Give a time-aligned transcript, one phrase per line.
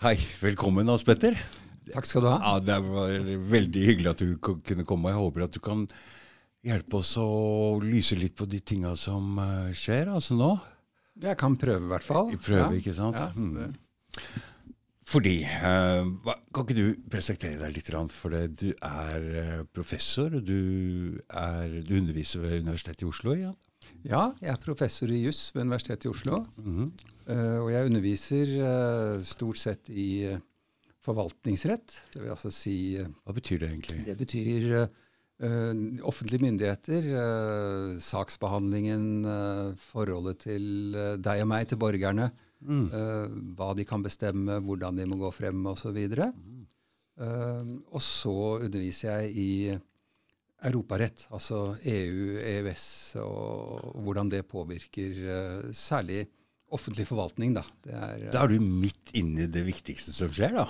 [0.00, 1.36] Hei, velkommen Hans Petter.
[1.90, 2.38] Takk skal du ha.
[2.40, 3.12] Ja, Det var
[3.52, 5.10] veldig hyggelig at du kunne komme.
[5.12, 5.86] Jeg håper at du kan
[6.64, 7.26] hjelpe oss å
[7.82, 10.50] lyse litt på de tinga som eh, skjer altså nå.
[11.20, 12.30] Jeg kan prøve, i hvert fall.
[12.40, 12.80] Prøve, Ja.
[12.80, 13.16] ikke sant?
[13.20, 13.76] Ja, Mm.
[15.10, 16.04] Fordi eh,
[16.54, 17.88] Kan ikke du presentere deg litt?
[18.14, 23.56] For det, du er eh, professor, du, er, du underviser ved Universitetet i Oslo igjen.
[23.56, 23.69] Ja,
[24.04, 26.44] jeg er professor i juss ved Universitetet i Oslo.
[26.56, 26.90] Mm -hmm.
[27.32, 30.38] uh, og jeg underviser uh, stort sett i uh,
[31.04, 32.04] forvaltningsrett.
[32.12, 34.06] Det vil altså si Hva betyr det egentlig?
[34.06, 34.88] Det betyr
[36.04, 42.30] offentlige myndigheter, eh, saksbehandlingen, eh, forholdet til deg og meg, til borgerne.
[42.60, 42.90] Mm.
[43.56, 45.96] hva de kan bestemme, hvordan de må gå frem osv.
[45.96, 46.34] Og,
[47.16, 49.78] uh, og så underviser jeg i
[50.68, 52.86] europarett, altså EU, EØS,
[53.22, 56.24] og, hvordan det påvirker eh, særlig
[56.70, 57.54] offentlig forvaltning.
[57.56, 57.64] Da.
[57.84, 60.66] Det er, eh, Da er du midt inne i det viktigste som skjer, da.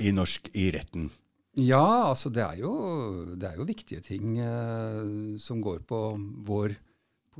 [0.00, 1.10] I norsk, i retten.
[1.58, 2.72] Ja, altså det er jo,
[3.36, 6.00] det er jo viktige ting eh, som går på
[6.46, 6.76] vår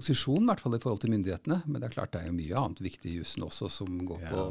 [0.01, 1.61] posisjon, i hvert fall i forhold til myndighetene.
[1.67, 4.25] Men det er klart det er jo mye annet viktig i jussen også som går
[4.27, 4.45] på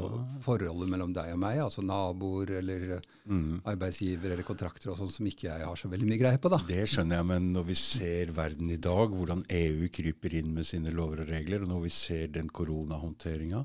[0.46, 3.60] forholdet mellom deg og meg, altså naboer eller eh, Mm.
[3.68, 6.58] arbeidsgiver eller kontrakter og sånn som ikke jeg har så veldig mye greie på, da.
[6.66, 10.66] Det skjønner jeg, men når vi ser verden i dag, hvordan EU kryper inn med
[10.66, 13.62] sine lover og regler, og når vi ser den koronahåndteringa,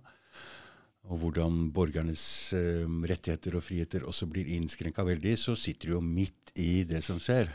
[1.05, 2.25] og hvordan borgernes
[2.57, 7.03] eh, rettigheter og friheter også blir innskrenka veldig, så sitter du jo midt i det
[7.05, 7.51] som skjer.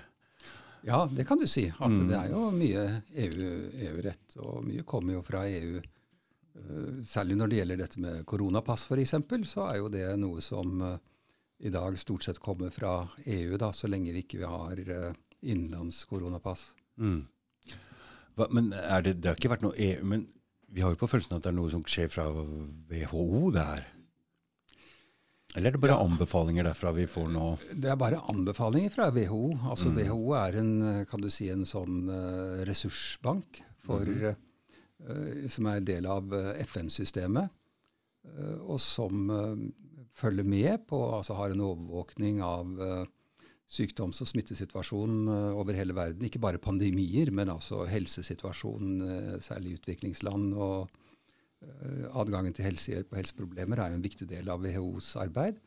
[0.87, 1.67] Ja, det kan du si.
[1.79, 5.81] At det er jo mye EU- EU-rett, og mye kommer jo fra EU.
[5.81, 9.15] Eh, Særlig når det gjelder dette med koronapass f.eks.,
[9.51, 10.99] så er jo det noe som eh,
[11.61, 15.11] i dag stort sett kommer fra EU, da, så lenge vi ikke har uh,
[15.45, 16.71] innenlands koronapass.
[16.97, 17.27] Mm.
[18.39, 20.23] Hva, men er det, det har ikke vært noe EU, men
[20.73, 23.85] vi har jo på følelsen at det er noe som skjer fra WHO, det her.
[25.57, 26.05] Eller er det bare Ja.
[26.07, 27.59] anbefalinger derfra vi får nå?
[27.75, 29.59] Det er bare anbefalinger fra WHO.
[29.67, 34.35] Altså WHO er en, kan du si, en sånn uh, ressursbank for, eh,
[35.09, 37.51] uh, som er del av uh, FN-systemet,
[38.31, 39.27] eh, og som
[40.15, 43.07] følger med på, altså har en overvåkning av
[43.71, 46.27] sykdoms- og smittesituasjonen over hele verden.
[46.27, 50.55] Ikke bare pandemier, men altså helsesituasjonen, særlig i utviklingsland.
[50.55, 50.91] og
[52.17, 55.59] Adgangen til helsehjelp og helseproblemer er jo en viktig del av WHOs arbeid.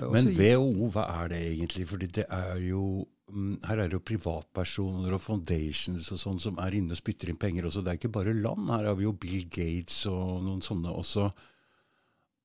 [0.00, 1.86] Også Men WHO, hva er det egentlig?
[1.90, 6.58] Fordi det er jo mm, her er det jo privatpersoner og foundations og sånn som
[6.62, 7.84] er inne og spytter inn penger også.
[7.84, 8.66] Det er ikke bare land.
[8.72, 11.28] Her har vi jo Bill Gates og noen sånne også.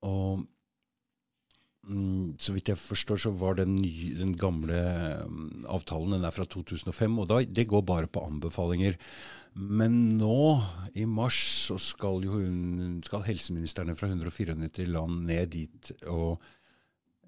[0.05, 0.45] Og
[2.41, 4.79] så vidt jeg forstår, så var den, nye, den gamle
[5.29, 8.97] mm, avtalen den er fra 2005, og da, det går bare på anbefalinger.
[9.55, 10.39] Men nå,
[10.97, 11.37] i mars,
[11.69, 12.41] så skal jo
[13.05, 16.41] skal helseministrene fra 194 land ned dit og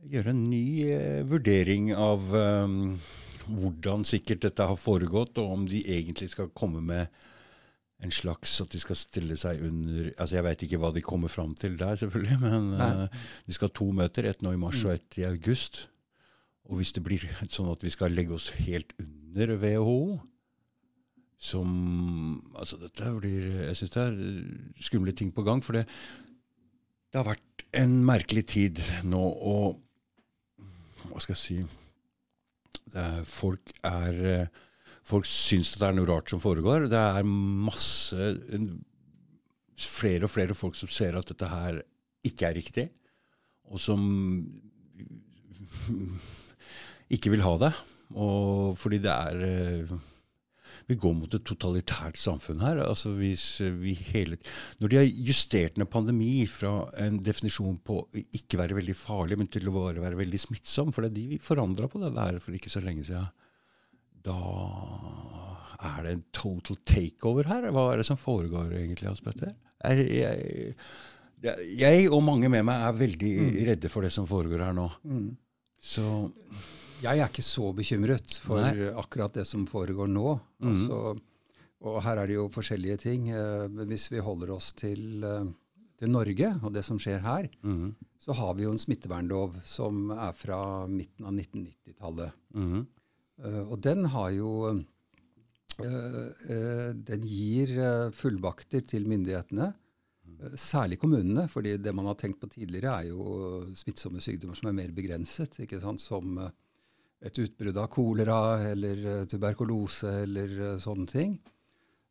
[0.07, 2.75] gjøre en ny eh, vurdering av eh,
[3.47, 7.13] hvordan sikkert dette har foregått, og om de egentlig skal komme med
[8.03, 11.31] en slags At de skal stille seg under altså Jeg veit ikke hva de kommer
[11.33, 14.29] fram til der, selvfølgelig, men eh, de skal ha to møter.
[14.29, 15.87] Et nå i mars og et i august.
[16.67, 17.23] Og hvis det blir
[17.55, 20.01] sånn at vi skal legge oss helt under WHO
[21.37, 24.21] som Altså, dette blir Jeg syns det er
[24.81, 25.61] skumle ting på gang.
[25.63, 25.85] For det,
[27.11, 29.81] det har vært en merkelig tid nå, og
[31.09, 31.59] Hva skal jeg si
[32.97, 34.63] er, Folk er eh,
[35.07, 36.89] Folk syns det er noe rart som foregår.
[36.91, 38.31] Det er masse
[39.77, 41.83] Flere og flere folk som ser at dette her
[42.25, 42.85] ikke er riktig,
[43.69, 44.01] og som
[47.13, 47.71] ikke vil ha det.
[48.17, 49.97] Og fordi det er eh,
[50.87, 52.79] Vi går mot et totalitært samfunn her.
[52.79, 54.37] altså hvis vi hele,
[54.79, 59.47] Når de har justert ned pandemi fra en definisjon på ikke være veldig farlig, men
[59.51, 62.39] til å bare være veldig smittsom, for det er de vi forandra på det der
[62.39, 63.27] for ikke så lenge siden,
[64.27, 64.37] da
[65.87, 67.67] er det en total takeover her.
[67.73, 69.53] Hva er det som foregår egentlig, Hans Petter?
[69.85, 70.75] Er, jeg,
[71.77, 73.33] jeg og mange med meg er veldig
[73.69, 74.87] redde for det som foregår her nå.
[75.77, 76.03] Så
[77.03, 78.87] Jeg er ikke så bekymret for Nei.
[78.97, 80.39] akkurat det som foregår nå.
[80.63, 80.71] Mhm.
[80.71, 81.19] Altså,
[81.85, 83.27] og her er det jo forskjellige ting.
[83.29, 85.45] Eh, men hvis vi holder oss til, eh,
[86.01, 90.09] til Norge og det som skjer her, mhm, så har vi jo en smittevernlov som
[90.09, 92.33] er fra midten av 1990-tallet.
[93.43, 97.73] Eh, og den har jo eh, eh, Den gir
[98.17, 99.73] fullmakter til myndighetene,
[100.57, 101.47] særlig kommunene.
[101.49, 105.59] fordi det man har tenkt på tidligere, er jo smittsomme sykdommer som er mer begrenset.
[105.59, 111.39] ikke sant, Som et utbrudd av kolera eller tuberkulose eller sånne ting.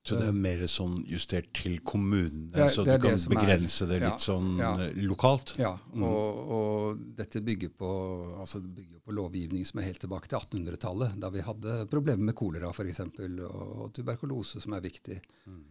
[0.07, 3.41] Så det er mer sånn justert til kommunene, Det så det du kan som er-
[3.41, 4.71] begrense det ja, litt sånn ja.
[4.85, 5.55] eh, lokalt?
[5.59, 7.91] Ja, og, og dette bygger på,
[8.39, 12.31] altså det bygger på lovgivning som er helt tilbake til 1800-tallet, da vi hadde problemer
[12.31, 15.19] med kolera f.eks., og, og tuberkulose, som er viktig.
[15.47, 15.65] Mm.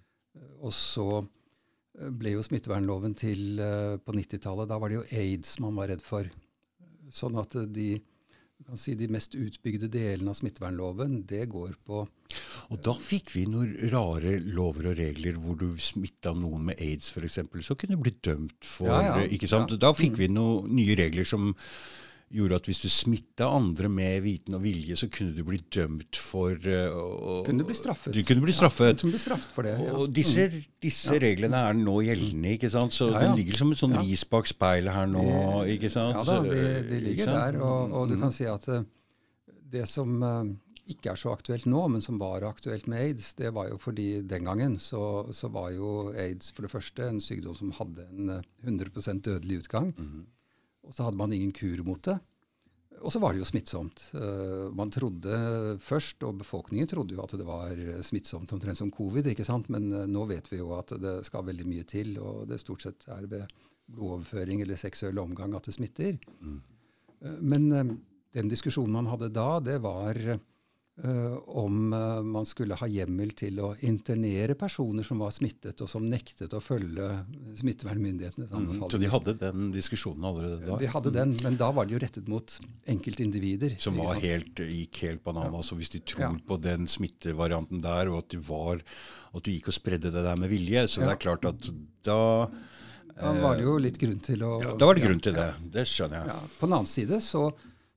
[0.68, 4.68] Og så eh, ble jo smittevernloven til eh, på 90-tallet.
[4.68, 6.28] Da var det jo aids man var redd for.
[7.14, 7.88] Sånn at eh, de,
[8.74, 12.02] si de mest utbygde delene av smittevernloven, det går på
[12.74, 17.12] Og da fikk vi noen rare lover og regler hvor du smitta noen med aids
[17.14, 19.28] f.eks., så kunne du bli dømt for Ja, ja.
[19.30, 19.76] ikke sant?
[19.76, 19.84] Ja.
[19.86, 21.54] Da fikk vi noen nye regler som
[22.34, 26.18] gjorde at hvis du smitta andre med viten og vilje, så kunne du bli dømt
[26.18, 28.14] for uh, Kunne du bli straffet.
[28.14, 29.00] Du kunne bli Ja, straffet.
[29.00, 29.94] kunne bli straffet for det, ja.
[29.94, 30.48] Og disse,
[30.82, 32.92] disse reglene er nå gjeldende, ikke sant?
[32.98, 33.28] Så Ja, ja.
[33.30, 34.02] den ligger som et sånn Ja.
[34.02, 35.24] ris bak speilet her nå,
[35.70, 36.16] ikke sant?
[36.18, 37.62] Ja da, de, Så, de ligger der.
[37.62, 38.22] Og, og du Mm.
[38.22, 38.84] kan si at eh,
[39.72, 40.56] det som eh,
[40.90, 44.22] ikke er så aktuelt nå, men som var aktuelt med aids, det var jo fordi
[44.28, 48.30] den gangen så, så var jo aids for det første en sykdom som hadde en
[48.30, 49.94] eh, 100 dødelig utgang.
[49.98, 50.26] Mhm.
[50.86, 52.18] Og så hadde man ingen kur mot det.
[53.02, 54.02] Og så var det jo smittsomt.
[54.18, 55.36] Eh, man trodde
[55.84, 59.70] først, og befolkningen trodde jo at det var smittsomt omtrent som covid, ikke sant?
[59.74, 62.86] men eh, nå vet vi jo at det skal veldig mye til, og det stort
[62.86, 63.52] sett er ved
[63.92, 66.18] blodoverføring eller seksuell omgang at det smitter.
[66.42, 66.62] Mm.
[67.42, 67.96] men eh,
[68.36, 70.18] den diskusjonen man hadde da, det var
[71.04, 75.90] eh, om uh, man skulle ha hjemmel til å internere personer som var smittet, og
[75.92, 77.10] som nektet å følge
[77.60, 78.86] smittevernmyndighetenes anbefalinger.
[78.86, 80.78] Mm, Så de hadde den diskusjonen allerede da?
[80.82, 82.56] De hadde den, men da var det jo rettet mot
[82.96, 83.76] enkeltindivider.
[83.82, 85.60] Som var helt, gikk helt banan.
[85.66, 86.32] Så hvis de tror Ja.
[86.48, 88.82] på den smittevarianten der, og at du, var,
[89.34, 91.72] at du gikk og spredde det der med vilje, så det er klart at
[92.06, 92.50] da
[93.16, 95.46] Da var det jo litt grunn til å ja, Da var det grunn til ja,
[95.56, 95.72] det.
[95.72, 96.28] Det skjønner jeg.
[96.34, 96.40] Ja.
[96.60, 97.46] På den annen side så,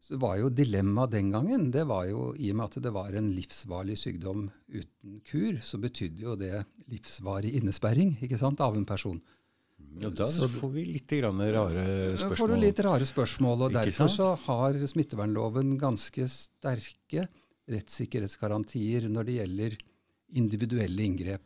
[0.01, 3.17] så var jo dilemmaet den gangen, det var jo i og med at det var
[3.19, 8.87] en livsvarlig sykdom uten kur, så betydde jo det livsvarig innesperring ikke sant, av en
[8.87, 9.21] person.
[10.01, 12.49] Ja, da Så- får vi litt grann rare Da får spørsmål.
[12.49, 17.29] du litt rare spørsmål, og derfor så har smittevernloven ganske sterke
[17.69, 19.79] rettssikkerhetsgarantier når det gjelder
[20.39, 21.43] individuelle inngrep.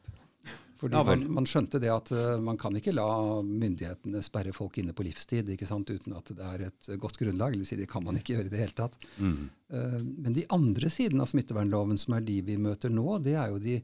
[0.82, 3.06] Fordi Ja man, man skjønte det at uh, man kan ikke la
[3.46, 7.54] myndighetene sperre folk inne på livstid ikke sant, uten at det er et godt grunnlag.
[7.54, 8.98] Vil si, det kan man ikke gjøre i det hele tatt.
[9.22, 9.44] Mm.
[9.70, 13.54] Uh, men de andre sidene av smittevernloven, som er de vi møter nå, det er
[13.54, 13.78] jo de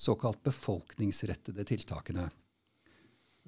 [0.00, 2.26] såkalt befolkningsrettede tiltakene.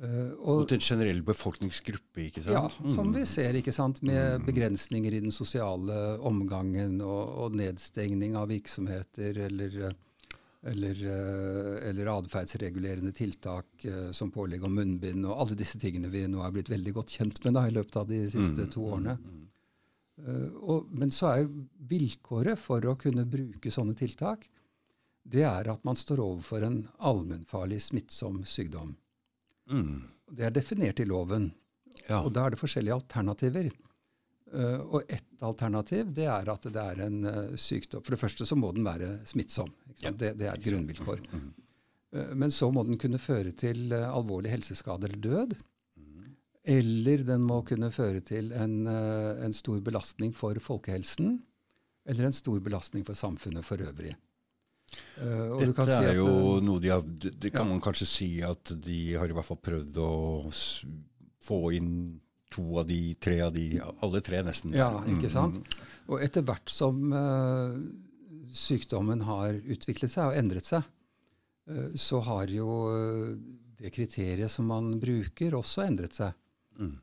[0.02, 2.54] Uh, og, Mot en generell befolkningsgruppe, ikke sant?
[2.54, 8.38] ja, som vi ser, ikke sant, med begrensninger i den sosiale omgangen og, og nedstengning
[8.38, 9.82] av virksomheter eller,
[10.62, 16.22] eller, eh, eller atferdsregulerende tiltak eh, som pålegg om munnbind og alle disse tingene vi
[16.30, 19.16] nå er blitt veldig godt kjent med da, i løpet av de siste to årene.
[20.22, 21.50] Eh, og, men så er
[21.90, 24.46] vilkåret for å kunne bruke sånne tiltak,
[25.22, 28.96] det er at man står overfor en allmennfarlig smittsom sykdom.
[29.70, 30.02] Mm.
[30.30, 31.52] Det er definert i loven.
[32.08, 32.22] Ja.
[32.22, 33.68] Og da er det forskjellige alternativer.
[34.52, 38.44] Eh, og ett alternativ det er at det er en eh, sykdom For det første
[38.48, 39.70] så må den være smittsom.
[39.96, 40.18] Sant?
[40.20, 41.22] Det, det er et grunnvilkår.
[41.32, 41.46] Mm.
[42.16, 45.54] Eh, men så må den kunne føre til alvorlig helseskade eller død.
[45.96, 46.34] Mm.
[46.74, 51.38] Eller den må kunne føre til en, en stor belastning for folkehelsen.
[52.04, 54.12] Eller en stor belastning for samfunnet for øvrig.
[55.16, 57.70] Uh, Dette kan si er at, jo eh, noe de har Det, det kan ja.
[57.70, 60.10] man kanskje si at de har i hvert fall prøvd å
[61.42, 61.94] få inn
[62.52, 64.74] to av de, tre av de Alle tre, nesten.
[64.76, 65.60] Ja, Mm, ikke sant?
[66.10, 67.78] Og etter hvert som uh,
[68.52, 70.86] sykdommen har utviklet seg og endret seg,
[71.70, 73.32] uh, så har jo eh,
[73.82, 76.36] det kriteriet som man bruker, også endret seg.
[76.78, 77.00] Mm.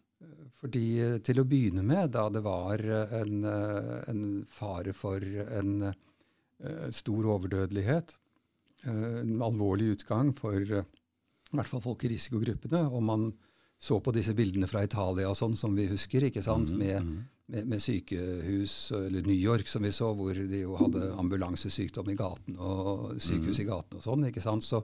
[0.60, 0.86] Fordi
[1.24, 5.94] til å begynne med, da det var en, en fare for en
[6.92, 8.12] stor overdødelighet,
[8.92, 13.30] en alvorlig utgang for i hvert fall folk i risikogruppene, og man
[13.80, 17.04] så på disse bildene fra Italia og sånn, som vi husker, ikke sant, Mhm, med,
[17.04, 17.24] mhm.
[17.48, 22.16] med, med sykehus, eller New York som vi så, hvor de jo hadde ambulansesykdom i
[22.20, 24.84] gaten og sykehus i gaten og sånn, ikke sant, så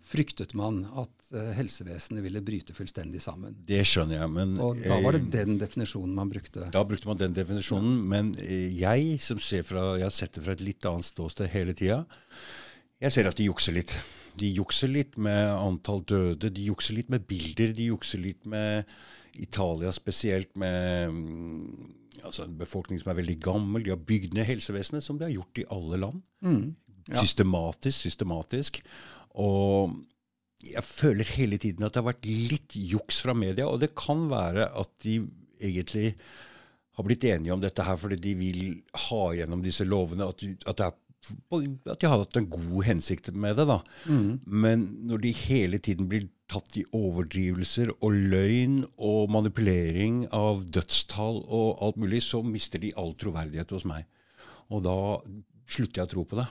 [0.00, 3.54] fryktet man at uh, helsevesenet ville bryte fullstendig sammen.
[3.68, 6.70] Det skjønner jeg, men Og da var det eh, den definisjonen man brukte.
[6.72, 10.46] Da brukte man den definisjonen, men eh, jeg som ser fra, jeg har sett det
[10.46, 12.06] fra et litt annet ståsted hele tida,
[13.00, 13.94] jeg ser at de jukser litt.
[14.40, 18.88] De jukser litt med antall døde, de jukser litt med bilder, de jukser litt med
[19.40, 23.84] Italia spesielt, med mm, altså en befolkning som er veldig gammel.
[23.84, 26.22] De har bygd ned helsevesenet, som de har gjort i alle land.
[26.44, 26.62] Mm.
[27.10, 27.20] Ja.
[27.20, 28.80] Systematisk, systematisk.
[29.40, 29.96] Og
[30.66, 34.26] jeg føler hele tiden at det har vært litt juks fra media, og det kan
[34.30, 35.20] være at de
[35.60, 36.14] egentlig
[36.96, 38.64] har blitt enige om dette her fordi de vil
[39.06, 43.30] ha gjennom disse lovene, at, at det er at de har hatt en god hensikt
[43.34, 43.66] med det.
[43.68, 43.80] da.
[44.08, 44.40] Mm.
[44.46, 51.44] Men når de hele tiden blir tatt i overdrivelser og løgn og manipulering av dødstall
[51.46, 54.08] og alt mulig, så mister de all troverdighet hos meg.
[54.70, 54.96] Og da
[55.70, 56.48] slutter jeg å tro på det.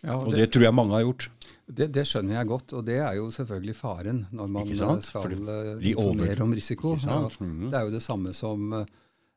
[0.00, 1.26] Ja, og det, det, tror jeg mange har gjort.
[1.70, 4.70] Det, det, skjønner jeg godt, og det er jo selvfølgelig faren når man
[5.04, 6.94] skal de informere om risiko.
[6.96, 7.70] Mm -hmm.
[7.70, 8.86] Det er jo det samme som uh,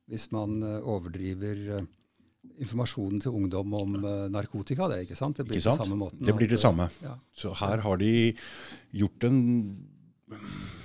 [0.07, 1.85] hvis man overdriver
[2.61, 3.95] informasjonen til ungdom om
[4.33, 4.89] narkotika.
[4.91, 5.39] Det ikke sant?
[5.39, 5.79] Det blir sant?
[5.81, 6.21] det samme måten.
[6.25, 6.89] Det blir det samme.
[7.03, 7.15] Ja.
[7.33, 8.13] Så her har de
[8.91, 9.41] gjort en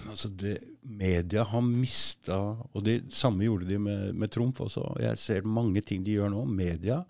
[0.08, 2.36] Altså det, media har mista
[2.74, 4.82] Og det samme gjorde de med, med Trumf også.
[5.00, 6.44] Jeg ser mange ting de gjør nå.
[6.48, 7.02] Media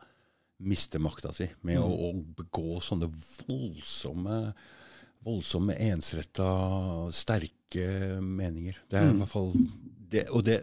[0.58, 1.84] mister makta si med mm.
[1.84, 2.08] å, å,
[2.40, 3.06] begå sånne
[3.46, 4.38] voldsomme,
[5.26, 6.48] voldsomme ensretta,
[7.14, 8.80] sterke meninger.
[8.90, 9.12] Det er mm.
[9.14, 9.52] i hvert fall
[10.10, 10.58] det, Og det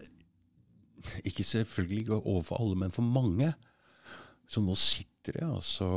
[1.24, 3.54] Ikke selvfølgelig overfor alle, men for mange.
[4.50, 5.88] Så nå sitter det altså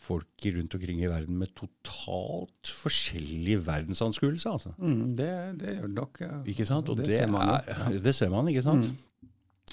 [0.00, 4.54] folk rundt omkring i verden med totalt forskjellig verdensanskuelse.
[4.54, 4.72] Altså.
[4.78, 6.20] Mm, det, det gjør det nok.
[6.24, 6.40] Ja.
[6.48, 6.88] Ikke sant?
[6.88, 8.02] Og det, det, ser man, er, ja.
[8.06, 8.88] det, ser man, ikke sant?
[8.88, 8.98] Mm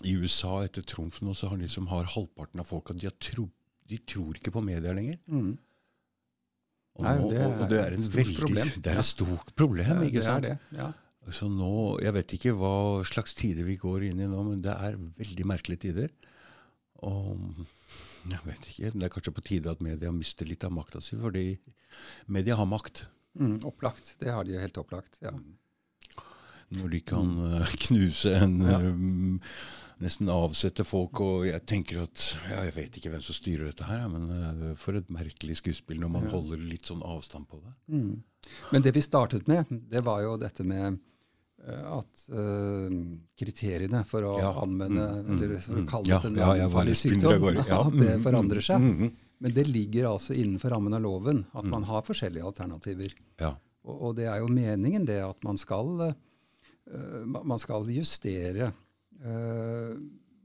[0.05, 3.47] i USA etter Trump nå, så har liksom har halvparten av folka de, tro,
[3.89, 5.17] de, tror ikke på media lenger.
[5.25, 5.55] Mm.
[6.97, 8.71] Og, Nei, det er, og, det er, et veldig, problem.
[8.83, 10.45] Det er et stort problem, ikke sant?
[10.45, 10.93] Det er det, ja.
[11.27, 14.71] Så nå, Jeg vet ikke hva slags tider vi går inn i nå, men det
[14.71, 16.13] er veldig merkelige tider.
[17.05, 17.61] Og
[18.27, 21.17] jeg vet ikke, Det er kanskje på tide at media mister litt av makta si,
[21.19, 21.57] fordi
[22.27, 23.05] media har makt.
[23.37, 24.15] Mm, opplagt.
[24.19, 25.19] Det har de jo helt opplagt.
[25.21, 25.33] ja.
[26.67, 28.79] Når de kan uh, knuse en ja.
[28.83, 29.37] um,
[30.03, 31.21] nesten avsette folk.
[31.23, 34.73] Og jeg tenker at ja, Jeg vet ikke hvem som styrer dette her, men uh,
[34.79, 36.33] for et merkelig skuespill når man ja.
[36.35, 37.75] holder litt sånn avstand på det.
[37.93, 38.17] Mm.
[38.73, 40.99] Men det vi startet med, det var jo dette med
[41.67, 42.91] at uh,
[43.39, 44.51] kriteriene for å ja.
[44.61, 48.83] anvende mm, mm, eller mm, kalle det en alvorlig sykdom, at det mm, forandrer seg.
[48.83, 53.11] Mm, mm, men det ligger altså innenfor rammen av loven at man har forskjellige alternativer.
[53.43, 56.07] Og, og, det er jo meningen det at man skal,
[57.27, 58.71] man skal justere
[59.21, 59.93] uh,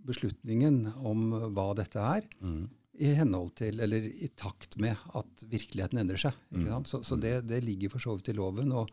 [0.07, 1.25] beslutningen om
[1.55, 2.63] hva dette er, mm.
[3.03, 6.37] i henhold til, eller i takt med at virkeligheten endrer seg.
[6.51, 6.69] Mm.
[6.89, 8.75] Så, så det, det, ligger for så vidt i loven.
[8.77, 8.91] Og,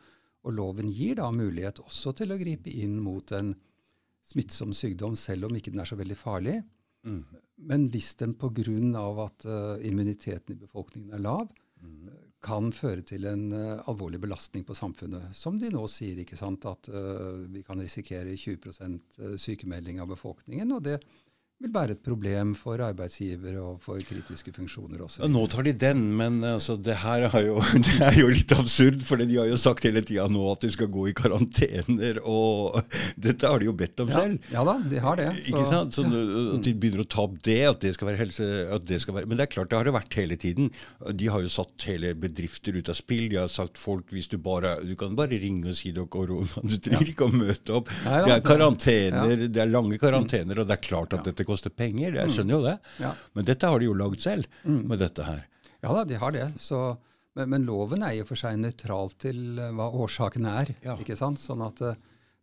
[0.49, 3.53] og, loven gir da mulighet også til å gripe inn mot en
[4.29, 6.59] smittsom sykdom, selv om ikke den er så veldig farlig.
[7.07, 7.21] Mm.
[7.69, 9.05] Men hvis den pga.
[9.23, 11.47] at uh, immuniteten i befolkningen er lav,
[11.81, 15.35] mm kan føre til en uh, alvorlig belastning på samfunnet.
[15.35, 20.09] Som de nå sier, ikke sant, at uh, vi kan risikere 20 eh, sykemelding av
[20.13, 20.71] befolkningen.
[20.71, 20.99] og det
[21.59, 25.19] vil være et problem for arbeidsgivere og for kritiske funksjoner også.
[25.25, 28.53] Ja, nå tar de den, men altså, det her er jo, det er jo litt
[28.55, 29.01] absurd.
[29.07, 32.79] For de har jo sagt hele tida nå at du skal gå i karantener, og
[33.27, 34.47] dette har de jo bedt om ja, selv.
[34.55, 35.27] Ja da, de har det.
[35.35, 35.97] Så, Ikke sant?
[35.97, 36.23] Så ja.
[36.55, 38.47] At de begynner å ta opp det, at det skal være helse
[38.89, 40.71] det skal være, Men det er klart, det har det vært hele tiden.
[41.19, 43.27] De har jo satt hele bedrifter ut av spill.
[43.33, 46.09] De har sagt folk hvis du bare Du kan bare ringe og si det har
[46.11, 46.63] korona.
[46.63, 47.91] Du trenger ikke å møte opp.
[48.05, 51.73] Nei, det er karantener, det er lange karantener, og det er klart at dette koster
[51.73, 52.13] penger.
[52.13, 52.33] Jeg mm.
[52.35, 52.75] skjønner jo det.
[53.01, 53.13] Ja.
[53.37, 54.83] Men dette har de jo lagd selv, mm.
[54.89, 55.47] med dette her.
[55.83, 56.45] Ja da, de har det.
[56.59, 56.81] Så,
[57.37, 60.75] men, men, loven er i og for seg nøytral til uh, hva årsaken er.
[60.85, 60.97] Ja.
[60.99, 61.41] ikke sant?
[61.41, 61.97] Sånn at, uh,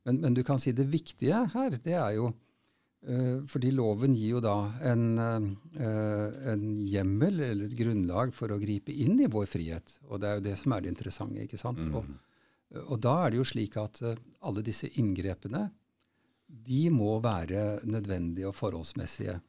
[0.09, 4.37] men, men, du kan si det viktige her, det er jo uh, Fordi loven gir
[4.37, 4.57] jo da
[4.89, 9.99] en, en, hjemmel eller et grunnlag for å gripe inn i vår frihet.
[10.09, 11.45] Og det er jo det som er det interessante.
[11.45, 11.83] ikke sant?
[11.83, 11.99] Mm.
[12.01, 15.69] Og, og da er det jo slik at alle disse inngrepene
[16.47, 19.41] de må være nødvendige og forholdsmessige.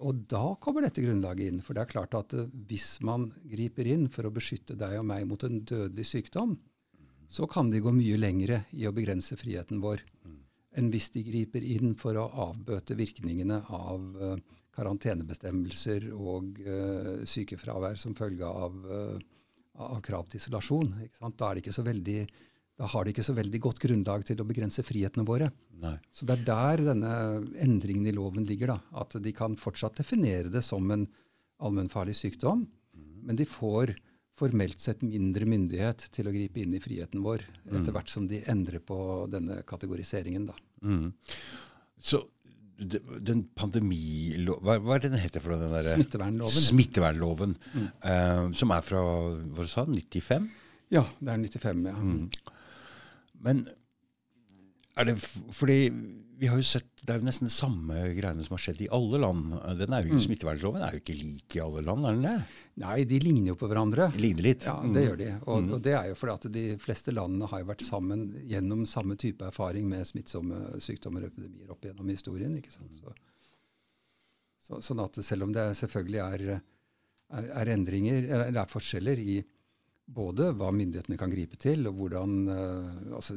[0.00, 1.62] Og da kommer dette grunnlaget inn.
[1.64, 5.08] For det er klart at uh, hvis man griper inn for å beskytte deg og
[5.10, 6.56] meg mot en dødelig sykdom,
[7.30, 10.02] så kan de gå mye lengre i å begrense friheten vår
[10.78, 14.36] enn hvis de griper inn for å avbøte virkningene av uh,
[14.74, 18.76] karantenebestemmelser og uh, sykefravær som følge av,
[19.82, 20.92] av krav til isolasjon.
[21.10, 22.20] Da er det ikke så veldig
[22.80, 25.50] da har de ikke så veldig godt grunnlag til å begrense frihetene våre.
[25.82, 25.96] Nei.
[26.16, 27.14] Så det er der denne
[27.60, 28.72] endringen i loven ligger.
[28.72, 31.04] da, At de kan fortsatt definere det som en
[31.60, 32.64] allmennfarlig sykdom,
[32.96, 33.10] mm.
[33.28, 33.92] men de får
[34.40, 38.40] formelt sett mindre myndighet til å gripe inn i friheten vår etter hvert som de
[38.48, 38.96] endrer på
[39.28, 40.46] denne kategoriseringen.
[40.48, 40.56] da.
[40.80, 41.10] Mm.
[42.00, 42.22] Så
[42.80, 46.64] den pandemiloven hva, hva, er det den heter for den der, Smittevernloven.
[46.64, 47.90] Smittevernloven, mm.
[48.06, 50.48] uh, Som er fra hva du sa 95?
[50.96, 51.98] Ja, det er 95, ja.
[52.00, 52.56] Mm.
[53.44, 53.64] Men
[54.98, 55.78] er det fordi
[56.40, 58.88] vi har jo sett, Det er jo nesten det samme greiene som har skjedd i
[58.96, 59.52] alle land.
[59.76, 60.22] Den er jo, mm.
[60.24, 62.60] Smittevernloven er jo ikke lik i alle land, er den det?
[62.80, 64.06] Nei, de ligner jo på hverandre.
[64.14, 64.64] De Ligner litt.
[64.68, 65.04] Ja, Det mm.
[65.04, 65.28] gjør de.
[65.42, 65.70] Og, mm.
[65.74, 69.16] og, det er jo fordi at de fleste landene har jo vært sammen gjennom samme
[69.20, 72.56] type erfaring med smittsomme sykdommer og epidemier opp gjennom historien.
[72.56, 72.96] ikke sant?
[72.96, 73.16] Så,
[74.64, 76.46] så, sånn at selv om det selvfølgelig er
[77.30, 79.40] er, er endringer, eller er forskjeller i
[80.14, 83.36] både hva myndighetene kan gripe til, og hvordan uh, altså,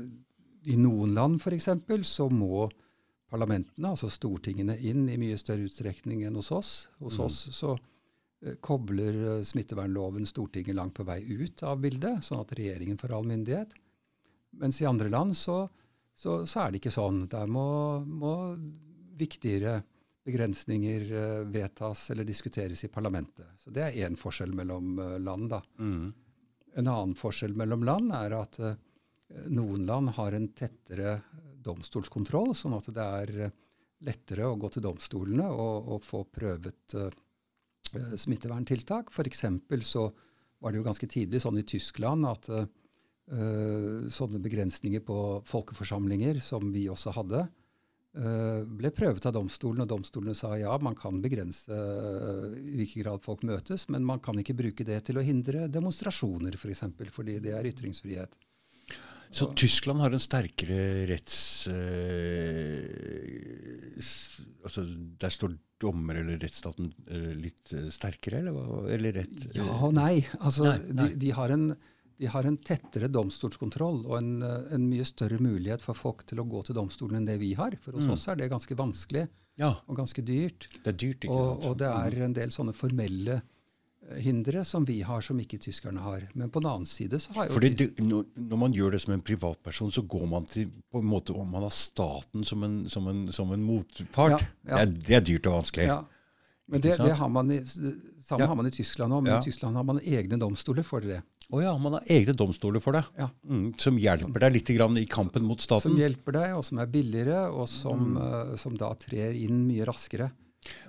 [0.70, 1.70] I noen land f.eks.
[2.08, 2.68] så må
[3.34, 6.74] parlamentene, altså stortingene, inn i mye større utstrekning enn hos oss.
[7.02, 7.24] Hos mm.
[7.26, 12.54] oss så uh, kobler uh, smittevernloven Stortinget langt på vei ut av bildet, sånn at
[12.58, 13.78] regjeringen får all myndighet.
[14.62, 15.64] Mens i andre land så,
[16.16, 17.26] så, så er det ikke sånn.
[17.30, 17.66] Der må,
[18.06, 18.36] må
[19.18, 19.82] viktigere
[20.24, 21.10] begrensninger
[21.52, 23.50] vedtas eller diskuteres i parlamentet.
[23.60, 25.50] Så Det er én forskjell mellom land.
[25.52, 25.60] da.
[25.82, 26.14] Mm.
[26.80, 28.74] En annen forskjell mellom land er at uh,
[29.54, 31.18] noen land har en tettere
[31.64, 33.56] domstolskontroll, sånn at det er uh,
[34.04, 37.10] lettere å gå til domstolene og, og få prøvet uh,
[37.94, 39.12] smitteverntiltak.
[39.14, 39.46] F.eks.
[39.86, 40.08] så
[40.64, 42.48] var det jo ganske tidlig sånn i Tyskland at
[44.14, 47.63] sånne begrensninger på folkeforsamlinger, som vi også hadde, Eh,
[48.14, 53.24] ble prøvet av domstolen, og domstolene sa ja, man kan begrense uh, i hvilken grad
[53.26, 57.10] folk møtes, men man kan ikke bruke det til å hindre demonstrasjoner, f.eks., for eksempel,
[57.14, 58.38] fordi det er ytringsfrihet.
[59.34, 61.66] Så Tyskland har en sterkere retts...
[61.74, 62.86] Eh,
[64.64, 64.84] altså
[65.20, 66.94] Der står dommer eller rettsstaten
[67.42, 69.42] litt sterkere, eller, eller rett?
[69.58, 70.22] Ja og nei.
[70.38, 71.10] Altså, nei, nei.
[71.10, 71.66] De, de, har en
[72.18, 76.42] de har en tettere domstolskontroll og en, eh, en, mye større mulighet for folk til
[76.44, 77.76] å gå til domstolen enn det vi har.
[77.82, 78.14] For hos mm.
[78.16, 79.26] oss er det ganske vanskelig
[79.60, 79.74] ja.
[79.88, 80.70] og ganske dyrt.
[80.84, 81.66] Det er dyrt, ikke sant?
[81.70, 82.28] Og det er mm.
[82.28, 86.28] en del sånne formelle eh, hindre som vi har, som ikke tyskerne har.
[86.38, 89.04] Men på den annen side så har jo Fordi det, når, når, man gjør det
[89.06, 92.66] som en privatperson, så går man til på en måte om man har staten som
[92.68, 94.40] en, som en, som en motpart.
[94.40, 94.76] Ja, ja.
[94.76, 95.90] Det, er, det, er, dyrt og vanskelig.
[95.92, 96.04] Ja.
[96.66, 97.60] Men det, det har man i,
[98.24, 101.20] samme har man i Tyskland òg, men i Tyskland har man egne domstoler for det.
[101.54, 103.04] Å oh ja, man har egne domstoler for det.
[103.14, 103.28] Ja.
[103.46, 105.92] Mm, som hjelper deg litt i kampen mot staten?
[105.92, 108.18] Som hjelper deg, og som er billigere, og som, mm.
[108.18, 110.32] uh, som da trer inn mye raskere.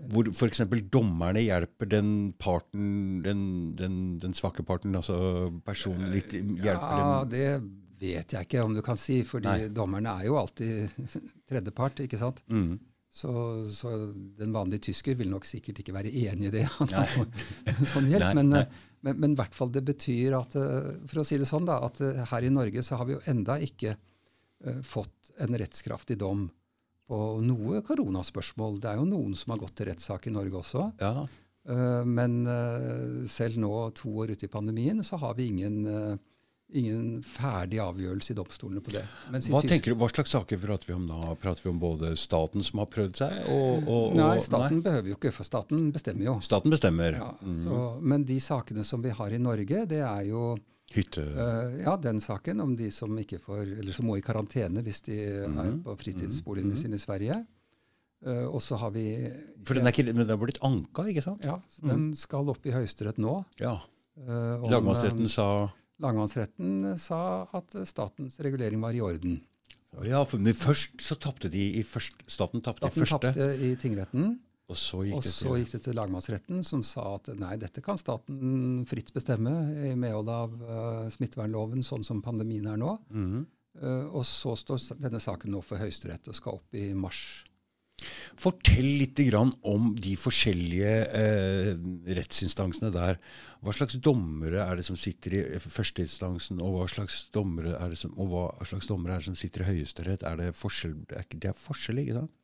[0.09, 0.63] Hvor f.eks.
[0.89, 2.09] dommerne hjelper den
[2.41, 3.45] parten, den,
[3.77, 7.35] den, den, svake parten, altså personen litt hjelper Ja, dem.
[7.35, 7.49] det
[8.01, 9.71] vet jeg ikke om du kan si, fordi Nei.
[9.75, 10.97] dommerne er jo alltid
[11.51, 12.41] tredjepart, ikke sant.
[12.49, 12.79] Mm.
[13.15, 13.31] Så,
[13.71, 13.93] så,
[14.39, 16.65] den vanlige tysker vil nok sikkert ikke være enig i det.
[17.93, 18.65] sånn hjelp, nei, nei.
[19.07, 21.77] Men, men, i hvert fall det betyr at eh, for å si det sånn da,
[21.87, 26.17] at eh, her i Norge så har vi jo enda ikke uh, fått en rettskraftig
[26.19, 26.49] dom
[27.07, 28.81] på noe koronaspørsmål.
[28.83, 30.89] Det er jo noen som har gått til rettssak i Norge også.
[31.05, 31.29] Ja.
[31.71, 35.85] Uh, men uh, selv nå, to år ute i pandemien, så har vi ingen
[36.75, 39.05] ingen ferdig avgjørelse i domstolene på det.
[39.49, 41.35] Hva, tenker du, hva slags saker prater vi om da?
[41.41, 44.85] Prater vi om både staten som har prøvd seg, og, og, Nei, staten nei?
[44.87, 46.37] behøver jo ikke, for staten bestemmer jo.
[46.45, 47.19] Staten bestemmer.
[47.21, 47.59] Ja, mm.
[47.65, 50.55] så, men de sakene som vi har i Norge, det er jo
[50.95, 51.23] Hytte?
[51.25, 55.17] Uh, ja, den saken om de som får, eller som må i karantene hvis de
[55.49, 55.57] mm.
[55.59, 56.81] er på fritidsboligene mm.
[56.81, 57.39] sine i Sverige.
[58.25, 59.07] Uh, og så har vi
[59.67, 61.43] For den er, ikke, den har blitt anka, ikke sant?
[61.45, 62.15] Ja, den mm.
[62.21, 63.41] skal opp i Høyesterett nå.
[63.61, 63.79] Ja.
[64.15, 65.49] Uh, Lagmannsretten sa
[66.03, 69.39] Lagmannsretten sa at statens regulering var i orden.
[70.03, 73.07] Ja, for, men først så tapte de i først, staten tapte i første.
[73.15, 74.35] Staten tapte i tingretten.
[74.73, 77.83] Og så, gikk, og det så gikk det til lagmannsretten, som sa at nei, dette
[77.85, 79.53] kan staten fritt bestemme
[79.91, 82.95] i medhold av uh, smittevernloven, sånn som pandemien er nå.
[83.13, 83.45] Mm -hmm.
[83.83, 87.45] uh, og så står denne saken nå for Høyesterett og skal opp i mars.
[88.37, 89.21] Fortell litt
[89.63, 91.73] om de forskjellige eh,
[92.19, 93.21] rettsinstansene der.
[93.65, 98.01] Hva slags dommere er det som sitter i førsteinstansen, og hva slags dommere er det
[98.01, 100.27] som, og hva slags dommere er det som sitter i Høyesterett?
[100.27, 102.35] Er det forskjell, det er forskjell, ikke sant?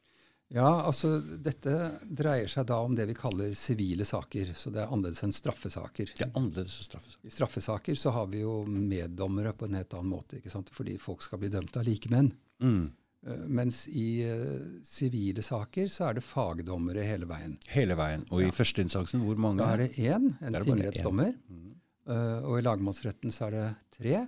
[0.51, 4.51] Ja, altså dette dreier seg da om det vi kaller sivile saker.
[4.59, 6.11] Så det er annerledes enn straffesaker.
[6.19, 7.29] Det er annerledes enn straffesaker.
[7.29, 10.73] I straffesaker så har vi jo meddommere på en helt annen måte, ikke sant?
[10.75, 12.33] fordi folk skal bli dømt av likemenn.
[12.67, 12.89] Mm.
[13.27, 17.59] Eh, mens i eh, sivile uh, saker så er det fagdommere hele veien.
[17.69, 18.25] Hele veien.
[18.33, 18.49] Og ja.
[18.49, 19.61] i førsteinstansen, hvor mange?
[19.61, 21.35] Da er det én, en tingrettsdommer.
[21.51, 21.67] Mm.
[22.09, 23.67] Uh, og i lagmannsretten så er det
[23.99, 24.23] tre.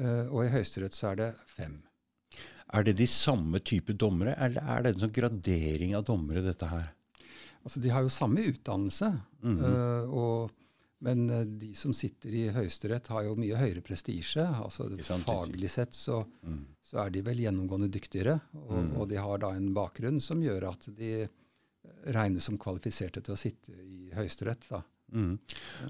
[0.00, 1.76] Uh, og i Høyesterett så er det fem.
[2.70, 6.70] Er det de samme type dommere, eller er det en sånn gradering av dommere, dette
[6.70, 6.88] her?
[7.60, 9.10] Altså, De har jo samme utdannelse.
[9.42, 10.08] Mm -hmm.
[10.08, 10.50] og
[11.06, 14.44] men uh, de som sitter i Høyesterett, har jo mye høyere prestisje.
[14.44, 14.88] Altså,
[15.24, 16.62] faglig sett så, mm.
[16.84, 18.38] så, er de vel gjennomgående dyktigere.
[18.66, 18.92] Og, mm.
[18.96, 21.14] og, de har da en bakgrunn som gjør at de
[22.14, 24.68] regnes som kvalifiserte til å sitte i Høyesterett.
[25.10, 25.34] Mm.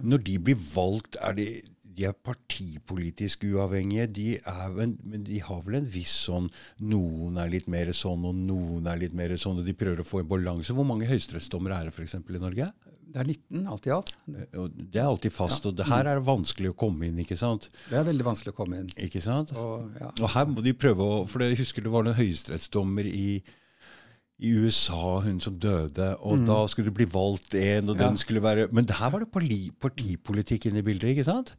[0.06, 1.48] Når de blir valgt, er de,
[1.84, 4.06] de er partipolitisk uavhengige.
[4.16, 6.48] De, er, men de har vel en viss sånn
[6.80, 10.06] Noen er litt mer sånn, og noen er litt mer sånn, og de prøver å
[10.06, 10.76] få en balanse.
[10.76, 12.16] Hvor mange høyesterettsdommere er det f.eks.
[12.20, 12.70] i Norge?
[13.10, 14.10] Det er 19 alt i alt.
[14.26, 15.70] Det er alltid fast, ja.
[15.70, 17.66] og det her er det vanskelig å komme inn, ikke sant?
[17.90, 18.92] Det er veldig vanskelig å komme inn.
[19.02, 19.50] Ikke sant?
[19.58, 20.12] Og, ja.
[20.14, 23.40] og her må de prøve å For jeg husker det var en høyesterettsdommer i,
[24.38, 28.06] i USA, hun som døde, og da skulle det bli valgt en, og Ja.
[28.06, 31.56] den skulle være Men her var det partipolitikk inne i bildet, ikke sant?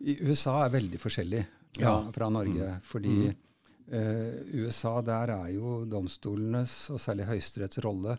[0.00, 1.44] I USA er veldig forskjellig
[1.76, 2.00] fra.
[2.00, 2.12] Mm.
[2.14, 2.72] fra Norge.
[2.86, 8.16] Fordi eh, USA, der er jo domstolenes, og særlig Høyesteretts rolle,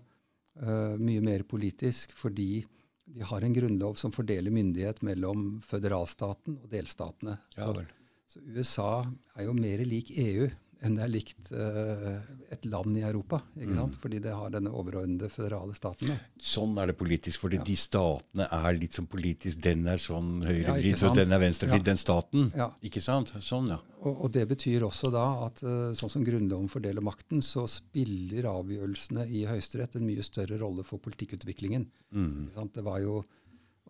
[0.60, 2.16] eh, mye mer politisk.
[2.18, 2.64] Fordi
[3.12, 7.38] de har en grunnlov som fordeler myndighet mellom føderalstaten og delstatene.
[7.58, 7.88] Ja vel.
[8.32, 9.04] Så USA
[9.36, 10.48] er jo mer lik EU
[10.82, 13.42] enn det er likt uh, et land i Europa.
[13.54, 13.62] Mm.
[13.62, 13.98] ikke sant?
[14.02, 16.10] Fordi det har denne overordnede føderale staten.
[16.14, 16.18] da.
[16.42, 19.62] Sånn er det politisk, fordi de statene er litt sånn politisk.
[19.62, 21.90] Den er sånn Ja, høyrevridd, ja, og den er venstrevridd, Ja.
[21.92, 22.52] den staten.
[22.58, 22.72] Ja.
[22.82, 23.34] Ikke sant?
[23.46, 23.80] Sånn, ja.
[24.02, 28.50] Og, og det betyr også da at uh, sånn som Grunnloven fordeler makten, så spiller
[28.50, 31.86] avgjørelsene i Høyesterett en mye større rolle for politikkutviklingen.
[32.12, 32.50] Mm.
[32.74, 33.22] Det var jo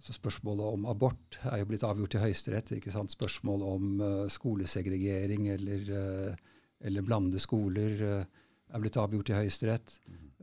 [0.01, 2.71] så Spørsmålet om abort er jo blitt avgjort i Høyesterett.
[2.73, 3.13] ikke sant?
[3.13, 6.50] Spørsmål om uh, skolesegregering eller, eh,
[6.83, 8.39] eller blande skoler eh,
[8.71, 9.97] er blitt avgjort i Høyesterett.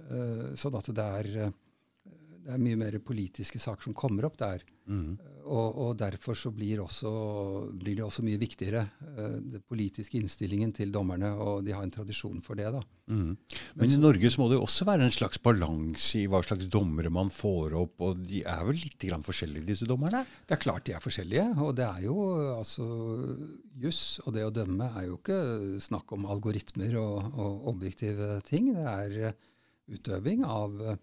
[0.08, 2.12] Eh, sånn at det er, eh,
[2.44, 4.64] det er mye mer politiske saker som kommer opp der.
[4.88, 5.18] Mm.
[5.48, 7.10] Og, og derfor så blir, også,
[7.72, 8.84] blir det også mye viktigere,
[9.16, 12.68] uh, den politiske innstillingen til dommerne, og de har en tradisjon for det.
[12.74, 12.82] da.
[13.08, 13.32] Mm.
[13.80, 16.68] Men i Norge så må det jo også være en slags balanse i hva slags
[16.68, 20.24] dommere man får opp, og de er vel litt grann forskjellige, disse dommerne?
[20.44, 22.16] Det er klart de er forskjellige, og det er jo
[22.54, 22.88] altså
[23.78, 25.42] Juss og det å dømme er jo ikke
[25.82, 28.72] snakk om algoritmer og, og objektive ting.
[28.74, 29.38] Det er eh,
[29.94, 30.98] utøving av, eh,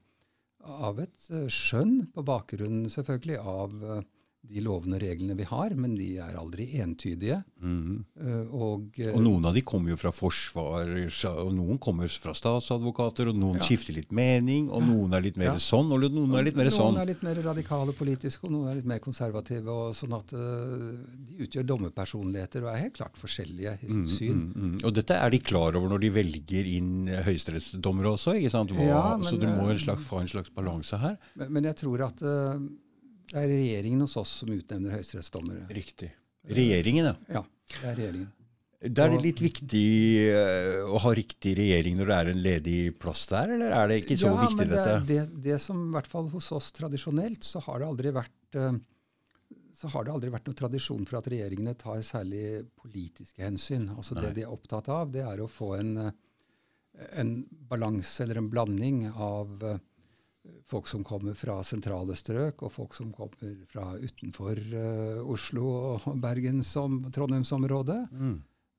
[0.65, 4.03] av et eh, skjønn, på bakgrunn selvfølgelig av eh,
[4.49, 7.43] de lovene og reglene vi har, men de er aldri entydige.
[7.61, 8.03] Mm.
[8.53, 10.91] Og, eh, Og noen av de kommer jo fra forsvar,
[11.31, 13.63] og noen kommer fra statsadvokater, og noen Ja.
[13.63, 15.55] skifter litt mening, og noen er litt mer Ja.
[15.55, 17.01] sånn, og noen er litt mer Noen sånn.
[17.01, 19.67] er litt mer radikale politiske, og noen er litt mer konservative.
[19.67, 20.95] og sånn at eh,
[21.35, 24.53] De utgjør dommerpersonligheter og er helt klart forskjellige i sitt syn.
[24.53, 24.85] Mm, mm.
[24.85, 28.69] Og dette er de klar over når de velger inn høyesterettsdommere også, ikke sant?
[28.71, 31.17] Hva, Ja, men, så du må en slags, få en slags balanse her.
[31.35, 32.59] Men, men jeg tror at eh,
[33.31, 35.67] det er regjeringen hos oss som utnevner høyesterettsdommere.
[35.73, 36.11] Riktig.
[36.45, 37.15] Regjeringen, ja.
[37.39, 37.45] Ja,
[37.81, 38.33] det er regjeringen.
[38.85, 39.85] Da er det litt viktig
[40.29, 44.01] eh, å ha riktig regjering når det er en ledig plass der, eller er det
[44.03, 44.97] ikke så ja, viktig men det, dette?
[45.09, 48.77] det, det som i hvert fall hos oss tradisjonelt, så har det aldri vært eh,
[49.75, 53.89] så har det aldri vært noen tradisjon for at regjeringene tar særlig politiske hensyn.
[53.91, 54.27] Altså Nei.
[54.27, 57.35] Det de er opptatt av, det er å få en, eh, en
[57.71, 59.65] balanse eller en blanding av
[60.65, 66.09] folk som kommer fra sentrale strøk, og folk som kommer fra utenfor uh, Oslo og
[66.21, 68.01] Bergen som Trondheimsområdet.
[68.11, 68.35] Mm.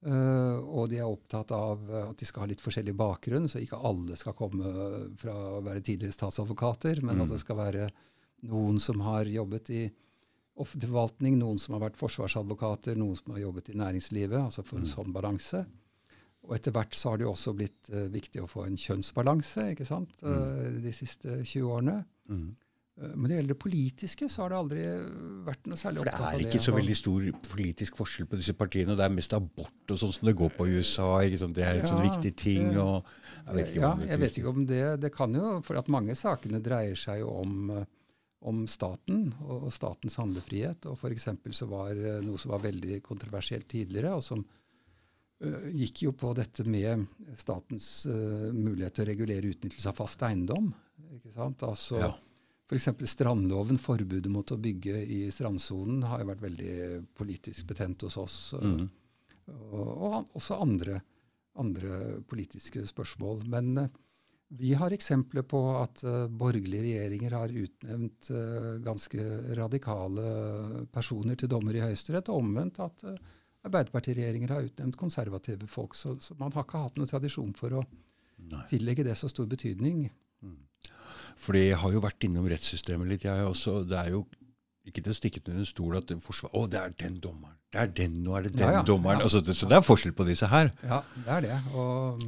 [0.07, 3.59] Uh, og de er opptatt av eh, at de skal ha litt forskjellig bakgrunn, så
[3.59, 4.71] ikke alle skal komme
[5.19, 7.89] fra å være tidligere statsadvokater, men at det skal være
[8.47, 9.81] noen som har jobbet i
[10.63, 14.81] offentlig forvaltning, noen som har vært forsvarsadvokater, noen som har jobbet i næringslivet, altså for
[14.81, 15.65] en sånn balanse.
[16.47, 19.73] Og etter hvert så har det jo også blitt uh, viktig å få en kjønnsbalanse
[19.73, 21.97] ikke sant, eh, de siste 20 årene.
[22.31, 22.47] Mm.
[22.97, 24.85] Eh, Men når det gjelder det politiske, så har det aldri
[25.47, 26.55] vært noe særlig opptatt For det For det er det.
[26.55, 28.95] ikke så veldig stor politisk forskjell på disse partiene.
[28.95, 31.11] og Det er mest abort og sånn som det går på i USA.
[31.27, 31.59] Ikke sant?
[31.59, 32.71] Det er en sånn viktig ting.
[32.79, 33.05] og
[33.47, 35.79] jeg vet ikke ja, om det jeg vet ikke om det Det kan jo For
[35.79, 37.87] at mange sakene dreier seg jo om,
[38.43, 40.87] om staten og, statens handlefrihet.
[40.87, 41.29] Og f.eks.
[41.51, 44.47] så var noe som var veldig kontroversielt tidligere, og som
[45.77, 50.71] gikk jo på dette med statens uh, mulighet til å regulere utnyttelse av fast eiendom.
[51.19, 51.63] ikke sant?
[51.67, 52.13] Altså Ja.
[52.67, 52.89] F.eks.
[53.07, 56.73] strandloven, forbudet mot å bygge i strandsonen, har jo vært veldig
[57.15, 58.39] politisk betent hos oss.
[58.57, 58.89] eh, Mm.
[59.71, 61.01] og, og an- også andre,
[61.55, 63.45] andre politiske spørsmål.
[63.47, 63.87] Men uh,
[64.51, 71.49] vi har eksempler på at uh, borgerlige regjeringer har utnevnt eh, ganske radikale personer til
[71.49, 73.17] dommer i Høyesterett, og omvendt at uh,
[73.67, 75.95] Arbeiderpartiregjeringer har utnevnt konservative folk.
[75.99, 77.85] Så, så man har ikke hatt noen tradisjon for å
[78.53, 78.63] Nei.
[78.71, 80.07] tillegge det så stor betydning.
[81.37, 83.83] Fordi jeg har jo vært innom rettssystemet litt, jeg også.
[83.89, 84.23] Det er jo
[84.87, 86.53] ikke til å stikke under en stol at det forsvar...
[86.57, 87.57] Å, det er den dommeren!
[87.75, 88.83] Det er den, nå er det den Ja, ja.
[88.87, 89.19] dommeren!
[89.21, 89.27] Ja.
[89.27, 90.71] Altså, det, så det er forskjell på disse her.
[90.87, 91.57] Ja, det er det.
[91.77, 92.23] Og,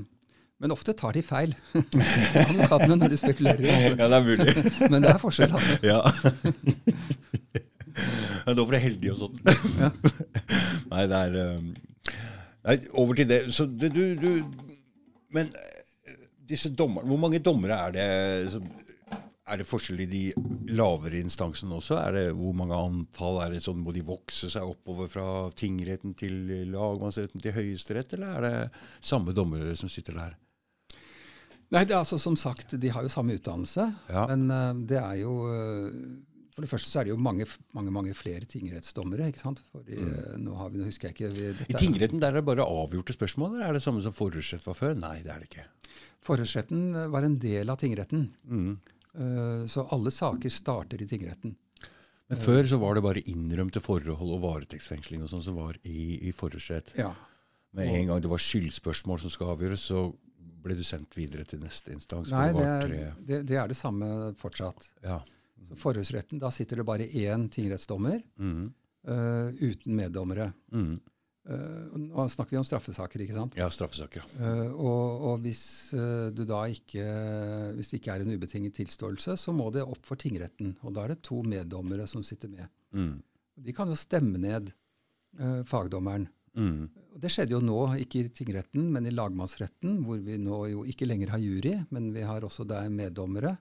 [0.58, 3.62] men ofte tar de feil, advokatene, når de spekulerer.
[3.70, 4.48] Ja, det er mulig.
[4.92, 5.78] Men det er forskjell, altså.
[5.86, 6.02] Ja.
[8.56, 9.38] Da var du heldig og sånn.
[9.82, 9.90] Ja.
[10.92, 11.68] Nei, det er um,
[12.68, 13.40] Nei, over til det.
[13.54, 14.30] Så du, du, du
[15.34, 16.16] Men eh,
[16.48, 18.08] disse dommerne Hvor mange dommere er det
[18.56, 18.68] som
[19.48, 20.22] er det forskjell i de
[20.76, 21.96] lavere instansene også?
[22.02, 23.38] Er det Hvor mange antall?
[23.46, 25.24] er det sånn, Må de vokse seg oppover fra
[25.56, 26.34] tingretten til
[26.68, 30.34] lagmannsretten til Høyesterett, eller er det samme dommere som sitter der?
[31.72, 34.26] Nei, det er altså som sagt, de har jo samme utdannelse, Ja.
[34.30, 35.88] men uh, det er jo eh,
[36.58, 37.44] For det første så er det jo mange,
[37.76, 39.28] mange, mange flere tingrettsdommere.
[39.30, 39.60] ikke sant?
[39.70, 40.42] Fordi, Mm.
[40.42, 43.14] nå, har vi, nå husker jeg ikke vi, I tingretten der er det bare avgjorte
[43.14, 44.96] spørsmål, eller er det samme som forhørsrett var før?
[44.98, 45.66] Nei, det er det ikke.
[46.26, 48.24] Forhørsretten eh, var en del av tingretten.
[48.50, 48.72] Mm.
[49.14, 51.54] Eh, så alle saker starter i tingretten.
[52.28, 56.18] Men før så var det bare innrømte forhold og varetektsfengsling og sånn som var i,
[56.28, 56.90] i forhørsrett.
[56.98, 57.14] Ja.
[57.72, 60.08] Med en gang det var skyldspørsmål som skal avgjøres, så
[60.58, 62.32] ble du sendt videre til neste instans.
[62.34, 64.90] Nei, det det er, det, det er det samme fortsatt.
[65.06, 65.20] Ja.
[65.66, 68.66] Så Forhørsretten, da sitter det bare én tingrettsdommer mm.
[69.10, 70.50] uh, uten meddommere.
[70.72, 70.98] Mm.
[71.48, 73.56] Uh, nå snakker vi om straffesaker, ikke sant?
[73.58, 74.26] Ja, straffesaker.
[74.36, 75.62] Eh, og, og hvis
[75.96, 77.04] uh, du da ikke
[77.78, 80.76] Hvis det ikke er en ubetinget tilståelse, så må det opp for tingretten.
[80.84, 82.68] Og da er det to meddommere som sitter med.
[82.92, 83.16] Mm.
[83.64, 84.72] De kan jo stemme ned
[85.68, 86.24] fagdommeren.
[86.58, 86.88] Mm.
[87.20, 91.06] Det skjedde jo nå, ikke i tingretten, men i lagmannsretten, hvor vi nå jo ikke
[91.06, 93.56] lenger har jury, men vi har også der meddommere.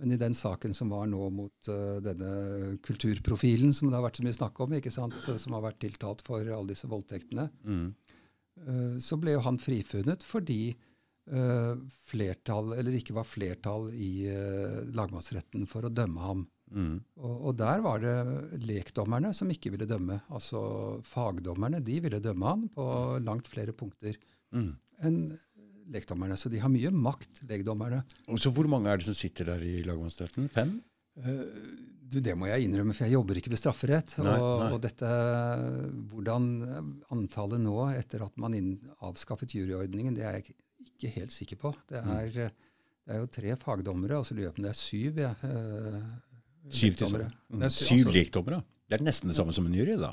[0.00, 4.18] Men i den saken som var nå mot uh, denne kulturprofilen som det har vært
[4.18, 7.86] så mye snakk om, ikke sant, som har vært tiltalt for alle disse voldtektene, mm.
[8.66, 10.74] uh, så ble jo han frifunnet fordi
[11.30, 11.76] uh,
[12.10, 16.44] flertall, eller ikke var flertall i eh, lagmannsretten for å dømme ham.
[16.74, 16.96] Mm.
[17.20, 18.16] Og, og der var det
[18.64, 20.20] lekdommerne som ikke ville dømme.
[20.34, 20.60] Altså
[21.06, 22.86] fagdommerne, de ville dømme han på
[23.24, 24.18] langt flere punkter
[24.54, 24.70] mm.
[25.06, 25.20] enn
[25.90, 26.36] lekdommerne.
[26.36, 28.02] Så de har mye makt, legdommerne.
[28.38, 30.48] Så hvor mange er det som sitter der i lagmannsretten?
[30.50, 30.80] Fem?
[31.16, 31.44] Eh,
[32.10, 34.18] du, det må jeg innrømme, for jeg jobber ikke med strafferett.
[34.18, 34.72] Nei, og, nei.
[34.72, 35.08] og dette,
[36.10, 36.44] hvordan
[37.14, 41.74] antallet nå, etter at man inn, avskaffet juryordningen, det er jeg ikke- helt sikker på.
[41.88, 42.10] Det Mm.
[42.16, 42.28] er,
[43.06, 46.02] det er jo tre fagdommere, og så på om det er syv ja, eh,
[46.70, 47.26] Syv lekdommere.
[47.28, 47.70] er Mhm.
[47.70, 48.64] Syv altså- lekdommere?
[48.88, 50.12] Det er nesten det samme som en jury, da.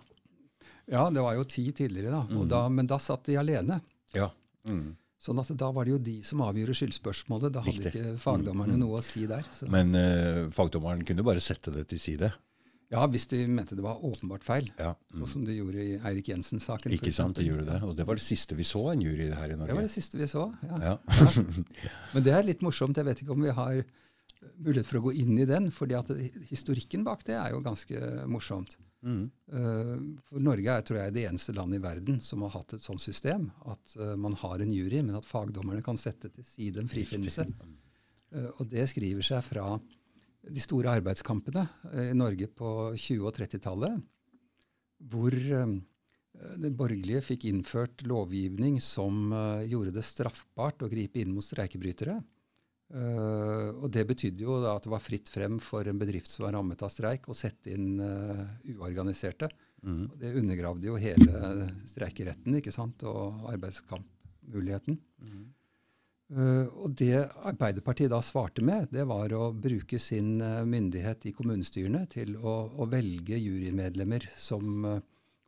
[0.87, 2.23] Ja, det var jo ti tidligere, da.
[2.23, 2.47] Mhm.
[2.49, 3.81] da men da satt de alene.
[4.13, 4.29] Ja.
[4.65, 4.95] Mhm.
[5.21, 7.51] Sånn at da var det jo de som avgjorde skyldspørsmålet.
[7.53, 7.91] Da hadde Riktig.
[8.01, 8.85] ikke fagdommerne Mm, mm.
[8.87, 9.43] noe å si der.
[9.53, 9.67] Så.
[9.69, 12.31] Men uh, fagdommeren kunne bare sette det til side.
[12.91, 14.65] Ja, hvis de mente det var åpenbart feil.
[14.79, 14.95] Ja.
[15.13, 15.27] Sånn Mhm.
[15.31, 16.91] som de gjorde i Eirik Jensen-saken.
[16.91, 17.77] Ikke sant, de gjorde det.
[17.87, 19.67] Og det var det siste vi så en jury her i Norge.
[19.67, 20.47] Det var det siste vi så.
[20.67, 20.77] ja.
[20.89, 20.97] Ja.
[22.13, 22.97] Men det er litt morsomt.
[22.97, 23.83] Jeg vet ikke om vi har
[24.57, 25.69] mulighet for å gå inn i den.
[25.71, 26.09] fordi at
[26.49, 27.99] historikken bak det er jo ganske
[28.29, 28.77] morsomt.
[29.01, 29.23] Mm.
[29.49, 29.93] Eh,
[30.29, 33.01] For Norge er tror jeg, det eneste landet i verden som har hatt et sånt
[33.01, 33.49] system.
[33.65, 37.47] At eh, man har en jury, men at fagdommerne kan sette til side en frifinnelse.
[38.31, 39.79] Eh, Og det skriver seg fra
[40.41, 41.67] de store arbeidskampene
[42.09, 43.99] i Norge på 20- og 30-tallet,
[45.11, 49.29] hvor det borgerlige fikk innført lovgivning som
[49.67, 52.15] gjorde det straffbart å gripe inn mot streikebrytere.
[52.91, 56.57] Eh, og det betydde jo at det var fritt frem for en bedrift som var
[56.57, 59.47] rammet av streik, å sette inn uh, uorganiserte.
[59.85, 60.03] Mm.
[60.19, 64.99] Det undergravde jo hele streikeretten ikke sant, og arbeidskampmuligheten.
[66.31, 67.15] Eh, og det
[67.47, 72.87] Arbeiderpartiet da svarte med, det var å bruke sin myndighet i kommunestyrene til å, å
[72.91, 74.83] velge jurymedlemmer som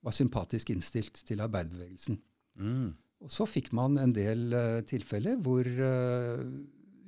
[0.03, 2.19] var sympatisk innstilt til arbeiderbevegelsen.
[2.59, 2.91] Mm.
[3.23, 4.51] Og så fikk man en del
[4.87, 5.67] tilfeller hvor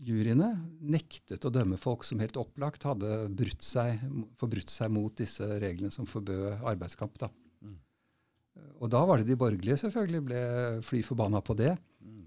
[0.05, 0.49] juryene
[0.81, 3.99] nektet å dømme folk som helt opplagt hadde brutt seg,
[4.39, 7.17] forbrutt seg mot disse reglene som forbød arbeidskamp.
[7.21, 7.29] Da.
[7.65, 7.75] Mm.
[8.79, 10.41] Og da var det de borgerlige selvfølgelig ble
[10.85, 11.73] fly forbanna på det.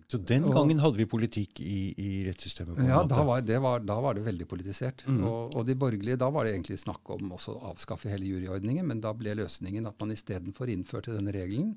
[0.08, 2.74] Så den Og- gangen hadde vi politikk i, i rettssystemet?
[2.76, 3.14] på en Ja, måte.
[3.14, 5.04] da var, det var, da var det veldig politisert.
[5.06, 5.22] Mm.
[5.28, 8.86] Og, og de borgerlige, da var det egentlig snakk om også å avskaffe hele juryordningen,
[8.88, 11.76] men da ble løsningen at man istedenfor innførte denne regelen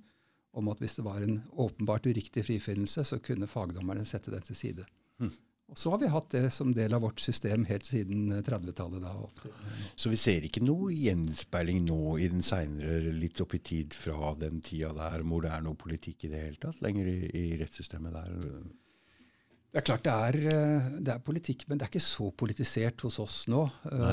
[0.54, 4.56] om at hvis det var en åpenbart uriktig frifinnelse, så kunne fagdommerne sette den til
[4.56, 4.86] side.
[5.20, 5.32] Mm.
[5.72, 9.00] Og så har vi hatt det som del av vårt system helt siden eh, 30-tallet.
[9.06, 9.78] da opp til nå.
[9.96, 14.34] Så vi ser ikke noe gjenspeiling nå i den seinere, litt opp i tid fra
[14.42, 17.46] den tida der, hvor det er noe politikk i det hele tatt lenger i, i
[17.62, 18.36] rettssystemet der?
[19.72, 23.08] Det er klart det er, eh, det er politikk, men det er ikke så politisert
[23.08, 23.64] hos oss nå.
[23.88, 24.12] Nei.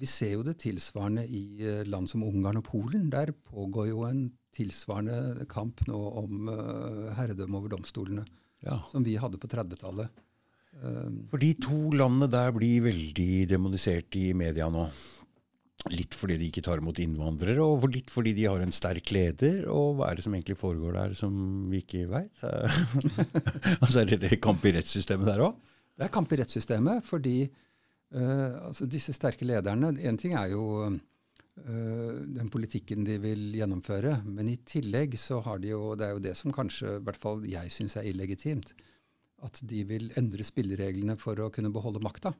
[0.00, 3.10] vi ser jo det tilsvarende i eh, land som Ungarn og Polen.
[3.12, 6.48] Der pågår jo en tilsvarende kamp nå om
[7.18, 8.24] herredømme over domstolene,
[8.64, 8.78] Ja.
[8.88, 10.08] som vi hadde på 30-tallet.
[10.82, 14.86] Eh, For de to landene der blir veldig demonisert i media nå.
[15.92, 19.66] Litt fordi de ikke tar imot innvandrere, og litt fordi de har en sterk leder.
[19.68, 21.34] Og hva er det som egentlig foregår der som
[21.68, 22.32] vi ikke veit?
[23.82, 25.58] altså er det kamp i rettssystemet der òg?
[25.94, 30.64] det er kamp i rettssystemet, fordi uh, altså disse sterke lederne En ting er jo
[30.88, 36.16] uh, den politikken de vil gjennomføre, men i tillegg så har de jo Det er
[36.16, 38.74] jo det som kanskje i hvert fall jeg syns er illegitimt.
[39.44, 42.32] At de vil endre spillereglene for å kunne beholde makta.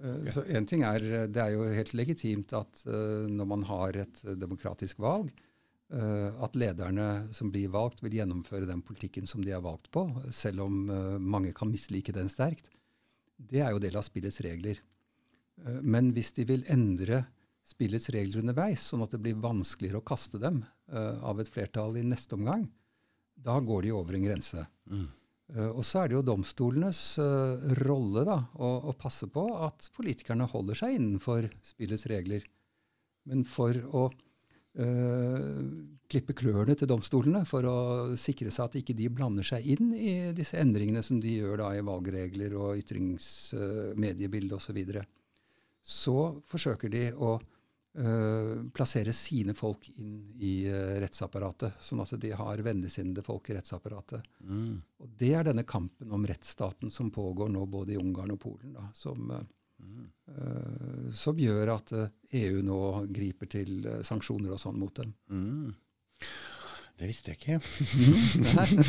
[0.00, 0.32] Okay.
[0.32, 4.22] Så en ting er, Det er jo helt legitimt at eh, når man har et
[4.24, 5.28] eh, demokratisk valg,
[5.92, 10.06] eh, at lederne som blir valgt, vil gjennomføre den politikken som de er valgt på,
[10.32, 12.72] selv om eh, mange kan mislike den sterkt.
[13.36, 14.80] Det er jo del av spillets regler.
[15.60, 17.26] Eh, men hvis de vil endre
[17.68, 22.02] spillets regler underveis, sånn at det blir vanskeligere å kaste dem av et flertall i
[22.02, 22.64] neste omgang,
[23.38, 24.64] da går de over en grense.
[24.90, 25.04] Mm.
[25.50, 29.88] Uh, og så er det jo domstolenes uh, rolle da, å, å, passe på at
[29.96, 32.46] politikerne holder seg innenfor spillets regler.
[33.30, 34.10] Men for å
[34.70, 37.78] klippe klørne til domstolene, for å
[38.14, 41.72] sikre seg at ikke de blander seg inn i disse endringene som de gjør da
[41.74, 45.02] i valgregler og ytringsmediebilde osv., så, videre,
[45.82, 46.14] så
[46.46, 47.59] forsøker de å Uh,
[47.92, 54.22] plassere sine folk inn i uh, rettsapparatet, sånn at de har vennligsinnede folk i rettsapparatet.
[54.46, 54.76] Mm.
[55.02, 58.76] Og Det er denne kampen om rettsstaten som pågår nå både i Ungarn og Polen,
[58.78, 59.42] da, som, uh,
[59.82, 60.06] mm.
[61.10, 61.90] som, gjør at
[62.30, 65.10] EU nå griper til sanksjoner og sånn mot dem.
[65.34, 65.74] Mm.
[67.00, 67.56] Det visste jeg ikke.
[67.56, 68.80] Mm,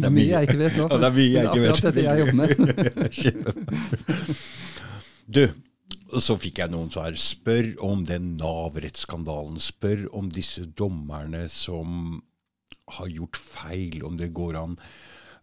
[0.00, 0.86] det er mye jeg ikke vet nå.
[0.88, 1.70] Ja, det er mye jeg ikke vet.
[1.70, 2.48] akkurat dette jeg jobber med.
[5.36, 5.42] du,
[6.18, 7.14] så fikk jeg noen svar.
[7.18, 9.60] Spør om den Nav-rettsskandalen.
[9.62, 12.20] Spør om disse dommerne som
[12.96, 14.76] har gjort feil, om det går an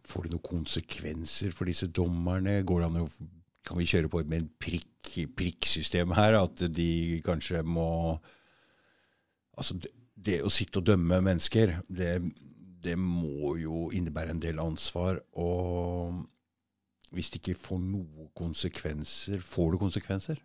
[0.08, 2.62] Får det noen konsekvenser for disse dommerne?
[2.64, 3.08] Går det an å,
[3.68, 6.38] kan vi kjøre på med en prikk, prikksystem her?
[6.40, 7.90] At de kanskje må
[9.58, 12.12] Altså, det, det å sitte og dømme mennesker, det,
[12.86, 15.18] det må jo innebære en del ansvar.
[15.34, 16.14] Og
[17.16, 20.44] hvis det ikke får noen konsekvenser Får det konsekvenser?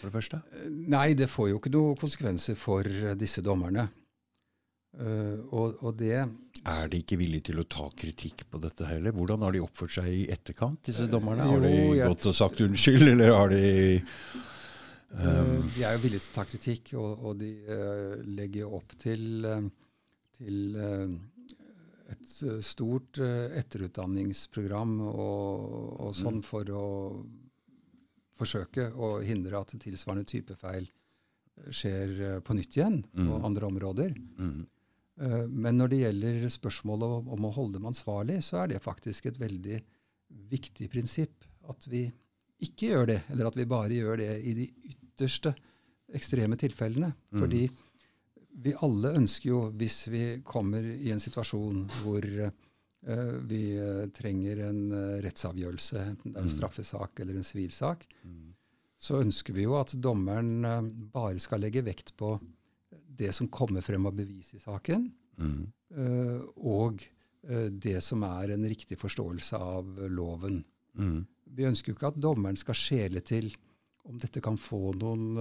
[0.00, 0.42] For det første?
[0.90, 2.86] Nei, det får jo ikke noen konsekvenser for
[3.18, 3.88] disse dommerne.
[4.90, 9.14] Uh, og, og, det Er de ikke villige til å ta kritikk på dette heller?
[9.14, 11.46] Hvordan har de oppført seg i etterkant, disse dommerne?
[11.46, 13.62] Uh, har de jo, gått og sagt unnskyld, eller har de
[14.00, 17.52] um, uh, De er jo villige til å ta kritikk, og, og de
[18.40, 19.46] legger opp til,
[20.40, 20.80] til
[22.10, 22.34] et
[22.66, 25.70] stort etterutdanningsprogram og,
[26.02, 26.46] og sånn mm.
[26.50, 26.88] for å
[28.40, 33.26] forsøke å hindre at tilsvarende type feil eh, skjer eh, på nytt igjen mm.
[33.26, 34.14] på andre områder.
[34.40, 34.60] Mm.
[35.20, 39.26] Uh, men når det gjelder spørsmålet om, å holde dem ansvarlig, så er det faktisk
[39.28, 39.80] et veldig
[40.48, 42.06] viktig prinsipp at vi
[42.64, 45.52] ikke gjør det, eller at vi bare gjør det i de ytterste
[46.16, 47.10] ekstreme tilfellene.
[47.34, 47.42] Mm.
[47.42, 47.60] Fordi
[48.64, 52.50] vi alle ønsker jo, hvis vi kommer i en situasjon hvor Eh,
[53.48, 56.56] vi eh, trenger en eh, rettsavgjørelse, enten det er en mm.
[56.56, 58.04] straffesak eller en sivilsak.
[58.24, 58.50] Mm.
[59.00, 60.60] Så ønsker vi jo at dommeren
[61.12, 62.34] bare skal legge vekt på
[63.20, 65.06] det som kommer frem av bevis i saken,
[65.40, 65.62] mm.
[66.60, 67.00] og
[67.80, 70.58] det som er en riktig forståelse av loven.
[71.00, 71.24] Mm.
[71.56, 73.48] Vi ønsker jo ikke at dommeren skal skjele til
[74.04, 75.32] om dette kan få noen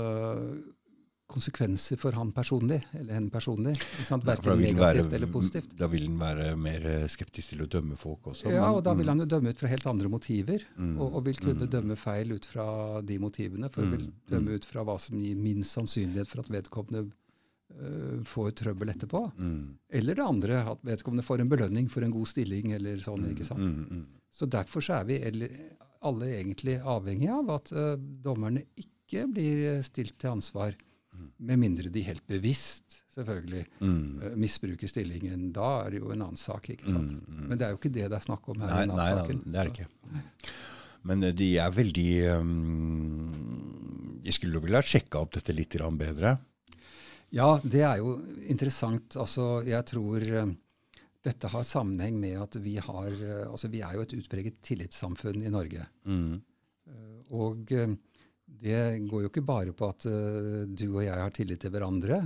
[1.30, 3.76] konsekvenser for han personlig, eller henne personlig.
[4.10, 5.76] Verken ja, negativt være, eller positivt.
[5.78, 8.50] Da vil han være mer skeptisk til å dømme folk også?
[8.54, 10.65] Ja, og da vil han jo dømme ut fra helt andre motiver.
[10.80, 12.65] Mm, og, og, vil kunne mm, dømme feil ut fra
[13.06, 13.70] de motivene.
[13.74, 14.58] For mm, vil dømme mm.
[14.58, 19.24] ut fra hva som gir minst sannsynlighet for at vedkommende uh, får trøbbel etterpå.
[19.38, 19.63] Mm.
[20.02, 23.30] Eller det andre, at vedkommende får en belønning for en god stilling eller sånn.
[23.36, 23.86] ikke sant?
[24.34, 25.22] Så derfor så er vi
[26.00, 30.78] alle egentlig avhengig av at uh, dommerne ikke blir stilt til ansvar
[31.38, 34.01] med mindre de helt bevisst selvfølgelig mm.
[34.23, 35.49] uh, misbruker stillingen.
[35.55, 36.69] Da er det jo en annen sak.
[36.73, 37.15] ikke sant?
[37.15, 37.47] Mm, mm.
[37.49, 38.73] Men det er jo ikke det det er snakk om her.
[38.73, 39.89] Nei, nei, nei det er det ikke.
[41.10, 46.38] Men uh, de er veldig um, De skulle vel ha sjekka opp dette litt bedre?
[47.36, 48.17] Ja, det er jo
[48.49, 49.15] interessant.
[49.19, 50.51] Altså, jeg tror uh,
[51.25, 53.12] dette har sammenheng med at vi har
[53.49, 55.88] Altså, vi er jo et utpreget tillitssamfunn i Norge.
[56.05, 56.39] Mm.
[57.29, 57.69] og
[58.63, 62.19] det går jo ikke bare på at uh, du og jeg har tillit til hverandre.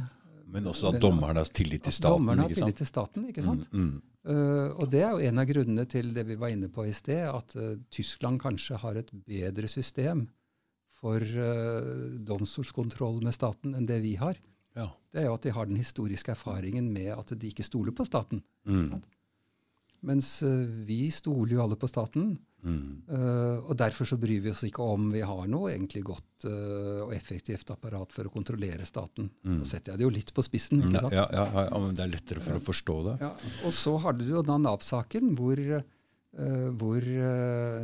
[0.53, 2.19] Men også at dommerne har tillit til staten.
[2.19, 3.69] Dommerne har tillit til staten, ikke sant?
[3.73, 4.01] Mm, mm.
[4.23, 6.93] Uh, og det er jo en av grunnene til det vi var inne på i
[6.95, 10.27] sted, at uh, Tyskland kanskje har et bedre system
[11.03, 11.19] for
[12.23, 14.37] domstolskontroll med staten enn det vi har.
[14.77, 14.85] Ja.
[15.11, 18.05] Det er jo at de har den historiske erfaringen med at de ikke stoler på
[18.07, 18.39] staten.
[18.63, 19.01] Mm.
[20.03, 20.41] Mens
[20.83, 22.33] vi stoler jo alle på staten.
[22.63, 23.03] Mm.
[23.11, 27.01] Uh, og Derfor så bryr vi oss ikke om vi har noe egentlig godt uh,
[27.05, 29.29] og effektivt apparat for å kontrollere staten.
[29.43, 29.57] Mm.
[29.59, 30.81] Nå setter jeg det jo litt på spissen.
[30.83, 31.15] ikke sant?
[31.17, 33.15] Ja, ja, ja, men Det er lettere for å forstå det.
[33.25, 33.31] Ja.
[33.67, 37.01] Og så hadde du jo da Nav-saken, hvor, uh, hvor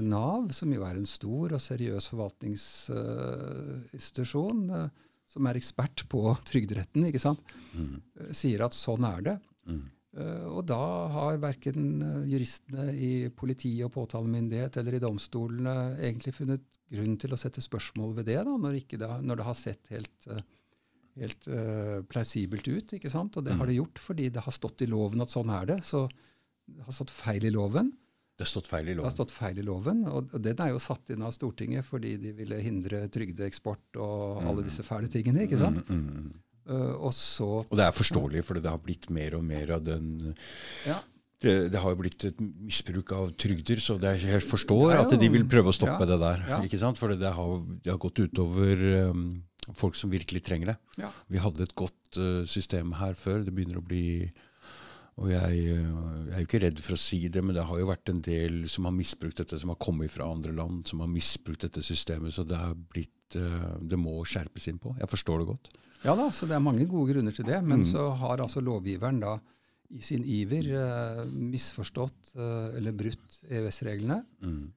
[0.05, 4.59] Nav, som jo er en stor og seriøs forvaltningsinstitusjon,
[5.29, 7.41] som er ekspert på trygderetten, ikke sant,
[7.75, 7.97] mm.
[8.33, 9.37] sier at sånn er det.
[10.09, 10.21] Mm.
[10.25, 10.81] Uh, og da
[11.13, 17.35] har verken uh, juristene i politiet og påtalemyndighet eller i domstolene egentlig funnet grunn til
[17.35, 22.67] å sette spørsmål ved det, da, når, det, når det, har sett helt, uh, plausibelt
[22.67, 22.97] ut.
[22.97, 23.37] ikke sant?
[23.37, 23.61] Og det mm.
[23.61, 25.79] har det gjort fordi det har stått i loven at sånn er det.
[25.85, 26.07] Så
[26.69, 27.93] det har stått feil i loven.
[28.39, 29.03] Det har stått feil i loven.
[29.03, 32.13] Det har stått feil i loven, og den er jo satt inn av Stortinget fordi
[32.21, 35.43] de ville hindre trygdeeksport og alle disse fæle tingene.
[35.43, 35.89] ikke sant?
[35.91, 36.29] Mm, mm.
[36.31, 39.85] Eh, og så Og det er forståelig, for det har blitt mer og mer av
[39.85, 40.35] den
[40.85, 40.99] Ja,
[41.41, 45.01] Det, det har jo blitt et misbruk av trygder, så det er, jeg forstår er
[45.05, 46.41] at de vil prøve å stoppe ja, det der.
[46.49, 46.57] ja.
[46.67, 46.99] ikke sant?
[46.99, 49.23] For det har, det har gått utover um,
[49.71, 50.77] folk som virkelig trenger det.
[50.99, 51.13] ja.
[51.31, 53.45] Vi hadde et godt uh, system her før.
[53.47, 54.29] Det begynner å bli
[55.19, 57.79] Og jeg, uh, jeg er jo ikke redd for å si det, men det har
[57.79, 60.99] jo vært en del som har misbrukt dette, som har kommet fra andre land, som
[61.03, 62.35] har misbrukt dette systemet.
[62.35, 64.95] Så det har blitt uh, Det må skjerpes inn på.
[64.99, 65.71] Jeg forstår det godt.
[66.05, 67.61] Ja da, så det er mange gode grunner til det.
[67.63, 67.89] Men Mm.
[67.91, 69.37] så har altså lovgiveren da
[69.91, 74.19] i sin iver eh, misforstått eh, eller brutt EØS-reglene.
[74.43, 74.71] Mm.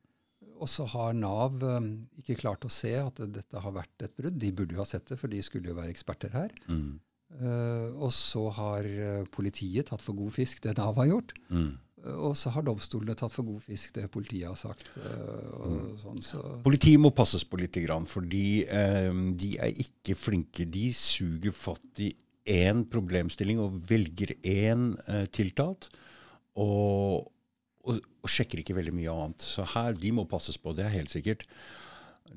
[0.62, 1.89] Og så har Nav eh,
[2.23, 4.39] ikke klart å se at dette har vært et brudd.
[4.39, 6.51] De burde jo ha sett det, for de skulle jo være eksperter her.
[6.68, 7.01] Mm.
[7.33, 11.33] Eh, og så har eh, politiet tatt for god fisk det Nav har gjort.
[12.03, 12.09] Mm.
[12.11, 14.91] Eh, og så har domstolene tatt for god fisk det politiet har sagt.
[14.97, 16.43] eh, og sånn, så.
[16.65, 17.79] Politiet må passes på litt,
[18.09, 20.67] fordi eh, de er ikke flinke.
[20.67, 22.13] De suger fatt i
[22.47, 24.97] én problemstilling og velger én
[25.31, 25.93] tiltalt,
[26.59, 27.31] og,
[27.87, 29.47] og, og sjekker ikke veldig mye annet.
[29.47, 31.47] Så her, de må passes på, det er helt sikkert.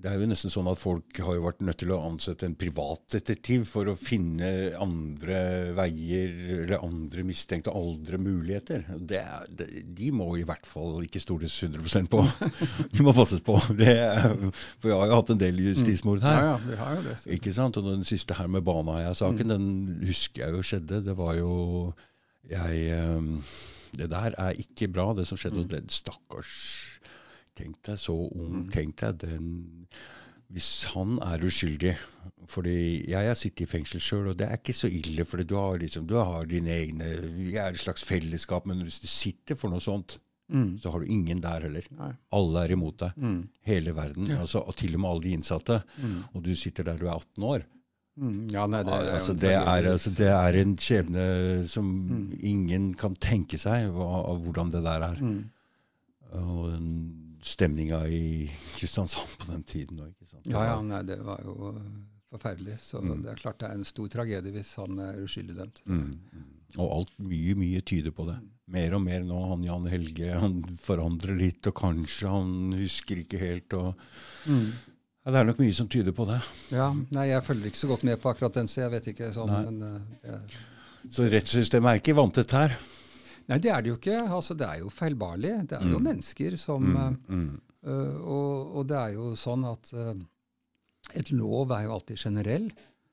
[0.02, 2.56] Det er jo nesten sånn at folk har jo vært nødt til å ansette en
[2.60, 4.50] privatdetektiv for å finne
[4.82, 5.40] andre
[5.78, 6.34] veier
[6.66, 8.86] eller andre mistenkte, andre muligheter.
[9.00, 9.68] Det det,
[9.98, 12.22] de må i hvert fall ikke stoles 100% på.
[12.96, 13.58] De må passes på.
[13.78, 13.94] Det
[14.80, 16.42] for jeg har jo hatt en del justismord her.
[16.42, 17.16] Ja, ja, vi har jo det.
[17.22, 17.32] så.
[17.38, 17.80] Ikke sant?
[17.80, 19.70] Og den siste her med Baneheia-saken, den
[20.06, 21.04] husker jeg jo skjedde.
[21.06, 21.54] Det var jo
[22.46, 23.40] Jeg ehm,
[23.98, 25.64] Det der er ikke bra, det som skjedde.
[25.64, 26.56] Og den stakkars
[27.56, 28.66] Tenk deg så ung.
[28.74, 29.50] Tenk deg den
[30.52, 31.96] Hvis han er uskyldig
[32.48, 35.24] fordi jeg har sittet i fengsel sjøl, og det er ikke så ille.
[35.26, 38.68] For du har liksom, du har dine egne Vi er et slags fellesskap.
[38.70, 40.76] Men hvis du sitter for noe sånt, Mm.
[40.78, 41.82] så har du ingen der heller.
[41.98, 42.12] Nei.
[42.38, 43.16] Alle er imot deg.
[43.18, 43.48] Mm.
[43.66, 44.28] Hele verden.
[44.30, 44.44] Ja.
[44.44, 45.80] Altså, og til og med alle de innsatte.
[45.98, 46.20] Mm.
[46.36, 47.64] Og du sitter der du er 18 år.
[48.22, 48.36] Mm.
[48.54, 52.38] Ja, nei, det, er altså, det, er, altså, det er en skjebne som Mm.
[52.46, 55.18] ingen kan tenke seg hva, hvordan det der er.
[55.18, 55.50] Mm.
[56.38, 60.14] Og den stemninga i Kristiansand på den tiden òg.
[60.50, 61.80] Ja, ja, nei, det var jo uh,
[62.34, 62.80] forferdelig.
[62.82, 63.22] Så Mm.
[63.24, 65.82] det er klart det er en stor tragedie hvis han er uskyldig dømt.
[65.86, 66.18] Mm.
[66.78, 68.40] Og alt, mye, mye tyder på det.
[68.68, 69.38] Mer og mer nå.
[69.52, 73.74] Han Jan Helge han forandrer litt, og kanskje han husker ikke helt.
[73.74, 73.94] og
[74.50, 74.72] Mm.
[75.26, 76.42] ja, Det er nok mye som tyder på det.
[76.72, 79.32] Ja, nei, jeg følger ikke så godt med på akkurat den, så jeg vet ikke
[79.34, 79.54] sånn.
[79.54, 80.42] Men, uh, jeg...
[81.14, 82.76] Så rettssystemet er ikke vanntett her.
[83.50, 84.18] Nei, det er det jo ikke.
[84.38, 85.54] Altså, det er jo feilbarlig.
[85.70, 86.08] Det er jo Mm.
[86.10, 86.96] mennesker som Mm.
[86.96, 87.62] uh, Mm.
[87.86, 90.14] uh, og, og det er jo sånn at uh,
[91.14, 92.72] et lov er jo alltid generell.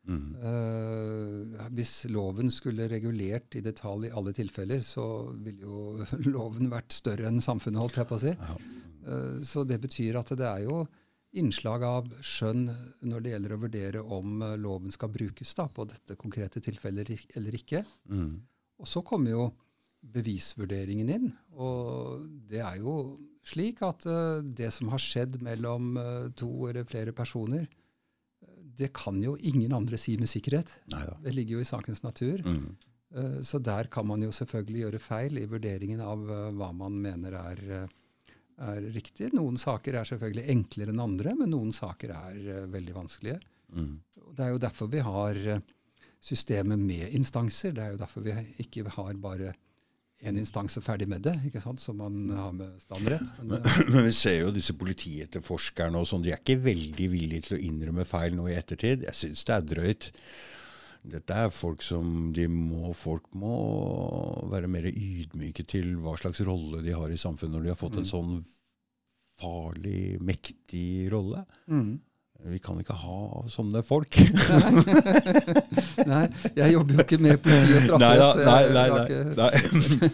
[0.09, 5.05] Uh, hvis loven skulle regulert i detalj i alle tilfeller, så
[5.45, 6.05] ville jo
[6.35, 8.33] loven vært større enn samfunnet, holdt jeg på å si.
[8.39, 8.57] Ja.
[9.43, 10.85] Så det betyr at det er jo
[11.35, 12.69] innslag av skjønn
[13.09, 17.57] når det gjelder å vurdere om loven skal brukes da, på dette konkrete tilfellet eller
[17.59, 17.81] ikke.
[18.13, 18.37] Mm.
[18.79, 19.47] Og så kommer jo
[20.03, 21.29] bevisvurderingen inn.
[21.55, 22.97] Og det er jo
[23.47, 28.93] slik at uh, det som har skjedd mellom uh, to eller flere personer, uh, det
[28.97, 30.75] kan jo ingen andre si med sikkerhet.
[30.93, 31.17] Neida.
[31.23, 32.43] Det ligger jo i sakens natur.
[32.47, 32.73] Mm.
[33.45, 36.23] Så der kan man jo selvfølgelig gjøre feil i vurderingen av
[36.57, 37.59] hva man mener er,
[38.57, 39.29] er riktig.
[39.37, 43.37] Noen saker er selvfølgelig enklere enn andre, men noen saker er veldig vanskelige.
[43.69, 43.91] Mm.
[44.33, 45.43] Det er jo derfor vi har
[46.25, 47.77] systemet med instanser.
[47.77, 49.53] Det er jo derfor vi ikke har bare
[50.23, 51.83] én instans og ferdig med det, ikke sant?
[51.83, 53.27] som man har med standrett.
[53.41, 57.49] Men, men, Men vi ser jo disse politietterforskerne og sånn, de er ikke veldig villige
[57.49, 59.07] til å innrømme feil nå i ettertid.
[59.09, 60.11] Jeg syns det er drøyt.
[61.13, 63.57] Dette er folk som de må, Folk må
[64.53, 67.99] være mer ydmyke til hva slags rolle de har i samfunnet når de har fått
[67.99, 68.37] en sånn
[69.43, 71.43] farlig, mektig rolle.
[71.67, 71.93] mm.
[72.43, 74.17] Vi kan ikke ha sånne folk.
[76.13, 76.23] Nei,
[76.57, 78.87] jeg jobber jo ikke med politi og så nei, nei, nei,
[79.39, 80.11] nei.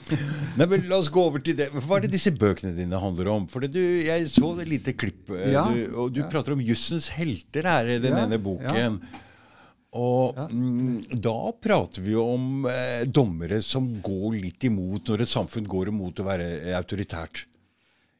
[0.61, 1.71] nei, men La oss gå over til det.
[1.73, 3.47] Hva er det disse bøkene dine handler om?
[3.49, 6.29] For du, Jeg så det lite klipp, eh, Ja, du, og du ja.
[6.29, 9.01] prater om jussens helter her i den Ja, ene boken.
[9.99, 15.69] Og mm, da prater vi om eh, dommere som går litt imot når et samfunn
[15.69, 17.47] går imot å være autoritært.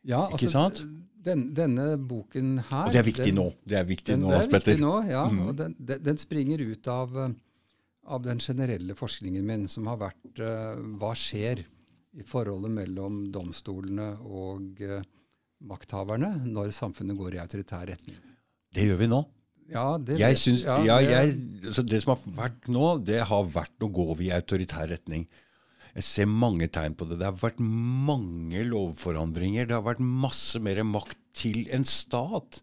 [0.09, 0.81] Ja, Ikke sant?
[1.25, 3.49] Den, denne boken her Og det er viktig den, nå.
[3.67, 4.79] Det er viktig Den, nå, er Hans Petter.
[4.81, 5.25] nå, ja.
[5.27, 5.41] mm.
[5.49, 5.75] og den,
[6.07, 7.35] den, springer ut av, eh,
[8.07, 11.65] av den generelle forskningen min, som har vært uh, hva skjer
[12.19, 15.03] i forholdet mellom domstolene og uh,
[15.69, 18.23] makthaverne når samfunnet går i autoritær retning.
[18.75, 19.25] Det gjør vi nå.
[19.69, 21.35] Ja, det, Jeg synes, ja, det- jeg,
[21.67, 25.27] altså det som har vært nå, det har vært å gå i autoritær retning.
[25.97, 27.19] Jeg ser mange tegn på det.
[27.21, 29.69] Det har vært mange lovforandringer.
[29.69, 32.61] Det har vært masse mer makt til en stat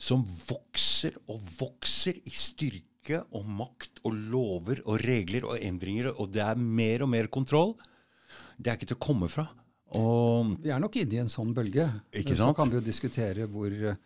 [0.00, 6.32] som vokser og vokser i styrke og makt og lover og regler og endringer, og
[6.32, 7.74] det er mer og mer kontroll.
[8.56, 9.46] Det er ikke til å komme fra.
[9.94, 11.86] Og, Vi er nok inne i en sånn bølge.
[12.16, 14.00] Ikke Så kan vi jo diskutere hvor, eh,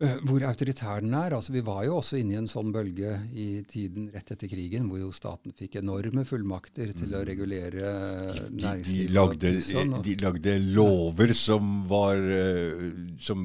[0.00, 1.34] hvor autoritær den er.
[1.36, 4.86] Altså, vi var jo også inne i en sånn bølge i tiden rett etter krigen,
[4.88, 7.90] hvor jo staten fikk enorme fullmakter til å regulere
[8.48, 9.36] næringslivet.
[9.40, 12.88] de, de, sånn, de lagde lover som var eh,
[13.20, 13.44] som,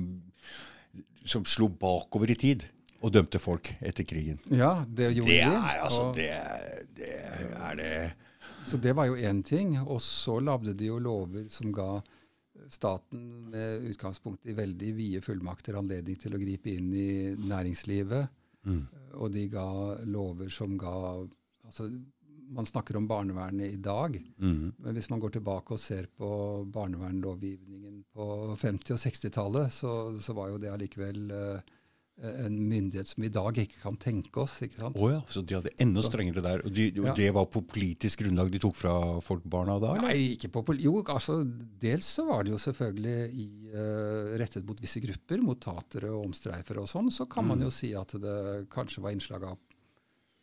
[1.27, 2.63] som slo bakover i tid,
[3.05, 4.39] og dømte folk etter krigen.
[4.49, 5.55] Ja, det gjorde Det de.
[5.59, 6.31] er altså og- det,
[6.97, 7.11] det
[7.59, 7.91] er det
[8.65, 9.75] Så det var jo én ting.
[9.85, 11.99] Og så lagde de jo lover som ga
[12.71, 18.41] staten med utgangspunkt i veldig vide fullmakter anledning til å gripe inn i næringslivet.
[18.65, 18.83] Mm.
[19.21, 19.69] Og de ga
[20.09, 20.95] lover som ga
[21.65, 21.89] altså
[22.45, 24.75] Man snakker om barnevernet i dag, mm.
[24.77, 26.27] men hvis man går tilbake og ser på
[26.69, 31.71] barnevernlovgivningen på 50- og 60-tallet, så, så var jo det allikevel eh,
[32.23, 34.61] en myndighet som vi i dag ikke kan tenke oss.
[34.63, 34.95] ikke sant?
[34.95, 36.61] Oh ja, så de hadde enda strengere der.
[36.63, 37.13] Og, de, og Ja.
[37.17, 39.95] det var på politisk grunnlag de tok fra folk barna da?
[39.97, 40.07] eller?
[40.13, 40.63] Nei, ikke på.
[40.79, 41.43] Jo, altså
[41.81, 46.25] dels så var det jo selvfølgelig i, uh, rettet mot visse grupper, mot tatere og
[46.29, 47.47] omstreifere og sånn, så kan Mm.
[47.49, 49.57] man jo si at det kanskje var innslag av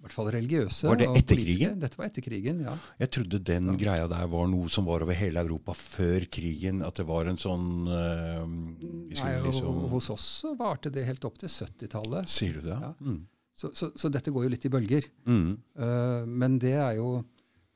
[0.03, 0.89] i hvert fall religiøse.
[0.91, 1.75] Var det etter krigen?
[1.79, 2.73] Dette var etter krigen, ja.
[2.99, 6.81] Jeg trodde den greia der var noe som var over hele Europa før krigen.
[6.83, 11.39] At det var en sånn uh, Nei, liksom, hos oss så varte det helt opp
[11.39, 12.27] til 70-tallet.
[12.35, 12.81] Sier du det?
[12.83, 12.91] Ja.
[12.99, 13.21] Mm.
[13.55, 15.07] Så, så, så dette går jo litt i bølger.
[15.31, 15.47] Mm.
[15.79, 17.21] Uh, men det er jo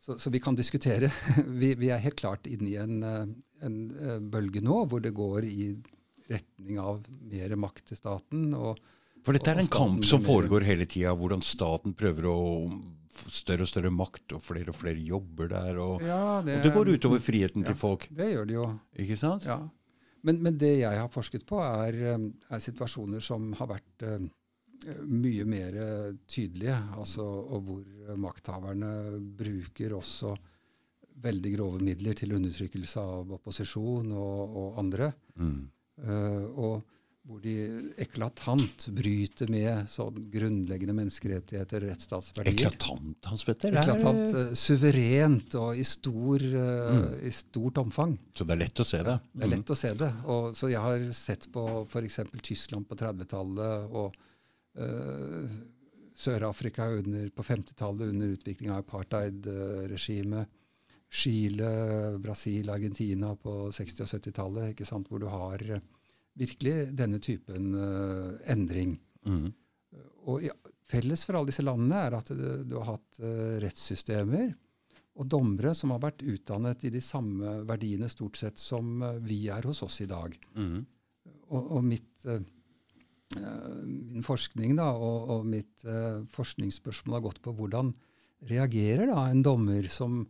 [0.03, 1.13] Så, så vi kan diskutere.
[1.63, 3.23] vi, vi er helt klart inne i en, eh,
[3.67, 3.79] en
[4.31, 5.73] bølge nå hvor det går i
[6.27, 8.51] retning av mer makt til staten.
[8.55, 8.83] og
[9.27, 12.37] For dette er en kamp som foregår hele tida, hvordan staten prøver å
[13.17, 15.81] større og større makt, og flere og flere jobber der.
[15.83, 17.73] Og, Ja, og det går utover friheten Ja.
[17.73, 18.09] til folk.
[18.11, 18.67] Det gjør det jo.
[19.03, 19.45] Ikke sant?
[19.45, 19.69] ja.
[20.23, 24.27] Men, men det jeg har forsket på, er, eh, er situasjoner som har vært uh,
[25.07, 26.77] mye mer eh, tydelige.
[26.99, 30.37] Altså, og hvor makthaverne bruker også
[31.23, 35.13] veldig grove midler til undertrykkelse av opposisjon og, og andre.
[35.39, 35.71] Mm.
[35.97, 36.96] Uh, og
[37.27, 37.55] hvor de
[37.99, 42.55] eklatant bryter med sånn grunnleggende menneskerettigheter rettsstatsverdier.
[42.69, 43.75] Eklatant, Hans Petter.
[43.75, 47.27] er- Eklatant, eh, suverent og i, stor, eh, Mm.
[47.27, 48.17] i stort omfang.
[48.35, 49.21] Så det er lett å se det.
[49.35, 50.13] Det er lett å se det.
[50.27, 52.21] Og, så jeg har sett på f.eks.
[52.43, 54.15] Tyskland på 30-tallet og
[54.79, 55.49] uh,
[56.17, 56.85] Sør-Afrika
[57.35, 60.47] på 50-tallet under utvikling av apartheid-regimet.
[61.11, 65.81] Chile, Brasil, Argentina på 60- og 70-tallet, ikke sant, hvor du har eh,
[66.37, 68.97] virkelig denne typen uh, endring.
[69.27, 69.51] Mm.
[70.27, 70.55] Og ja,
[70.87, 74.53] felles for alle disse landene er at du, du har hatt uh, rettssystemer
[75.17, 79.47] og dommere som har vært utdannet i de samme verdiene stort sett som uh, vi
[79.53, 80.37] er hos oss i dag.
[80.59, 80.85] Mm.
[81.55, 82.43] Og, og mitt, eh,
[83.39, 87.93] eh, min forskning da, og, og mitt eh, forskningsspørsmål har gått på hvordan
[88.51, 90.25] reagerer da en dommer som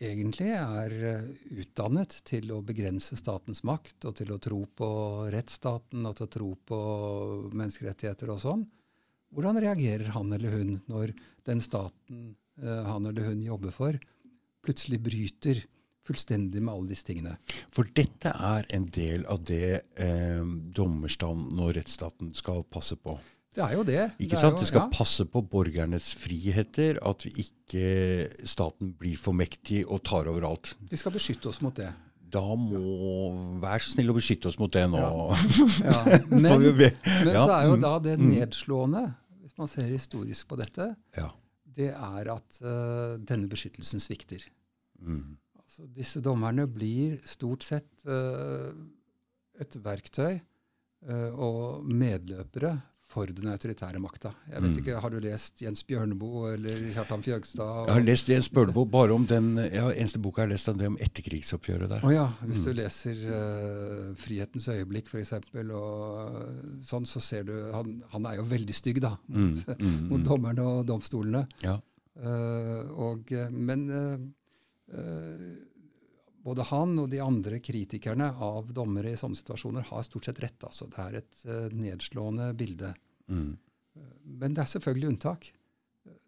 [0.00, 1.30] egentlig er eh,
[1.60, 4.90] utdannet til å begrense statens makt, og til å tro på
[5.32, 6.78] rettsstaten og til å tro på
[7.52, 8.62] menneskerettigheter og sånn.
[9.30, 11.12] Hvordan reagerer han eller hun når
[11.46, 12.32] den staten
[12.62, 13.98] eh, han eller hun jobber for,
[14.64, 15.60] plutselig bryter
[16.06, 17.36] fullstendig med alle disse tingene?
[17.70, 20.42] For dette er en del av det eh,
[20.80, 23.18] dommerstanden og rettsstaten skal passe på.
[23.50, 24.02] Det er jo det.
[24.20, 24.54] Ikke det sant?
[24.54, 24.90] jo- Det skal ja.
[24.94, 30.76] passe på borgernes friheter, at vi ikke staten blir for mektig og tar over alt.
[30.90, 31.90] De skal beskytte oss mot det.
[32.30, 35.00] Da må Vær så snill å beskytte oss mot det nå.
[35.82, 35.98] Ja.
[36.30, 38.28] Men, Må men så er jo da det mm.
[38.36, 39.02] nedslående,
[39.42, 40.86] hvis man ser historisk på dette,
[41.18, 41.26] Ja.
[41.64, 44.46] det er at uh, denne beskyttelsen svikter.
[45.02, 45.34] Mm.
[45.58, 48.70] Altså, disse dommerne blir stort sett uh,
[49.60, 52.70] et verktøy eh, og medløpere
[53.10, 54.30] for den autoritære makta.
[54.52, 54.78] Jeg vet Mm.
[54.78, 57.86] ikke, Har du lest Jens Bjørneboe eller Kjartan Fjøgstad?
[57.88, 60.78] Jeg har lest Jens Bjørneboe bare om den ja, eneste boka jeg har lest av
[60.78, 62.04] det om etterkrigsoppgjøret der.
[62.06, 62.64] Oh, ja, hvis Mm.
[62.64, 68.36] du leser uh, 'Frihetens øyeblikk', f.eks., og eh, sånn, så ser du han, han er
[68.36, 70.24] jo veldig stygg, da, Mm, mot, mm, mot mm.
[70.24, 71.46] dommerne og domstolene.
[71.62, 71.78] Ja.
[72.16, 74.18] Uh, og, men uh,
[76.44, 80.62] både han og de andre kritikerne av dommere i sånne situasjoner har stort sett rett.
[80.64, 80.86] Altså.
[80.88, 82.94] Det er et uh, nedslående bilde.
[83.28, 83.50] Mm.
[84.40, 85.50] Men det er selvfølgelig unntak.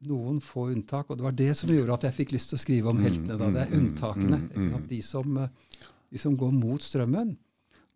[0.08, 1.08] Noen få unntak.
[1.10, 3.06] Og det var det som gjorde at jeg fikk lyst til å skrive om Mm,
[3.06, 3.38] heltene.
[3.40, 3.48] Da.
[3.54, 4.40] Det er mm, mm, unntakene.
[4.42, 4.82] mm, mm.
[4.90, 7.32] De, som, eh, de som går mot strømmen,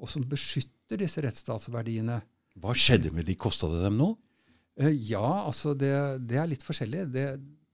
[0.00, 2.20] og som beskytter disse rettsstatsverdiene.
[2.62, 3.34] Hva skjedde med de?
[3.36, 4.16] Kosta det dem noe?
[4.80, 5.92] Uh, Ja, altså det,
[6.28, 7.04] det er litt forskjellig.
[7.12, 7.26] Det,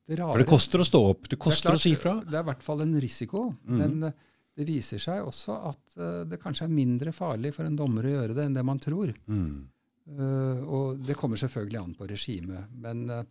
[0.08, 1.28] Det rare, For det koster å stå opp.
[1.30, 2.16] Det koster klart, å si fra.
[2.26, 3.44] Det er i hvert fall en risiko.
[3.68, 3.78] Mm.
[3.78, 4.16] Men eh,
[4.58, 8.16] det viser seg også at eh, det kanskje er mindre farlig for en dommer å
[8.16, 9.14] gjøre det enn det man tror.
[9.26, 9.70] Mm.
[10.02, 12.70] Uh, og det kommer selvfølgelig an på regimet.
[12.74, 13.22] Men uh,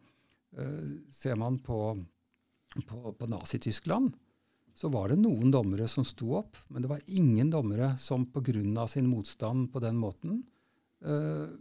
[1.11, 1.79] ser man på,
[2.87, 4.13] på, på Nazi-Tyskland,
[4.73, 8.87] så var det noen dommere som sto opp, men det var ingen dommere som pga.
[8.87, 10.39] sin motstand på den måten
[11.05, 11.51] uh,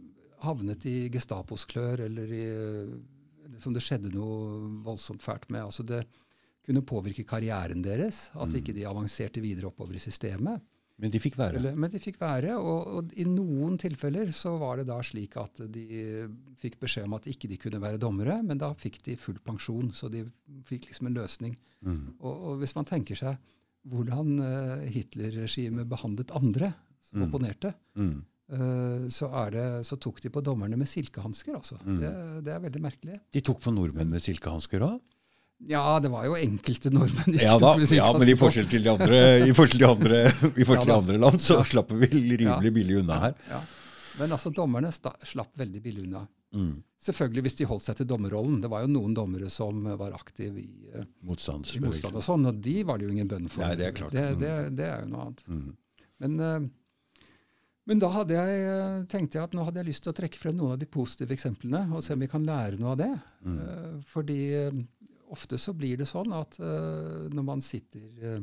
[0.41, 2.47] havnet i Gestapos klør, eller i,
[3.59, 5.67] som det skjedde noe voldsomt fælt med.
[5.67, 6.05] Altså det
[6.71, 10.63] kunne påvirke karrieren deres, at ikke de avanserte videre oppover i systemet.
[11.01, 11.57] Men de fikk være.
[11.57, 15.33] Eller, men de fikk være, og, og i noen tilfeller så var det da slik
[15.41, 16.27] at de
[16.61, 19.89] fikk beskjed om at ikke de kunne være dommere, men da fikk de full pensjon,
[19.97, 20.27] så de
[20.69, 21.55] fikk liksom en løsning.
[21.81, 22.03] Mm.
[22.19, 23.39] Og, og hvis man tenker seg
[23.89, 26.75] hvordan uh, Hitler-regimet behandlet andre
[27.07, 27.25] som Mm.
[27.27, 28.19] opponerte, Mm.
[28.51, 31.77] Uh, så, det, så tok de på dommerne med silkehansker, altså.
[31.85, 31.99] Mm.
[32.01, 32.11] Det,
[32.45, 33.17] det er veldig merkelig.
[33.31, 34.99] De tok på nordmenn med silkehansker òg?
[35.69, 39.19] Ja, det var jo enkelte nordmenn Ja da, ja, men i forskjell til de andre,
[39.45, 40.21] i forskjell til andre,
[40.57, 41.67] i forskjell til andre land, så Ja.
[41.69, 43.35] slapp vi rimelig billig unna her.
[43.49, 43.59] Ja.
[44.19, 46.25] Men altså, dommerne slapp veldig billig unna.
[46.55, 46.81] Mm.
[47.01, 48.59] Selvfølgelig hvis de holdt seg til dommerrollen.
[48.61, 51.65] Det var jo noen dommere som eh, var aktive i, eh, i motstand
[52.19, 53.63] og sånn, og de var det jo ingen bønn for.
[53.63, 54.11] Nei, det er klart.
[54.17, 54.39] Det, Mm.
[54.41, 55.43] det, det er jo noe annet.
[55.47, 55.71] Mm.
[56.21, 57.25] Men, uh,
[57.89, 60.75] men da jeg, tenkte jeg at nå hadde jeg lyst til å trekke frem noen
[60.75, 63.11] av de positive eksemplene, og se om vi kan lære noe av det.
[63.45, 63.57] Mm.
[63.57, 64.39] Uh, fordi
[65.31, 68.41] ofte så blir det sånn at uh, når man sitter uh,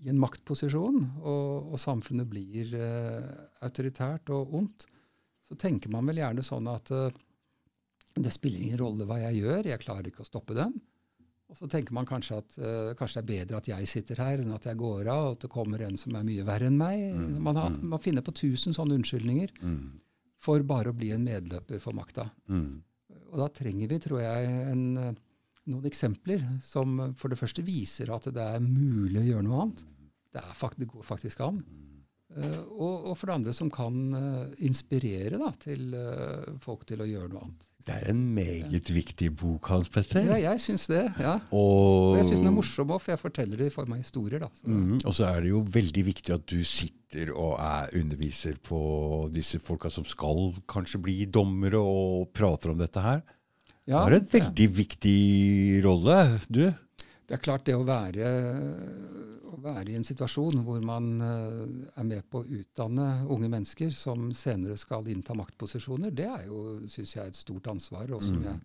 [0.00, 3.24] i en maktposisjon, og, og samfunnet blir eh,
[3.66, 4.86] autoritært og ondt,
[5.44, 6.88] så tenker man vel gjerne sånn at
[8.16, 10.72] det spiller ingen rolle hva jeg gjør, jeg klarer ikke å stoppe dem.
[11.50, 14.40] Og så tenker man kanskje at uh, kanskje det er bedre at jeg sitter her
[14.40, 16.78] enn at jeg går av, og at det kommer en som er mye verre enn
[16.78, 17.02] meg.
[17.10, 17.80] Mm, Man, har, mm.
[17.92, 19.98] man finner på tusen sånne unnskyldninger Mm.
[20.40, 22.30] for bare å bli en medløper for makta.
[22.48, 22.78] Mm.
[23.34, 25.18] Og da trenger vi, tror jeg, en,
[25.68, 29.84] noen eksempler som for det første viser at det er mulig å gjøre noe annet.
[30.30, 31.60] Det, er fakt, det går faktisk an.
[32.30, 37.02] Uh, og, og for det andre som kan uh, inspirere da, til uh, folk til
[37.02, 37.66] å gjøre noe annet.
[37.80, 40.22] Det er en meget viktig bok, Hans Petter.
[40.28, 41.00] Ja, jeg syns det.
[41.18, 41.38] ja.
[41.48, 44.02] Og, Og jeg syns den er morsom òg, for jeg forteller det i form av
[44.02, 44.44] historier.
[44.44, 44.50] da.
[44.62, 48.80] Mm, og så er det jo veldig viktig at du sitter og er underviser på
[49.34, 53.24] disse folka som skal kanskje bli dommere, og prater om dette her.
[53.90, 56.16] Du ja, har en veldig viktig rolle,
[56.46, 56.60] du.
[57.26, 58.28] Det er klart det å være,
[59.50, 61.64] å være i en situasjon hvor man eh,
[61.98, 66.78] er med på å utdanne unge mennesker som senere skal innta maktposisjoner, det er jo,
[66.86, 68.62] syns jeg, et stort ansvar, og som jeg,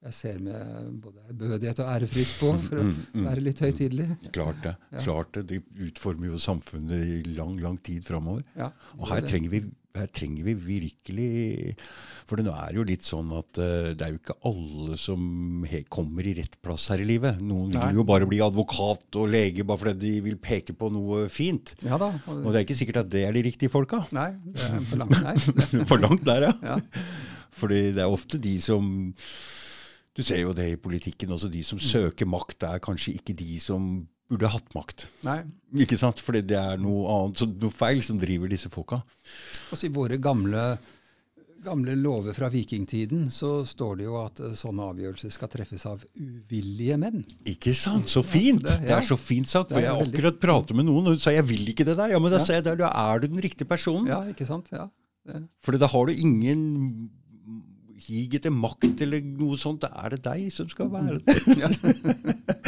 [0.00, 4.06] jeg ser med både ærbødighet og ærefrykt på, for å være litt høytidelig.
[4.32, 4.72] Klart det.
[4.94, 5.02] Ja.
[5.04, 5.42] Klart det.
[5.50, 5.58] Det
[5.90, 8.46] utformer jo samfunnet i lang, lang tid framover.
[8.56, 9.60] Ja, Og her trenger vi,
[9.98, 11.74] her trenger vi virkelig
[12.30, 15.20] For det nå er jo litt sånn at uh, det er jo ikke alle som
[15.92, 17.40] kommer i rett plass her i livet.
[17.42, 17.88] Noen Nei.
[17.90, 21.74] vil jo bare bli advokat og lege bare fordi de vil peke på noe fint.
[21.84, 22.12] Ja da.
[22.24, 24.00] Og Og, det er ikke sikkert at det er de riktige folka.
[24.16, 25.20] nei, det er for langt.
[25.26, 25.84] der.
[25.92, 26.54] For langt der, ja.
[26.72, 26.78] ja.
[27.60, 28.86] Fordi det er ofte de som
[30.16, 31.50] Du ser jo det i politikken også.
[31.50, 35.08] De som søker makt, er kanskje ikke de som burde hatt makt.
[35.26, 35.40] nei.
[35.74, 36.18] Ikke sant?
[36.22, 39.02] Fordi det er noe annet, så noe feil som driver disse folka.
[39.72, 40.78] Også I våre gamle,
[41.64, 46.04] gamle lover fra vikingtiden så står det jo at eh, sånne avgjørelser skal treffes av
[46.16, 47.24] uvillige menn.
[47.46, 48.08] Ikke sant?
[48.10, 48.62] Så fint!
[48.64, 48.98] det- Det ja.
[48.98, 49.70] er så fint sagt.
[49.74, 52.10] For jeg veldig- akkurat pratet med noen, og hun sa jeg vil ikke det der.
[52.10, 52.44] Ja, men da Ja.
[52.44, 54.06] sa jeg da er du den riktige personen.
[54.06, 54.68] Ja, ikke sant?
[54.72, 54.88] Ja.
[55.26, 57.10] Det, Fordi da har du ingen
[58.06, 59.84] hig etter makt eller noe sånt.
[59.84, 61.38] Da er det deg som skal være det.
[61.60, 61.70] ja.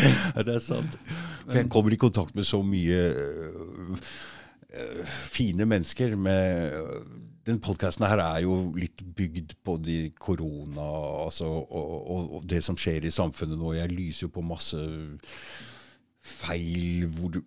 [0.03, 0.97] Ja, det er sant.
[1.45, 7.05] For jeg kommer i kontakt med så mye øh, øh, fine mennesker med øh,
[7.47, 10.89] den podkasten her er jo litt bygd på de korona
[11.25, 13.75] altså, og, og, og det som skjer i samfunnet nå.
[13.79, 14.79] Jeg lyser jo på masse
[16.23, 17.41] feil hvor du,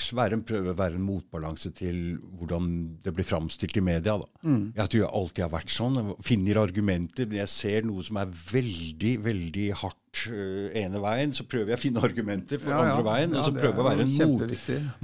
[0.00, 2.70] Sverre prøver å være en motbalanse til hvordan
[3.04, 4.14] det blir framstilt i media.
[4.22, 4.28] Da.
[4.40, 4.62] Mm.
[4.78, 5.98] Jeg tror jeg alltid har vært sånn.
[6.24, 11.44] Finner argumenter, men jeg ser noe som er veldig veldig hardt øh, ene veien, så
[11.44, 12.94] prøver jeg å finne argumenter for Ja, ja.
[12.94, 13.36] andre veien.
[13.36, 14.56] Ja, og så prøver jeg å være en mot,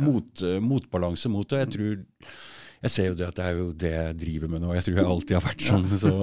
[0.06, 1.62] mot, uh, motbalanse mot det.
[1.66, 1.94] Jeg tror
[2.82, 4.72] jeg ser jo det at det er jo det jeg driver med nå.
[4.74, 5.84] Jeg tror jeg alltid har vært sånn.
[6.00, 6.14] Så.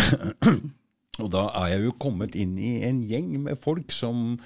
[1.22, 4.40] og da er jeg jo kommet inn i en gjeng med folk som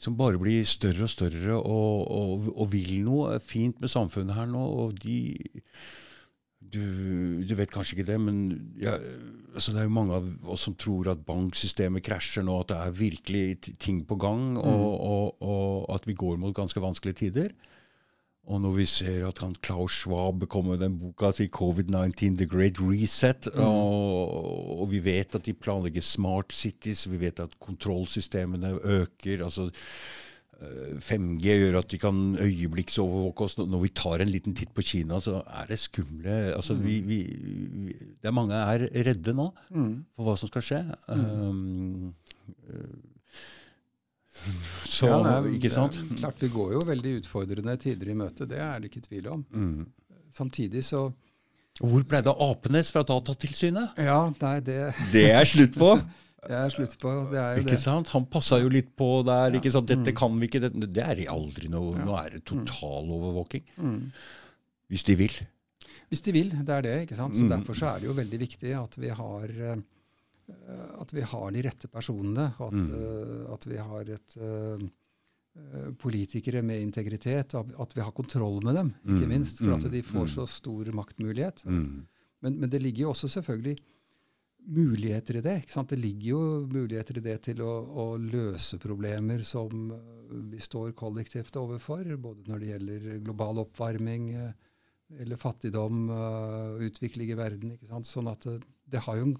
[0.00, 4.48] som bare blir større og større og, og, og vil noe fint med samfunnet her
[4.48, 4.62] nå.
[4.84, 5.18] Og de
[6.70, 8.36] Du, du vet kanskje ikke det, men
[8.78, 8.92] ja,
[9.54, 12.76] altså det er jo mange av oss som tror at banksystemet krasjer nå, at det
[12.78, 17.50] er virkelig ting på gang, og, og, og at vi går mot ganske vanskelige tider.
[18.48, 22.48] Og når vi ser at han Klaus Schwab kommer med den boka til covid-19, The
[22.48, 23.60] Great Reset, mm.
[23.60, 29.70] og, og, vi vet at de planlegger smart cities, vi vet at kontrollsystemene øker altså
[30.60, 33.58] 5G eh, gjør at de kan øyeblikksovervåke oss.
[33.58, 36.82] Når vi tar en liten titt på Kina, så er det skumle altså, mm.
[36.84, 37.20] vi, vi,
[37.86, 39.94] vi, det er Mange er redde nå mm.
[40.16, 40.82] for hva som skal skje.
[41.08, 41.24] Mm.
[41.40, 42.14] Um,
[44.96, 45.98] så, ja, nei, ikke sant?
[45.98, 49.28] Det klart Vi går jo veldig utfordrende tider i møte, det er det ikke tvil
[49.34, 49.44] om.
[49.52, 49.84] Mm.
[50.34, 51.08] Samtidig så
[51.80, 54.00] Hvor ble det av Apenes fra Datatilsynet?
[54.00, 54.80] Ja, nei, det
[55.14, 55.94] Det er slutt på!
[56.48, 57.14] det er slutt på.
[57.30, 57.84] Det er jo ikke det.
[57.84, 58.10] Sant?
[58.16, 59.56] Han passa jo litt på der.
[59.58, 59.88] ikke sant?
[59.90, 60.18] Dette mm.
[60.18, 60.62] kan vi ikke.
[60.66, 61.94] Det, det er aldri noe.
[61.98, 62.06] Ja.
[62.08, 63.66] Nå er det totalovervåking.
[63.76, 64.04] Mm.
[64.90, 65.40] Hvis de vil.
[66.10, 66.94] Hvis de vil, det er det.
[67.04, 67.36] ikke sant?
[67.36, 67.52] Så mm.
[67.52, 69.82] Derfor så er det jo veldig viktig at vi har Eh,
[71.00, 72.50] at vi har de rette personene.
[72.58, 72.88] At, mm.
[72.94, 74.82] uh, at vi har et uh,
[76.00, 77.54] politikere med integritet.
[77.58, 79.32] Og at vi har kontroll med dem, ikke mm.
[79.34, 79.62] minst.
[79.62, 79.94] For at mm.
[79.94, 80.34] de får mm.
[80.34, 81.64] så stor maktmulighet.
[81.66, 82.04] Mm.
[82.40, 83.76] Men, men, det ligger jo også selvfølgelig
[84.70, 85.56] muligheter i det.
[85.62, 85.92] ikke sant?
[85.92, 87.72] Det ligger jo muligheter i det til å,
[88.04, 89.88] å løse problemer som
[90.52, 96.04] vi står kollektivt overfor, både når det gjelder global oppvarming eller fattigdom,
[96.86, 97.72] utvikling i verden.
[97.74, 98.06] ikke sant?
[98.06, 98.60] Sånn at det,
[98.92, 99.38] det har jo en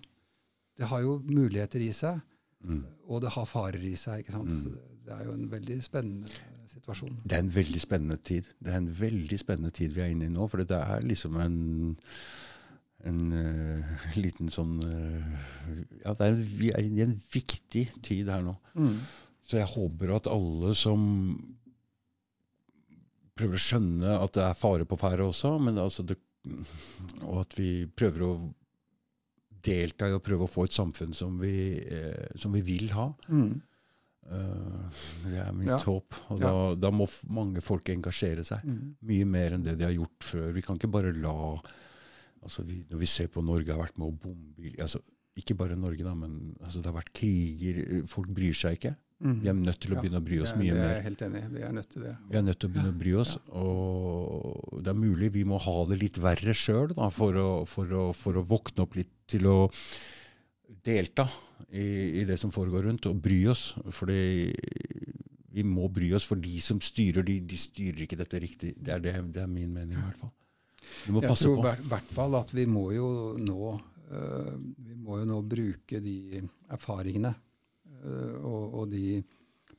[0.81, 2.23] det har jo muligheter i seg,
[2.65, 2.81] mm.
[3.13, 4.23] og det har farer i seg.
[4.23, 4.55] ikke sant?
[4.55, 4.79] Mm.
[5.05, 6.39] Det er jo en veldig spennende
[6.71, 7.17] situasjon.
[7.25, 8.49] Det er en veldig spennende tid.
[8.57, 10.47] Det er en veldig spennende tid vi er inne i nå.
[10.49, 11.59] For det er liksom en,
[13.11, 15.49] en uh, liten sånn uh,
[16.05, 18.57] Ja, er, vi er inne i en viktig tid her nå.
[18.79, 18.97] Mm.
[19.45, 21.03] Så jeg håper at alle som
[23.37, 26.17] prøver å skjønne at det er fare på ferde også, men altså det,
[27.25, 28.33] og at vi prøver å
[29.65, 33.11] delta i å prøve å få et samfunn som vi, eh, som vi vil ha.
[33.29, 33.59] Mm.
[34.31, 35.79] Uh, det er mitt ja.
[35.83, 36.15] håp.
[36.31, 36.51] Og ja.
[36.51, 38.63] da, da, må mange folk engasjere seg.
[38.63, 38.93] Mm.
[39.11, 40.51] Mye mer enn det de har gjort før.
[40.55, 41.35] Vi kan ikke bare la
[42.41, 45.03] altså vi, Når vi ser på Norge har vært med å bombe altså,
[45.37, 47.83] Ikke bare Norge, da, men altså, det har vært kriger.
[48.11, 48.95] Folk bryr seg ikke.
[49.21, 49.41] Mm.
[49.43, 50.79] Vi er nødt til å begynne å bry oss mye mer.
[50.81, 51.41] Det er jeg helt enig.
[51.53, 52.13] Vi er nødt til det.
[52.31, 53.35] Vi er nødt til å begynne å bry oss.
[53.61, 58.45] Og det er mulig vi må ha det litt verre sjøl for, for, for, å
[58.49, 59.59] våkne opp litt til å
[60.87, 61.27] delta
[61.69, 61.85] i,
[62.23, 63.75] i, det som foregår rundt, og bry oss.
[63.93, 64.23] Fordi
[65.53, 68.73] vi må bry oss, for de som styrer, de, de styrer ikke dette riktig.
[68.81, 70.33] Det er, det, det er, min mening i hvert fall.
[71.05, 71.59] Vi må passe på.
[71.61, 73.77] Jeg tror i hvert fall at vi må jo nå,
[74.15, 74.51] uh,
[74.81, 76.41] vi må jo nå bruke de
[76.73, 77.37] erfaringene
[78.03, 79.21] og, og de,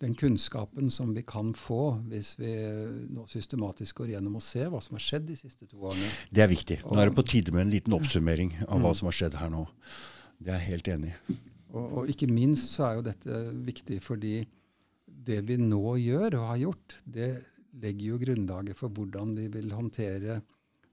[0.01, 2.53] den kunnskapen som vi kan få hvis vi
[3.13, 6.09] nå systematisk går gjennom og ser hva som har skjedd de siste to årene.
[6.33, 6.81] Det er viktig.
[6.85, 8.99] Nå er det på tide med en liten oppsummering av hva mm.
[8.99, 9.65] som har skjedd her nå.
[10.41, 11.37] Det er jeg helt enig i.
[11.71, 14.39] Og, og, ikke minst så er jo dette viktig fordi
[15.05, 17.29] det vi nå gjør og har gjort, det
[17.81, 20.41] legger jo grunnlaget for hvordan vi vil håndtere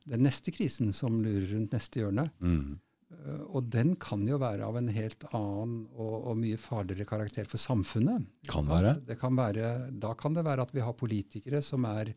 [0.09, 2.29] den neste krisen som lurer rundt neste hjørne.
[2.39, 2.79] Mm.
[3.25, 7.49] Eh, og den kan jo være av en helt annen og, og mye farligere karakter
[7.51, 8.27] for samfunnet.
[8.51, 8.99] Kan være.
[9.21, 9.73] Kan være.
[10.01, 12.15] Da kan det være at vi har politikere som er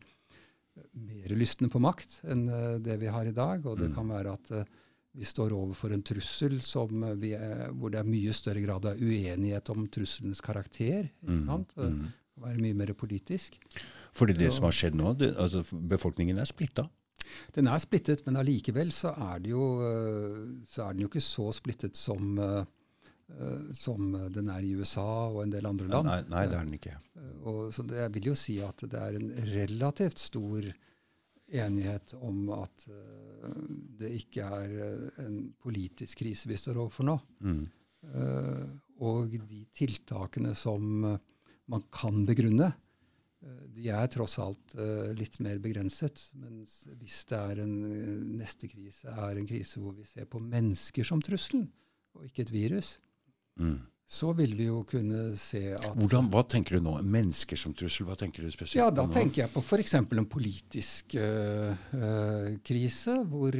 [0.96, 3.66] mer lystne på makt enn eh, det vi har i dag.
[3.66, 3.98] Og det mm.
[3.98, 4.54] kan være at
[5.12, 9.84] vi står overfor en trussel er, hvor det er mye større grad av uenighet om
[9.92, 11.10] trusselens karakter.
[11.20, 11.42] Mm.
[11.42, 11.46] Mm.
[11.50, 13.58] kan være mye mer politisk.
[14.16, 16.86] Fordi det som har skjedd nå, det, altså befolkningen er splitta?
[17.56, 21.48] Den er splittet, men allikevel så er, jo, eh, så er den jo ikke så
[21.56, 22.62] splittet som, uh,
[23.76, 26.10] som den er i USA og en del andre land.
[26.10, 26.96] Nei, nei det er den ikke.
[27.42, 30.68] Og, så det, jeg vil jo si at det er en relativt stor
[31.52, 32.86] enighet om at
[34.00, 34.76] det ikke er
[35.20, 37.16] en politisk krise vi står overfor nå.
[37.44, 37.64] Mm.
[39.04, 42.81] Og de tiltakene som man kan begrunne, Eh,
[43.72, 46.28] de er tross alt uh, litt mer begrenset.
[46.38, 50.42] Mens hvis det er en uh, neste krise er en krise hvor vi ser på
[50.42, 51.66] mennesker som trusselen,
[52.16, 52.90] og ikke et virus,
[53.58, 53.78] mm.
[54.04, 56.98] så vil vi jo kunne se at Hvordan, Hva tenker du nå?
[57.02, 58.04] Mennesker som trussel?
[58.06, 59.14] Hva tenker du spesielt ja, Da nå?
[59.16, 59.96] tenker jeg på f.eks.
[59.96, 61.72] en politisk uh,
[62.68, 63.56] krise, hvor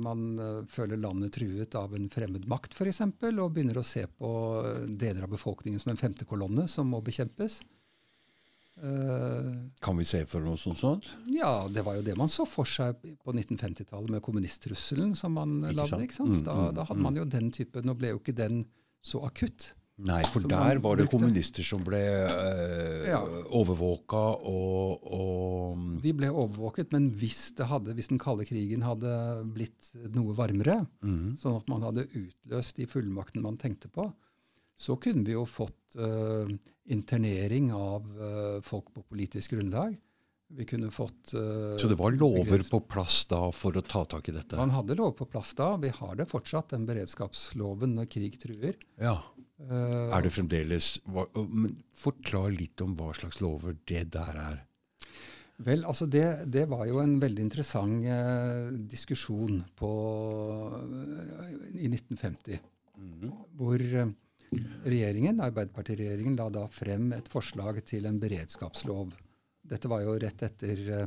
[0.00, 4.32] man føler landet truet av en fremmed makt f.eks., og begynner å se på
[4.88, 7.60] deler av befolkningen som en femte kolonne som må bekjempes.
[8.74, 11.06] Uh, kan vi se for oss noe sånt?
[11.30, 15.60] Ja, det var jo det man så for seg på 1950-tallet med kommunisttrusselen som man
[15.62, 16.02] ikke lagde.
[16.08, 16.40] ikke sant?
[16.40, 17.06] Mm, da, mm, da, hadde mm.
[17.06, 18.64] man jo den type Nå ble jo ikke den
[19.04, 19.70] så akutt.
[20.02, 23.20] Nei, for der var det kommunister som ble øh, ja.
[23.54, 29.12] overvåka og, og, De ble overvåket, men hvis, hadde, hvis den kalde krigen hadde
[29.54, 31.36] blitt noe varmere, mm.
[31.38, 34.08] sånn at man hadde utløst de fullmaktene man tenkte på,
[34.76, 36.48] så kunne vi jo fått uh,
[36.90, 39.94] internering av uh, folk på politisk grunnlag.
[40.54, 44.28] Vi kunne fått uh, Så det var lover på plass da for å ta tak
[44.28, 44.58] i dette?
[44.60, 45.72] Man hadde lover på plass da.
[45.80, 48.78] Vi har det fortsatt, den beredskapsloven når krig truer.
[49.00, 49.16] Ja.
[49.64, 54.62] Er det fremdeles hva, men Forklar litt om hva slags lover det der er.
[55.62, 59.90] Vel, altså det, det var jo en veldig interessant uh, diskusjon på,
[61.78, 62.58] i 1950.
[62.98, 63.30] Mm.
[63.58, 63.84] Hvor
[64.84, 69.14] regjeringen, Arbeiderpartiregjeringen la da frem et forslag til en beredskapslov.
[69.64, 71.04] Dette var jo rett etter uh,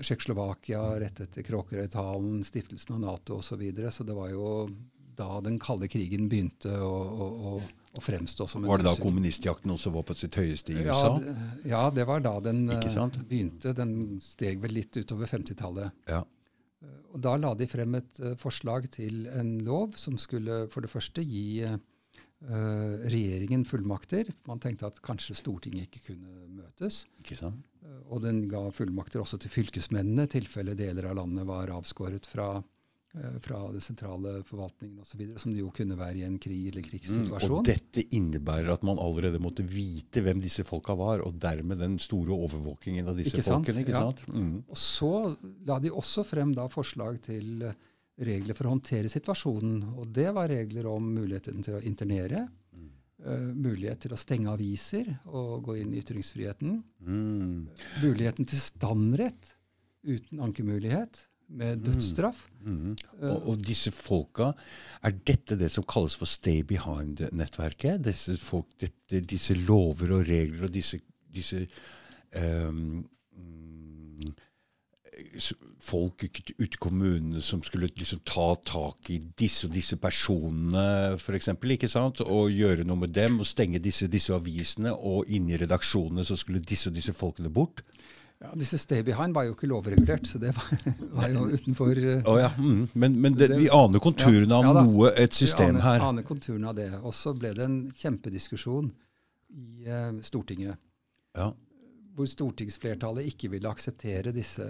[0.00, 3.54] Tsjekkoslovakia, rett etter Kråkerøytalen, stiftelsen av Nato osv.
[3.54, 4.68] Så, videre, så det var jo
[5.16, 7.52] da den kalde krigen begynte å, å,
[7.96, 11.16] å fremstå som en Var det da kommunistjakten også var på sitt høyeste i USA?
[11.22, 13.72] Ja, ja det var da den uh, begynte.
[13.76, 15.94] Den steg vel litt utover 50-tallet.
[16.10, 16.24] Ja.
[17.14, 20.92] Og Da la de frem et uh, forslag til en lov som skulle for det
[20.92, 21.62] første gi
[22.44, 24.28] Uh, regjeringen fullmakter.
[24.44, 27.06] Man tenkte at kanskje Stortinget ikke kunne møtes.
[27.22, 27.64] Ikke sant?
[27.80, 32.28] Uh, og den ga fullmakter også til fylkesmennene, i tilfelle deler av landet var avskåret
[32.28, 36.68] fra, uh, fra det sentrale forvaltningen osv., som det jo kunne være i en krig
[36.74, 37.56] eller krigssituasjon.
[37.56, 41.80] Mm, og dette innebærer at man allerede måtte vite hvem disse folka var, og dermed
[41.80, 43.80] den store overvåkingen av disse ikke folkene.
[43.86, 44.04] ikke ja.
[44.10, 44.24] sant?
[44.28, 44.60] Mm.
[44.68, 45.14] Og så
[45.64, 47.64] la de også frem da forslag til
[48.16, 49.82] regler for å håndtere situasjonen.
[49.96, 52.88] Og det var regler om muligheten til å internere, mm.
[53.26, 57.56] uh, mulighet til å stenge aviser og gå inn i ytringsfriheten, mm.
[58.04, 59.54] muligheten til standrett
[60.06, 62.40] uten ankemulighet, med dødsstraff.
[62.64, 62.96] Mm.
[63.20, 64.50] Og, og, disse folka,
[65.06, 68.02] er dette det som kalles for stay behind-nettverket?
[68.02, 68.34] Disse,
[69.30, 70.98] disse lover og regler og disse,
[71.30, 71.62] disse
[72.34, 73.04] um,
[75.82, 81.52] folk ute i kommunene som skulle liksom ta tak i disse og disse personene, f.eks.,
[81.76, 82.22] ikke sant?
[82.24, 86.64] og gjøre noe med dem, og stenge disse, disse avisene, og inni redaksjonene så skulle
[86.64, 87.84] disse og disse folkene bort.
[88.36, 90.66] Ja, Disse Stay Behind var jo ikke lovregulert, så det var,
[91.16, 92.50] var jo utenfor uh, oh, ja.
[92.58, 92.82] mm.
[92.92, 96.02] Men, men det, vi aner konturene ja, av noe, et system vi aner, her.
[96.02, 96.90] Vi aner konturene av det.
[97.00, 98.90] Og så ble det en kjempediskusjon
[99.56, 100.76] i uh, Stortinget.
[101.36, 101.54] Ja
[102.16, 104.64] hvor stortingsflertallet ikke ville akseptere disse,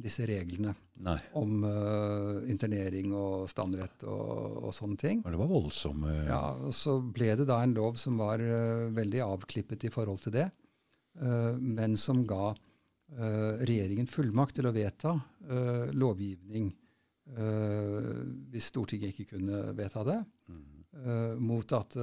[0.00, 0.72] disse reglene
[1.04, 1.18] Nei.
[1.38, 5.20] om uh, internering og standrett og, og, sånne ting.
[5.24, 8.88] Men det var voldsomme Ja, og Så ble det da en lov som var uh,
[8.96, 10.48] veldig avklippet i forhold til det,
[11.20, 12.54] uh, men som ga
[13.08, 15.14] regjeringen fullmakt til å vedta
[15.96, 16.66] lovgivning
[18.52, 20.16] hvis Stortinget ikke kunne vedta det,
[20.52, 21.40] mm.
[21.40, 21.96] mot at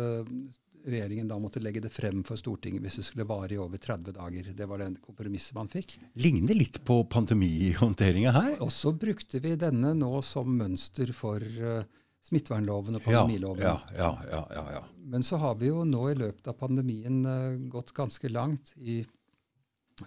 [0.86, 4.16] regjeringen da måtte legge det frem for Stortinget hvis det skulle vare i over 30
[4.16, 4.50] dager.
[4.58, 5.98] Det var den kompromisset man fikk.
[6.22, 8.56] Ligner litt på pandemihåndteringa her.
[8.64, 11.84] Og så brukte vi denne nå som mønster for uh,
[12.26, 13.66] smittevernloven og pandemiloven.
[13.66, 17.22] Ja, ja, ja, ja, ja, Men så har vi jo nå i løpet av pandemien
[17.26, 19.02] uh, gått ganske langt i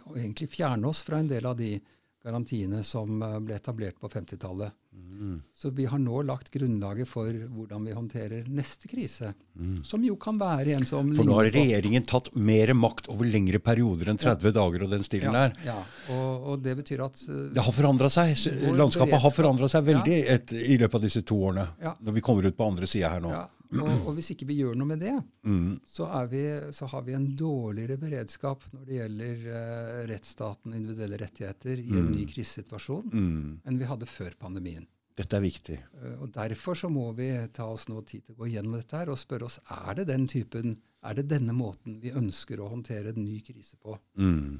[0.05, 1.77] å egentlig fjerne oss fra en del av de
[2.25, 4.78] garantiene som uh, ble etablert på 50-tallet.
[4.93, 5.43] Mm.
[5.55, 9.33] Så vi har nå lagt grunnlaget for hvordan vi håndterer neste krise.
[9.59, 9.83] Mm.
[9.85, 13.59] Som jo kan være en som For nå har regjeringen tatt mer makt over lengre
[13.59, 14.55] perioder enn 30 ja.
[14.61, 15.59] dager og den stilen ja, der.
[15.67, 15.79] Ja,
[16.15, 18.35] og, og, det betyr at uh, Det har forandra seg.
[18.79, 20.39] Landskapet har forandra seg veldig ja.
[20.39, 21.69] et, i løpet av disse to årene.
[21.99, 23.35] Når vi kommer ut på andre sida her nå.
[23.77, 25.15] Og, og, hvis ikke vi gjør noe med det,
[25.45, 25.81] mm.
[25.85, 26.43] så, vi,
[26.73, 32.07] så, har vi en dårligere beredskap når det gjelder uh, rettsstaten individuelle rettigheter i en
[32.07, 32.15] mm.
[32.15, 33.51] ny krisesituasjon mm.
[33.69, 34.89] enn vi hadde før pandemien.
[35.19, 35.79] Dette er viktig.
[35.99, 39.03] Uh, og Derfor så må vi ta oss noe tid til å gå gjennom dette
[39.03, 42.73] her og spørre oss er det den typen, er det denne måten vi ønsker å
[42.73, 43.99] håndtere en ny krise på.
[44.17, 44.59] Mm.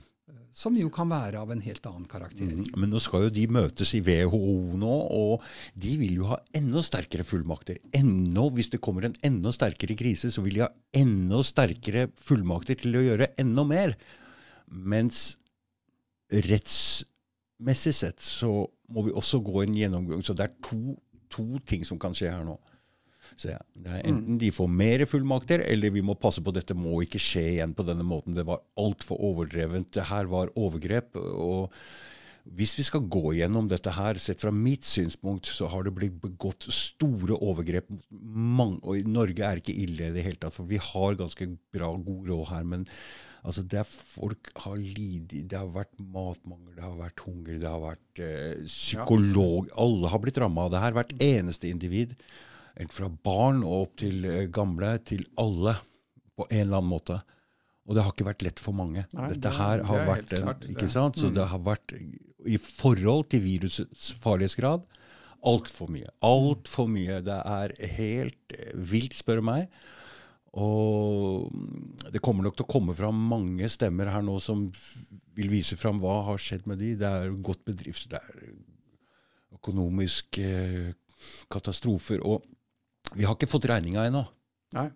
[0.59, 2.49] Som jo kan være av en helt annen karakter.
[2.51, 5.45] Mm, men nå skal jo de møtes i WHO nå, og
[5.79, 7.79] de vil jo ha enda sterkere fullmakter.
[7.95, 12.81] Enda, hvis det kommer en enda sterkere krise, så vil de ha enda sterkere fullmakter
[12.83, 13.95] til å gjøre enda mer.
[14.69, 15.37] Mens
[16.33, 18.51] rettsmessig sett så
[18.93, 20.25] må vi også gå en gjennomgang.
[20.27, 20.99] Så det er to,
[21.33, 22.59] to ting som kan skje her nå.
[23.37, 24.43] Så ja, er Enten mm.
[24.43, 27.87] de får mer fullmakter, eller vi må passe på dette må ikke skje igjen på
[27.87, 28.37] denne måten.
[28.37, 29.93] Det var altfor overdrevent.
[29.95, 31.17] Det her var overgrep.
[31.17, 31.75] og
[32.57, 36.17] hvis vi skal gå gjennom dette her, sett fra mitt synspunkt, så har det blitt
[36.23, 38.05] begått store overgrep mot
[38.59, 38.81] mange.
[38.83, 42.31] Og Norge er ikke ille i det hele tatt, for vi har ganske bra, god
[42.31, 42.67] råd her.
[42.73, 42.87] Men
[43.43, 47.69] altså, det er folk har lidd Det har vært matmangel, det har vært hunger, det
[47.69, 50.97] har vært eh, psykolog Alle har blitt ramma av det her.
[50.97, 52.17] Hvert eneste individ
[52.93, 55.75] fra barn og opp til eh, gamle, til alle,
[56.39, 57.19] på en eller annen måte.
[57.89, 59.07] Og det har ikke vært lett for mange.
[59.17, 61.19] Nei, Dette her har vært en, ikke sant?
[61.19, 61.35] Så mm.
[61.39, 61.95] det har vært,
[62.47, 64.85] i forhold til virusets farlighetsgrad,
[65.49, 66.11] altfor mye.
[66.27, 67.23] Altfor mye.
[67.25, 69.73] Det er helt eh, vilt, spør du meg.
[70.59, 71.51] Og
[72.13, 74.65] det kommer nok til å komme fram mange stemmer her nå som
[75.37, 76.95] vil vise fram hva har skjedd med de.
[76.99, 78.55] Det er godt bedrift, det er
[79.59, 80.49] økonomiske
[81.53, 82.23] katastrofer.
[82.27, 82.47] Og
[83.15, 84.25] vi har ikke fått regninga ennå.
[84.77, 84.89] Nei.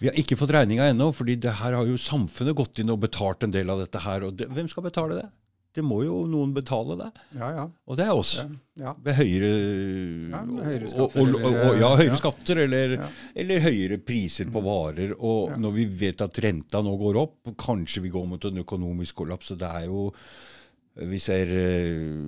[0.00, 3.02] Vi har ikke fått regninga ennå, fordi det her har jo samfunnet gått inn og
[3.02, 4.26] betalt en del av dette her.
[4.28, 5.28] Og det, hvem skal betale det?
[5.70, 7.08] Det må jo noen betale det.
[7.38, 7.64] Ja, ja.
[7.86, 8.32] Og det er oss.
[8.80, 8.94] Ja.
[9.06, 9.50] Ved høyere,
[10.32, 12.94] Ja, høyere skatter, og, og, og, og, ja, høyere skatter eller,
[13.38, 15.14] eller høyere priser på varer.
[15.14, 19.20] Og når vi vet at renta nå går opp, kanskje vi går mot en økonomisk
[19.22, 20.08] kollaps, og det er jo
[21.10, 22.18] Vi ser eh,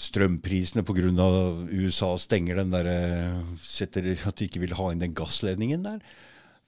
[0.00, 1.04] strømprisene pga.
[1.76, 2.88] USA stenger den der,
[3.60, 6.00] setter At de ikke vil ha inn den gassledningen der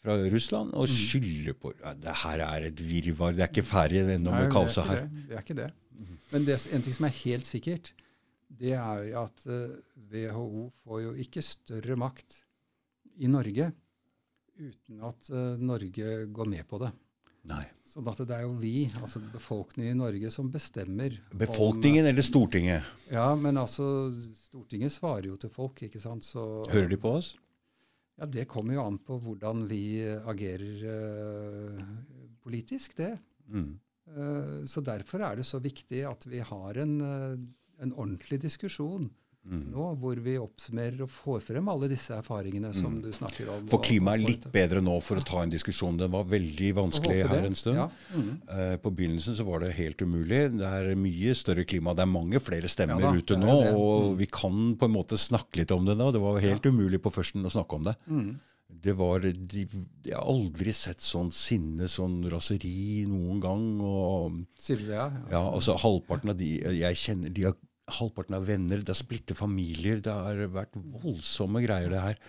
[0.02, 0.78] fra Russland, Mm.
[0.82, 3.32] og skylder på ja, Det her er et virvar.
[3.32, 5.04] Det er ikke ferdig ennå med kaoset her.
[5.06, 5.28] Det.
[5.28, 5.70] det er ikke det.
[6.32, 7.92] Men det, en ting som er helt sikkert,
[8.50, 9.76] det er at eh,
[10.10, 12.40] WHO får jo ikke større makt
[13.22, 13.70] i Norge
[14.58, 16.90] uten at eh, Norge går med på det.
[17.48, 17.62] Nei.
[17.92, 21.18] Sånn at det er jo vi, altså befolkningen i Norge, som bestemmer.
[21.30, 22.82] om- Befolkningen eller Stortinget?
[23.12, 23.84] ja, men altså
[24.48, 26.24] Stortinget svarer jo til folk, ikke sant.
[26.24, 27.34] Så, Hører de på oss?
[28.18, 31.82] Ja, Det kommer jo an på hvordan vi agerer uh,
[32.42, 33.18] politisk, det.
[33.50, 33.78] Mm.
[34.08, 37.36] Uh, Så derfor er det så viktig at vi har en, uh,
[37.82, 39.10] en ordentlig diskusjon
[39.42, 39.62] Mm.
[39.74, 43.64] nå, hvor vi oppsummerer og får frem alle disse erfaringene som du snakker om.
[43.72, 45.98] For klimaet er litt bedre nå for å ta en diskusjon.
[45.98, 47.80] Den var veldig vanskelig her en stund.
[47.80, 47.88] Ja.
[48.14, 48.28] Mm.
[48.46, 50.44] Uh, På begynnelsen så var det helt umulig.
[50.54, 51.94] Det er mye større klima.
[51.98, 53.74] Det er mange flere stemmer Ja da, ute nå, det.
[53.74, 56.12] og vi kan på en måte snakke litt om det nå.
[56.14, 57.96] Det var helt umulig på førsten å snakke om det.
[58.06, 58.30] Mm.
[58.82, 59.66] Det var, de,
[60.06, 63.66] Jeg har aldri sett sånn sinne, sånn raseri noen gang.
[63.82, 65.10] og Silvia, ja?
[65.34, 67.58] Ja, altså Halvparten av de jeg kjenner, de har
[67.90, 68.78] halvparten av venner.
[68.82, 70.00] Det har splitte familier.
[70.04, 72.20] Det har vært voldsomme greier, det her.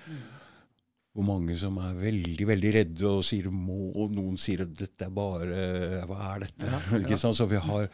[1.13, 5.05] Hvor mange som er veldig veldig redde og sier må, og noen sier at dette
[5.05, 6.65] er bare Hva er dette?
[6.71, 6.79] Ja,
[7.13, 7.17] ja.
[7.21, 7.89] Så vi har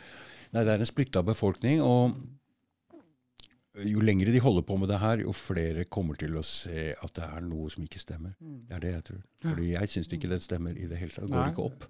[0.49, 1.82] Nei, det er en splitta befolkning.
[1.84, 2.16] og
[3.86, 7.14] jo lengre de holder på med det her, jo flere kommer til å se at
[7.16, 8.34] det er noe som ikke stemmer.
[8.41, 8.55] Mm.
[8.68, 9.20] Det er det jeg tror.
[9.45, 11.28] Fordi jeg syns ikke det stemmer i det hele tatt.
[11.30, 11.86] Det går ikke opp.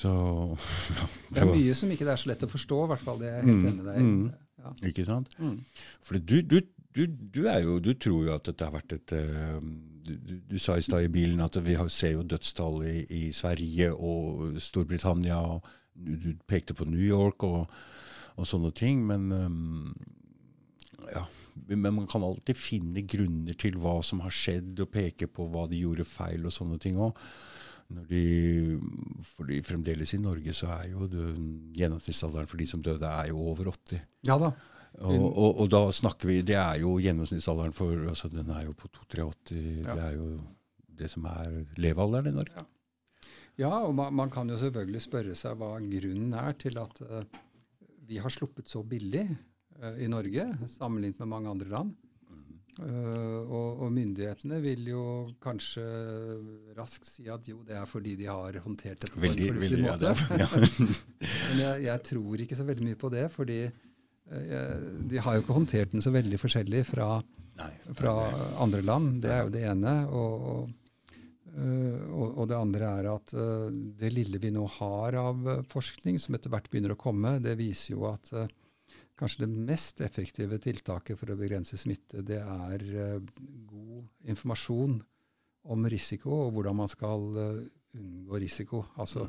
[0.00, 3.04] Så ja, Det er mye som ikke det er så lett å forstå, i hvert
[3.04, 3.18] fall.
[3.20, 4.46] Det er jeg helt Mm, enig med deg i.
[4.60, 4.74] Ja.
[4.88, 5.32] Ikke sant?
[5.38, 5.58] Mm.
[6.04, 6.60] For du, du,
[6.96, 9.58] du, du, er jo, du tror jo at dette har vært et eh,
[10.50, 13.92] Du, sa i stad i bilen at vi har, ser jo dødstall i, i Sverige
[13.94, 15.38] og Storbritannia.
[15.38, 17.70] og Du, du pekte på New York og,
[18.36, 19.04] og sånne ting.
[19.06, 19.94] Men um,
[21.14, 21.24] ja,
[21.68, 25.66] men man kan alltid finne grunner til hva som har skjedd, og peke på hva
[25.70, 27.18] de gjorde feil og sånne ting òg.
[29.26, 31.08] Fordi fremdeles i Norge så er jo
[31.76, 34.04] gjennomsnittsalderen for de som døde, er jo over 80.
[34.28, 34.52] Ja da.
[34.98, 38.72] Og, og, og da snakker vi Det er jo gjennomsnittsalderen for altså Den er jo
[38.74, 39.60] på 2-83.
[39.84, 39.94] Ja.
[39.94, 40.30] Det er jo
[41.00, 42.64] det som er levealderen i Norge.
[43.60, 47.22] Ja, og man, man kan jo selvfølgelig spørre seg hva grunnen er til at uh,
[48.08, 49.24] vi har sluppet så billig
[49.80, 51.94] uh, i Norge sammenlignet med mange andre land.
[52.78, 55.04] Eh, og, og myndighetene vil jo
[55.42, 55.84] kanskje
[56.78, 60.14] raskt si at jo, det er fordi de har håndtert dette på en fornuftig måte.
[60.38, 60.48] ja.
[61.50, 64.76] Men jeg, jeg tror ikke så veldig mye på det, fordi uh,
[65.10, 67.12] de har jo ikke håndtert den så veldig forskjellig fra
[67.60, 69.18] Nei, fra nei, andre land.
[69.20, 69.96] Det er jo det ene.
[70.16, 70.94] Og, og,
[71.58, 71.98] uh,
[72.30, 73.34] og, det andre er at
[74.00, 77.98] det lille vi nå har av forskning, som etter hvert begynner å komme, det viser
[77.98, 78.32] jo at
[79.20, 83.20] kanskje det mest effektive tiltaket for å begrense smitte, det er øh,
[83.68, 84.98] god informasjon
[85.70, 87.62] om risiko og hvordan man skal øh,
[88.00, 88.84] unngå risiko.
[88.96, 89.26] Altså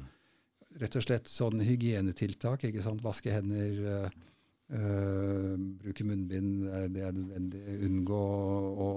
[0.79, 2.63] rett og slett sånn hygienetiltak.
[2.69, 3.03] ikke sant?
[3.03, 3.81] Vaske hender.
[4.71, 7.61] øh, bruke munnbind er det er nødvendig.
[7.89, 8.19] Unngå
[8.85, 8.87] å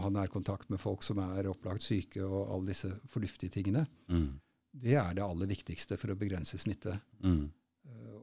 [0.00, 3.86] ha nærkontakt med folk som er opplagt syke, og alle disse fornuftige tingene.
[4.08, 4.40] Mm,
[4.72, 7.00] Det er det aller viktigste for å begrense smitte.
[7.24, 7.50] mm,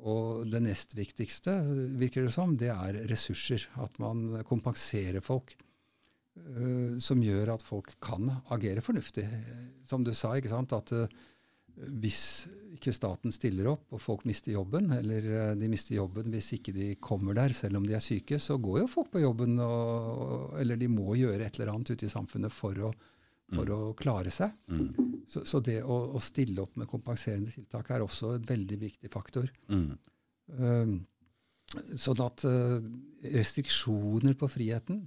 [0.06, 1.56] og det nest viktigste,
[1.98, 3.66] virker det som, det er ressurser.
[3.82, 5.56] At man kompenserer folk.
[6.36, 9.24] uh, som gjør at folk kan agere fornuftig.
[9.88, 11.08] Som du sa, ikke sant, at uh,
[12.02, 12.46] hvis
[12.76, 16.74] ikke staten stiller opp, og folk mister jobben, eller uh, de mister jobben hvis ikke
[16.76, 20.12] de kommer der selv om de er syke, så går jo folk på jobben, og,
[20.28, 22.94] og- eller de må gjøre et eller annet ute i samfunnet for å,
[23.54, 24.54] for å klare seg.
[24.72, 28.80] mm, Så, så det å, å stille opp med kompenserende tiltak er også en veldig
[28.88, 29.52] viktig faktor.
[29.70, 29.94] mm,
[30.46, 31.00] Um,
[31.98, 32.78] sånn at uh,
[33.34, 35.00] restriksjoner på friheten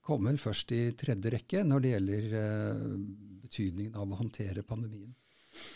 [0.00, 2.94] kommer først i tredje rekke når det gjelder uh,
[3.44, 5.12] betydningen av å håndtere pandemien.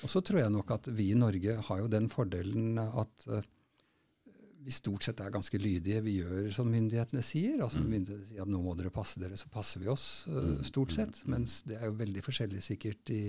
[0.03, 3.45] Og så tror jeg nok at vi i Norge har jo den fordelen at eh,
[4.69, 6.03] vi stort sett er ganske lydige.
[6.05, 7.62] Vi gjør som myndighetene sier.
[7.64, 7.91] altså Mm.
[7.95, 11.23] Myndighetene sier at nå må dere passe dere, så passer vi oss uh, stort sett.
[11.27, 13.23] Mens det er jo veldig forskjellig sikkert i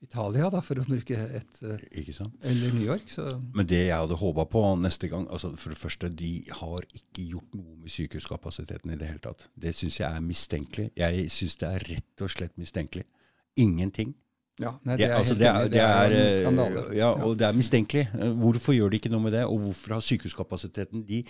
[0.00, 1.56] Italia, da, for å bruke et
[2.14, 2.36] sant?
[2.46, 3.10] Eller New York.
[3.10, 3.24] Så
[3.54, 7.24] Men det jeg hadde håpa på neste gang altså For det første, de har ikke
[7.34, 9.48] gjort noe med sykehuskapasiteten i det hele tatt.
[9.58, 10.92] Det syns jeg er mistenkelig.
[10.96, 13.04] Jeg syns det er rett og slett mistenkelig.
[13.58, 14.14] Ingenting.
[14.58, 16.82] Ja, nei, Det, er er altså, det, er, det, er, en eh, skandale.
[16.98, 18.08] ja, og det er mistenkelig.
[18.14, 19.44] Eh, Hvorfor gjør de ikke noe med det?
[19.46, 21.20] Og hvorfor har sykehuskapasiteten De,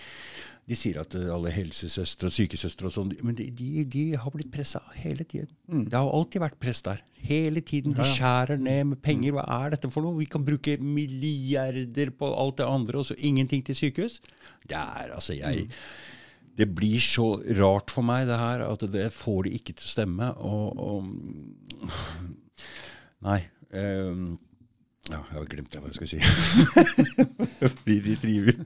[0.68, 4.32] de sier at eh, alle helsesøstre og sykesøstre og sånn, men de, de, de har
[4.34, 5.52] blitt pressa hele tiden.
[5.88, 7.02] Det har alltid vært press der.
[7.28, 7.92] Hele tiden.
[7.92, 8.04] De Mm.
[8.04, 8.16] Ja, ja.
[8.16, 9.32] skjærer ned med penger.
[9.36, 10.16] Hva er dette for noe?
[10.18, 14.20] Vi kan bruke milliarder på alt det andre, og så ingenting til sykehus.
[14.68, 15.80] Det er altså jeg Mm.
[16.58, 17.28] det blir så
[17.60, 20.32] rart for meg, det her, at det får de ikke til å stemme.
[20.42, 21.04] Og, og
[23.26, 23.40] Nei.
[23.74, 24.38] Um,
[25.08, 27.72] ja, jeg har glemt hva jeg skulle si.
[27.84, 28.58] blir litt trivelig.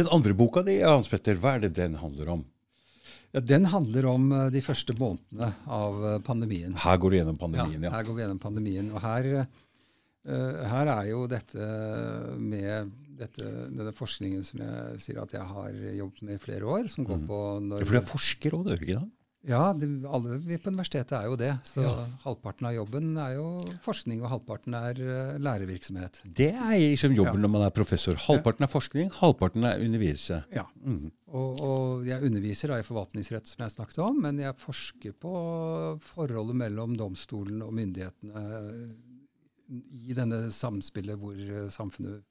[0.00, 2.46] den andre boka di, Hans Petter, hva er det den handler om?
[3.30, 6.74] Ja, den handler om eh, de første månedene av eh, pandemien.
[6.82, 7.92] Her går du gjennom pandemien, ja.
[7.94, 8.88] Her går vi gjennom pandemien.
[8.90, 11.68] Og her, eh, her er jo dette
[12.42, 12.90] med
[13.20, 17.06] dette, denne forskningen som jeg sier at jeg har jobbet med i flere år, som
[17.06, 19.08] går på når ja, For du er forsker òg, er du ikke det?
[19.48, 21.52] Ja, det, alle på universitetet er jo det.
[21.64, 22.06] Så Ja.
[22.26, 26.20] halvparten av jobben er jo forskning, og halvparten er uh, lærevirksomhet.
[26.24, 27.46] Det er liksom jobben Ja.
[27.46, 28.14] når man er professor.
[28.20, 30.42] Halvparten er forskning, halvparten er underviselse.
[30.52, 30.66] Ja.
[30.84, 31.10] Mm.
[31.32, 35.32] Og, og jeg underviser da i forvaltningsrett, som jeg snakket om, men jeg forsker på
[36.04, 38.90] forholdet mellom domstolen og myndighetene
[39.70, 42.24] i denne samspillet hvor eh, samfunnet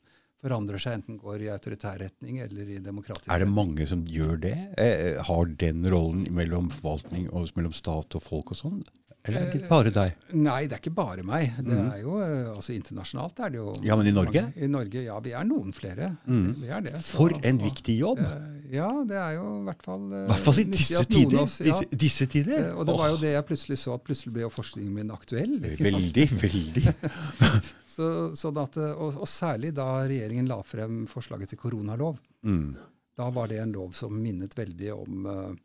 [0.44, 3.36] forandrer seg, enten går i autoritær retning eller i demokratisk retning.
[3.36, 4.56] Er det mange som gjør det?
[4.80, 8.82] Eh, har den rollen mellom forvaltning og mellom stat og folk og sånn?
[9.28, 10.14] Eller er det bare deg?
[10.40, 11.52] Nei, det er ikke bare meg.
[11.60, 13.74] Det er jo, eh, altså Internasjonalt er det jo.
[13.84, 14.42] Ja, men i Norge?
[14.46, 14.64] mange.
[14.64, 16.08] I Norge, Ja, vi er noen flere.
[16.26, 16.54] Mm.
[16.62, 16.94] Vi er det.
[17.04, 18.20] så- For en viktig jobb!
[18.20, 21.40] Eh, Ja, det er jo i hvert fall eh, I hvert fall i disse tider.
[21.42, 22.70] oss- ja, Disse, disse tider.
[22.70, 25.10] Eh, Og det var jo det jeg plutselig så, at plutselig ble jo forskningen min
[25.12, 25.60] aktuell.
[25.60, 26.94] Veldig, veldig.
[28.00, 32.20] Så, sånn at, eh, og, og særlig da regjeringen la frem forslaget til koronalov.
[32.46, 32.76] Mm.
[33.18, 35.58] Da var det en lov som minnet veldig om, eh,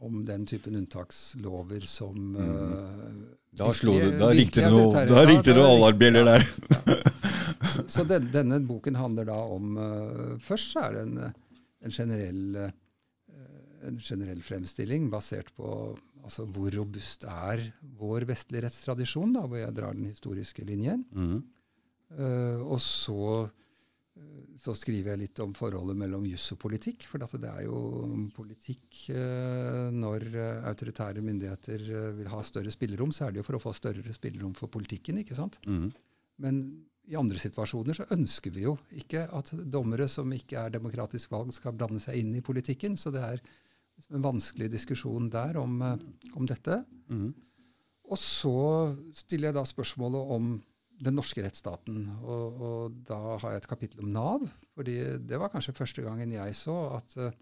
[0.00, 3.14] om den typen unntakslover som eh,
[3.50, 6.36] Da, slo du, da ringte det noe, Ja, alarmbjeller ja.
[6.38, 7.08] der.
[7.92, 11.34] Så den, denne boken handler da om uh, Først så er det en, eh,
[11.84, 12.70] en, generell, uh,
[13.88, 15.68] en generell fremstilling basert på
[16.24, 17.66] altså, hvor robust er
[18.00, 21.04] vår vestlige rettstradisjon, da, hvor jeg drar den historiske linjen.
[21.12, 21.40] Mm.
[22.66, 23.46] Og så,
[24.60, 27.06] så skriver jeg litt om forholdet mellom juss og politikk.
[27.08, 27.78] For det er jo
[28.36, 33.46] politikk eh, Når eh, autoritære myndigheter eh, vil ha større spillerom, så er det jo
[33.48, 35.22] for å få større spillerom for politikken.
[35.22, 35.56] ikke sant?
[35.64, 35.88] Mm.
[36.44, 36.60] Men
[37.10, 41.56] i andre situasjoner så ønsker vi jo ikke at dommere som ikke er demokratisk valgt,
[41.56, 42.98] skal blande seg inn i politikken.
[43.00, 45.96] Så det er liksom en vanskelig diskusjon der om, eh,
[46.36, 46.82] om dette.
[47.08, 47.30] Mm.
[48.10, 48.58] Og så
[49.14, 50.52] stiller jeg da spørsmålet om
[51.00, 52.02] den norske rettsstaten.
[52.20, 54.48] Og, og da har jeg et kapittel om Nav.
[54.76, 57.38] fordi det var kanskje første gangen jeg så at, eh,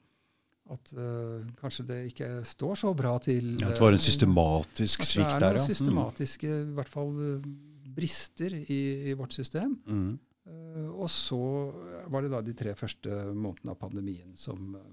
[0.74, 3.56] at uh, kanskje det ikke står så bra til.
[3.60, 5.38] Ja, det var en systematisk svikt at ja.
[5.40, 7.50] Det er noen systematiske systematiske i hvert fall eh,
[7.98, 8.80] brister i,
[9.10, 9.76] i vårt system.
[9.86, 10.18] Mm.
[10.48, 11.38] Uh, og så
[12.08, 14.86] var det da de tre første månedene av pandemien som eh,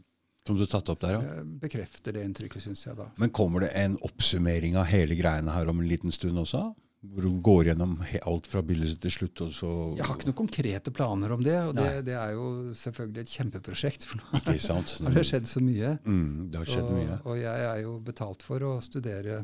[0.47, 1.22] Som du tatt opp der, ja.
[1.39, 3.07] eh, bekrefter det inntrykket, syns jeg da.
[3.22, 6.68] Men kommer det en oppsummering av hele greiene her om en liten stund også?
[7.14, 7.95] Hvor du går gjennom
[8.32, 11.58] alt fra begynnelse til slutt, og så Jeg har ikke noen konkrete planer om det,
[11.70, 12.45] og det, det er jo
[12.78, 14.08] selvfølgelig et kjempeprosjekt.
[14.10, 14.95] For nå Ikke sant?
[15.06, 15.97] har det skjedd så mye.
[16.06, 17.20] Mm, det har skjedd og, mye.
[17.24, 19.43] og jeg er jo betalt for å studere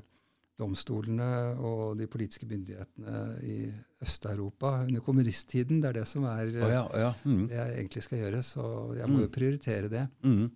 [0.62, 3.58] domstolene og de politiske myndighetene i
[4.04, 5.82] Øst-Europa under kommunisttiden.
[5.82, 7.12] Det er det som er oh, ja, ja.
[7.26, 8.66] Mm, det jeg egentlig skal gjøre, så
[9.00, 10.08] jeg må jo prioritere det.
[10.26, 10.50] mm.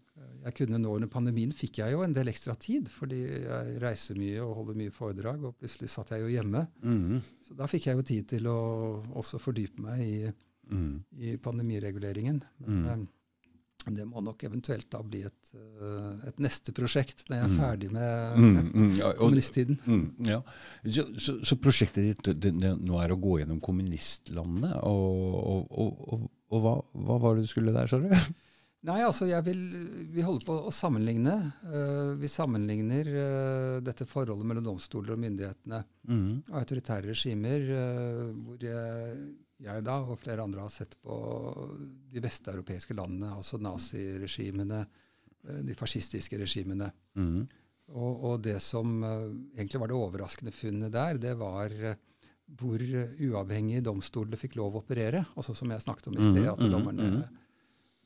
[0.45, 4.15] Jeg kunne nå Under pandemien fikk jeg jo en del ekstra tid, fordi jeg reiser
[4.19, 6.67] mye og holder mye foredrag, og plutselig satt jeg jo hjemme.
[6.85, 8.57] Mm, Så da fikk jeg jo tid til å
[9.17, 10.31] også fordype meg i,
[10.71, 10.93] mm.
[11.19, 12.41] i pandemireguleringen.
[12.65, 13.07] Men
[13.85, 13.95] Mm.
[13.97, 17.59] det må nok eventuelt da bli et, eh, et neste prosjekt når jeg er Mm.
[17.59, 18.37] ferdig med
[18.73, 19.77] Mm, ja, kommunisttiden.
[19.85, 20.41] mm, ja.
[20.87, 25.67] så, så, så prosjektet ditt det, det, nå er å gå gjennom kommunistlandet, og, og,
[25.69, 28.09] og, og, og hva, hva var det du skulle der, sa du?
[28.85, 29.61] Nei, altså jeg vil,
[30.13, 31.33] Vi holder på å sammenligne.
[31.65, 35.79] Uh, vi sammenligner uh, dette forholdet mellom domstoler og myndighetene.
[36.09, 39.17] Mm, autoritære regimer, uh, hvor jeg,
[39.65, 41.17] jeg da og flere andre har sett på
[42.13, 44.83] de vesteuropeiske landene, altså naziregimene,
[45.65, 46.89] de fascistiske regimene.
[47.13, 47.41] mm,
[47.93, 51.73] Og, og det som egentlig var det overraskende funnet der, det var
[52.57, 55.23] hvor uavhengig domstolene fikk lov å operere.
[55.37, 57.41] Altså Som jeg snakket om i sted, Mhm, at dommerne mhm.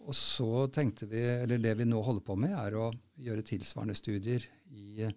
[0.09, 2.89] Og så tenkte vi, eller det vi nå holder på med, er å
[3.21, 5.11] gjøre tilsvarende studier i uh,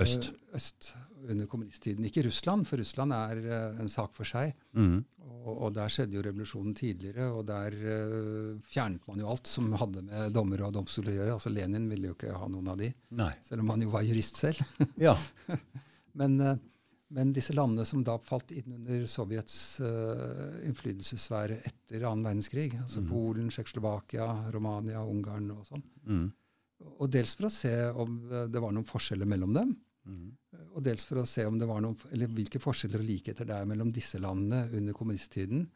[0.00, 0.30] Øst.
[0.56, 0.88] øst
[1.28, 2.06] under kommunisttiden.
[2.08, 4.54] Ikke Russland, for Russland er uh, en sak for seg.
[4.72, 5.02] Mm.
[5.28, 9.68] Og, og der skjedde jo revolusjonen tidligere, og der uh, fjernet man jo alt som
[9.78, 11.36] hadde med dommere og domstoler å gjøre.
[11.36, 12.88] Altså Lenin ville jo ikke ha noen av de,
[13.20, 13.34] Nei.
[13.46, 14.64] selv om han jo var jurist selv.
[15.00, 15.14] Ja.
[16.18, 16.40] Men,
[17.16, 23.02] men disse landene som da falt inn under Sovjets uh, innflytelsessfære etter annen verdenskrig, altså
[23.02, 23.08] mm.
[23.10, 26.26] Polen, Tsjekkoslovakia, Romania, Ungarn og sånn, mm.
[26.92, 29.72] og dels for å se om eh, det var noen forskjeller mellom dem,
[30.06, 30.28] mm.
[30.70, 33.58] og dels for å se om det var noen, eller hvilke forskjeller og likheter det
[33.58, 35.66] er mellom disse landene under kommunisttiden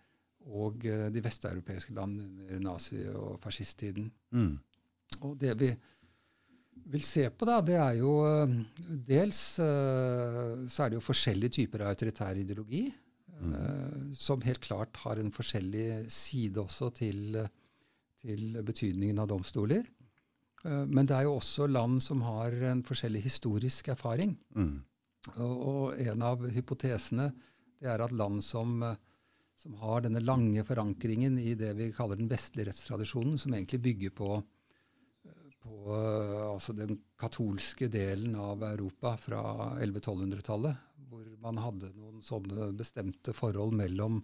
[0.54, 4.10] og uh, de vesteuropeiske landene under nazi- og fascisttiden.
[4.36, 4.54] Mhm.
[5.26, 5.68] Og det vi
[6.94, 8.54] vil se på, da, det er jo eh,
[9.08, 12.86] Dels eh, så er det jo forskjellige typer av autoritær ideologi,
[13.34, 14.14] Mm.
[14.14, 17.48] som helt klart har en forskjellig side også til, eh,
[18.22, 19.82] til betydningen av domstoler.
[20.64, 24.36] Eh, men det er jo også land som har en forskjellig historisk erfaring.
[24.54, 24.84] Mm.
[25.34, 27.32] Og, og en av hypotesene
[27.80, 28.96] det er at land som, eh,
[29.60, 34.14] som har denne lange forankringen i det vi kaller den vestlige rettstradisjonen, som egentlig bygger
[34.16, 34.44] på, eh,
[35.64, 39.40] på eh, altså den katolske delen av Europa fra
[39.80, 44.20] 1100-1200-tallet, hvor man hadde noen sånne bestemte forhold mellom,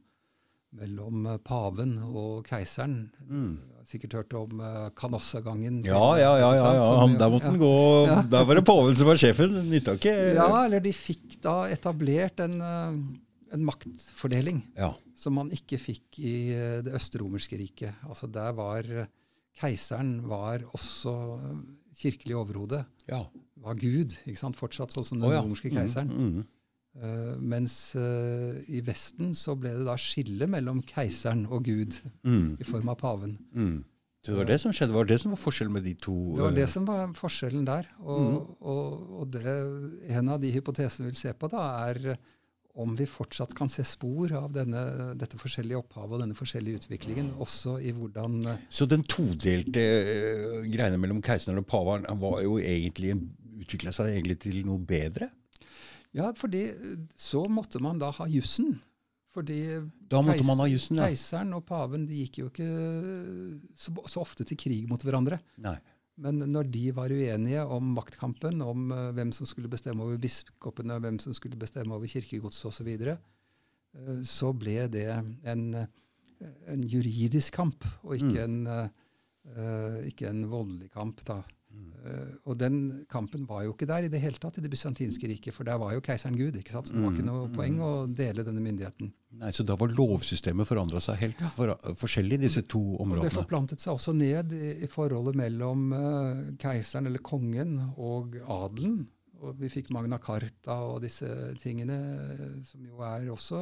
[0.76, 3.06] mellom eh, paven og keiseren.
[3.24, 3.54] Mm.
[3.90, 5.80] Sikkert hørt om uh, Canossa-gangen.
[5.88, 6.50] Ja, ja, ja.
[6.54, 6.82] ja, ja.
[6.84, 7.70] Som, der måtte den gå
[8.30, 9.56] Der var det paven som var sjefen.
[9.70, 12.98] Nytta ikke Ja, eller de fikk da etablert en, eh,
[13.56, 14.92] en maktfordeling Ja.
[15.18, 18.04] som man ikke fikk i eh, det østromerske riket.
[18.06, 19.08] Altså der var eh,
[19.60, 21.60] keiseren var også eh,
[22.00, 22.84] kirkelig overhode.
[23.10, 23.24] ja.
[23.60, 24.56] Var Gud, ikke sant?
[24.56, 25.40] fortsatt sånn som den oh, ja.
[25.44, 26.08] romerske keiseren.
[26.08, 26.44] Mm, mm.
[26.96, 32.56] Uh, mens uh, i Vesten så ble det da skille mellom keiseren og Gud mm.
[32.56, 33.36] i form av paven.
[33.52, 33.82] mhm.
[34.20, 34.92] Så det var det som skjedde?
[34.92, 36.14] Var det det som var forskjellen med de to?
[36.36, 37.86] Det var eh, det som var forskjellen der.
[38.00, 38.40] Og, Mhm.
[38.72, 39.54] og, og det,
[40.16, 42.18] en av de hypotesene vi vil se på, da, er
[42.80, 44.82] om vi fortsatt kan se spor av denne,
[45.20, 50.60] dette forskjellige opphavet og denne forskjellige utviklingen, også i hvordan eh, Så den todelte uh,
[50.70, 53.16] greiene mellom keiseren og paven var jo egentlig
[53.60, 55.30] utvikla seg egentlig til noe bedre?
[56.16, 58.78] Ja, fordi eh, så måtte man da ha jussen.
[59.30, 59.60] Fordi
[60.10, 62.70] keiseren og paven de gikk jo ikke
[63.78, 65.38] så, så ofte til krig mot hverandre.
[65.62, 65.76] Nei.
[66.20, 70.98] Men når de var uenige om maktkampen, om eh, hvem som skulle bestemme over biskopene,
[71.00, 73.14] hvem som skulle bestemme over kirkegodset osv., så, videre,
[73.96, 75.06] eh, så ble det
[75.48, 75.86] en, eh,
[76.72, 78.66] en juridisk kamp, og ikke, Mm.
[78.66, 78.90] en,
[80.06, 81.24] ikke en voldelig kamp.
[81.26, 81.42] da.
[81.70, 81.90] Mm.
[82.04, 82.76] Eh, og den
[83.12, 85.78] kampen var jo ikke der i det hele tatt i det bysantinske riket, for der
[85.78, 86.56] var jo keiseren Gud.
[86.58, 86.88] ikke sant?
[86.88, 89.12] Så det var ikke Mm, noe poeng å dele denne myndigheten.
[89.38, 93.26] Nei, Så da var lovsystemet forandra seg helt for, forskjellig, disse to områdene?
[93.26, 98.34] Og det forplantet seg også ned i, i forholdet mellom uh, keiseren eller kongen og
[98.48, 99.06] adelen.
[99.40, 101.26] Og vi fikk Magna Carta og disse
[101.62, 101.94] tingene,
[102.34, 103.60] eh, som jo er også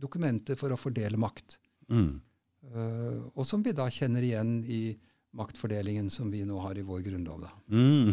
[0.00, 1.58] dokumenter for å fordele makt.
[1.90, 2.20] Mm.
[2.64, 4.96] Uh, og som vi da kjenner igjen i
[5.34, 7.44] maktfordelingen som vi nå har i vår grunnlov.
[7.44, 7.50] da.
[7.74, 8.10] Mm.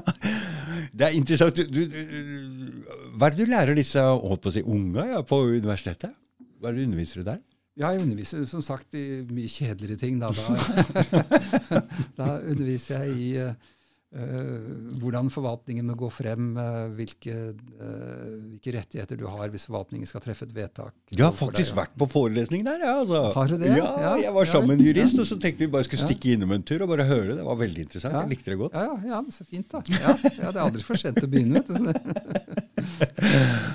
[0.96, 1.56] det er interessant.
[1.56, 2.84] Du, du,
[3.16, 6.12] hva er det du lærer disse holdt på å si, unga ja, på universitetet?
[6.60, 7.40] Hva er det du underviser du der?
[7.80, 10.18] Ja, jeg underviser som sagt i mye kjedeligere ting.
[10.20, 11.80] Da, da,
[12.18, 13.70] da underviser jeg i eh,
[14.10, 20.20] hvordan forvaltningen må gå frem, eh, hvilke, eh, hvilke rettigheter du har hvis forvaltningen skal
[20.24, 20.90] treffe et vedtak.
[21.14, 21.78] Jeg har faktisk deg, ja.
[21.84, 22.80] vært på forelesning der.
[22.82, 23.20] Ja, altså.
[23.36, 23.68] Har du det?
[23.70, 25.20] Ja, Ja, jeg var ja sammen med en jurist, Ja.
[25.22, 26.06] og så tenkte vi bare skulle Ja.
[26.10, 27.36] stikke innom en tur og bare høre.
[27.36, 28.14] Det var veldig interessant.
[28.14, 28.20] Ja.
[28.26, 28.72] Jeg likte det godt.
[28.74, 29.78] Ja, ja, ja, så fint, da.
[29.86, 31.62] Ja, ja, det er aldri for sent å begynne.
[31.62, 31.74] vet du.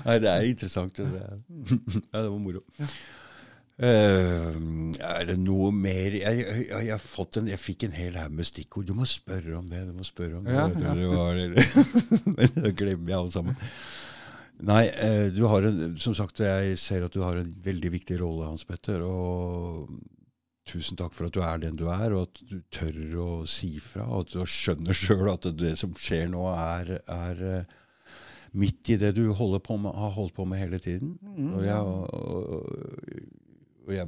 [0.06, 0.95] Nei, det er interessant.
[0.95, 1.38] Det, ja,
[2.22, 2.60] det var moro.
[3.76, 4.56] Eh,
[5.03, 8.31] er det noe mer Jeg, jeg, jeg, har fått en, jeg fikk en hel haug
[8.38, 8.88] med stikkord.
[8.88, 9.84] Du må spørre om det.
[9.89, 10.56] du må spørre om det.
[10.56, 10.95] Ja, ja.
[10.95, 11.41] det var,
[12.38, 13.60] Men da glemmer jeg alle sammen.
[14.65, 18.22] Nei, uh, du har en, som sagt, jeg ser at du har en veldig viktig
[18.22, 19.03] rolle, Hans Petter.
[19.03, 19.91] Og
[20.65, 23.76] tusen takk for at du er den du er, og at du tør å si
[23.84, 24.07] fra.
[24.07, 27.76] Og at du skjønner sjøl at det som skjer nå, er, er eh,
[28.56, 31.18] midt i det du på med, har holdt på med hele tiden.
[31.19, 33.45] Mm, Og, jeg, og, og
[33.94, 34.07] jeg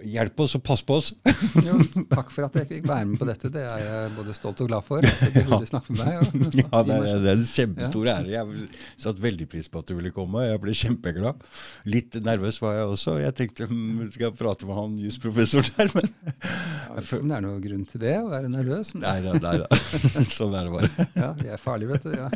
[0.00, 1.10] Hjelp oss og pass på oss.
[1.66, 1.74] Jo,
[2.08, 3.50] takk for at jeg fikk være med på dette.
[3.52, 5.04] Det er jeg både stolt og glad for.
[5.04, 6.14] At du ville snakke med meg.
[6.22, 8.30] Og, Ja, det, er, det er en kjempestor ære.
[8.32, 8.70] Jeg
[9.04, 10.46] satte veldig pris på at du ville komme.
[10.46, 11.44] Jeg ble kjempeglad.
[11.92, 13.18] Litt nervøs var jeg også.
[13.20, 17.28] Jeg tenkte vi skal jeg prate med han jusprofessoren der, men Jeg vet ikke om
[17.34, 18.94] det er noen grunn til det, å være nervøs.
[18.96, 19.04] Men
[19.44, 19.68] nei da.
[20.38, 21.08] Sånn er det bare.
[21.12, 22.16] ja, jeg er farlig, vet du.
[22.16, 22.32] Ja.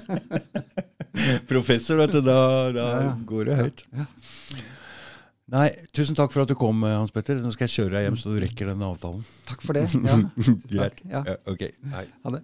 [1.48, 2.38] Professor, vet du, da,
[2.76, 3.18] da Ja, ja.
[3.32, 3.86] går det høyt.
[3.96, 4.10] Ja.
[5.52, 7.36] Nei, tusen takk for at du kom, Hans Petter.
[7.42, 9.24] Nå skal jeg kjøre deg hjem så du rekker denne avtalen.
[9.48, 9.82] Takk for det.
[10.08, 10.16] Ja.
[10.70, 11.02] Greit.
[11.04, 11.20] Ja.
[11.28, 11.66] Ja, ok.
[11.92, 12.06] Hei.
[12.24, 12.40] Ha det.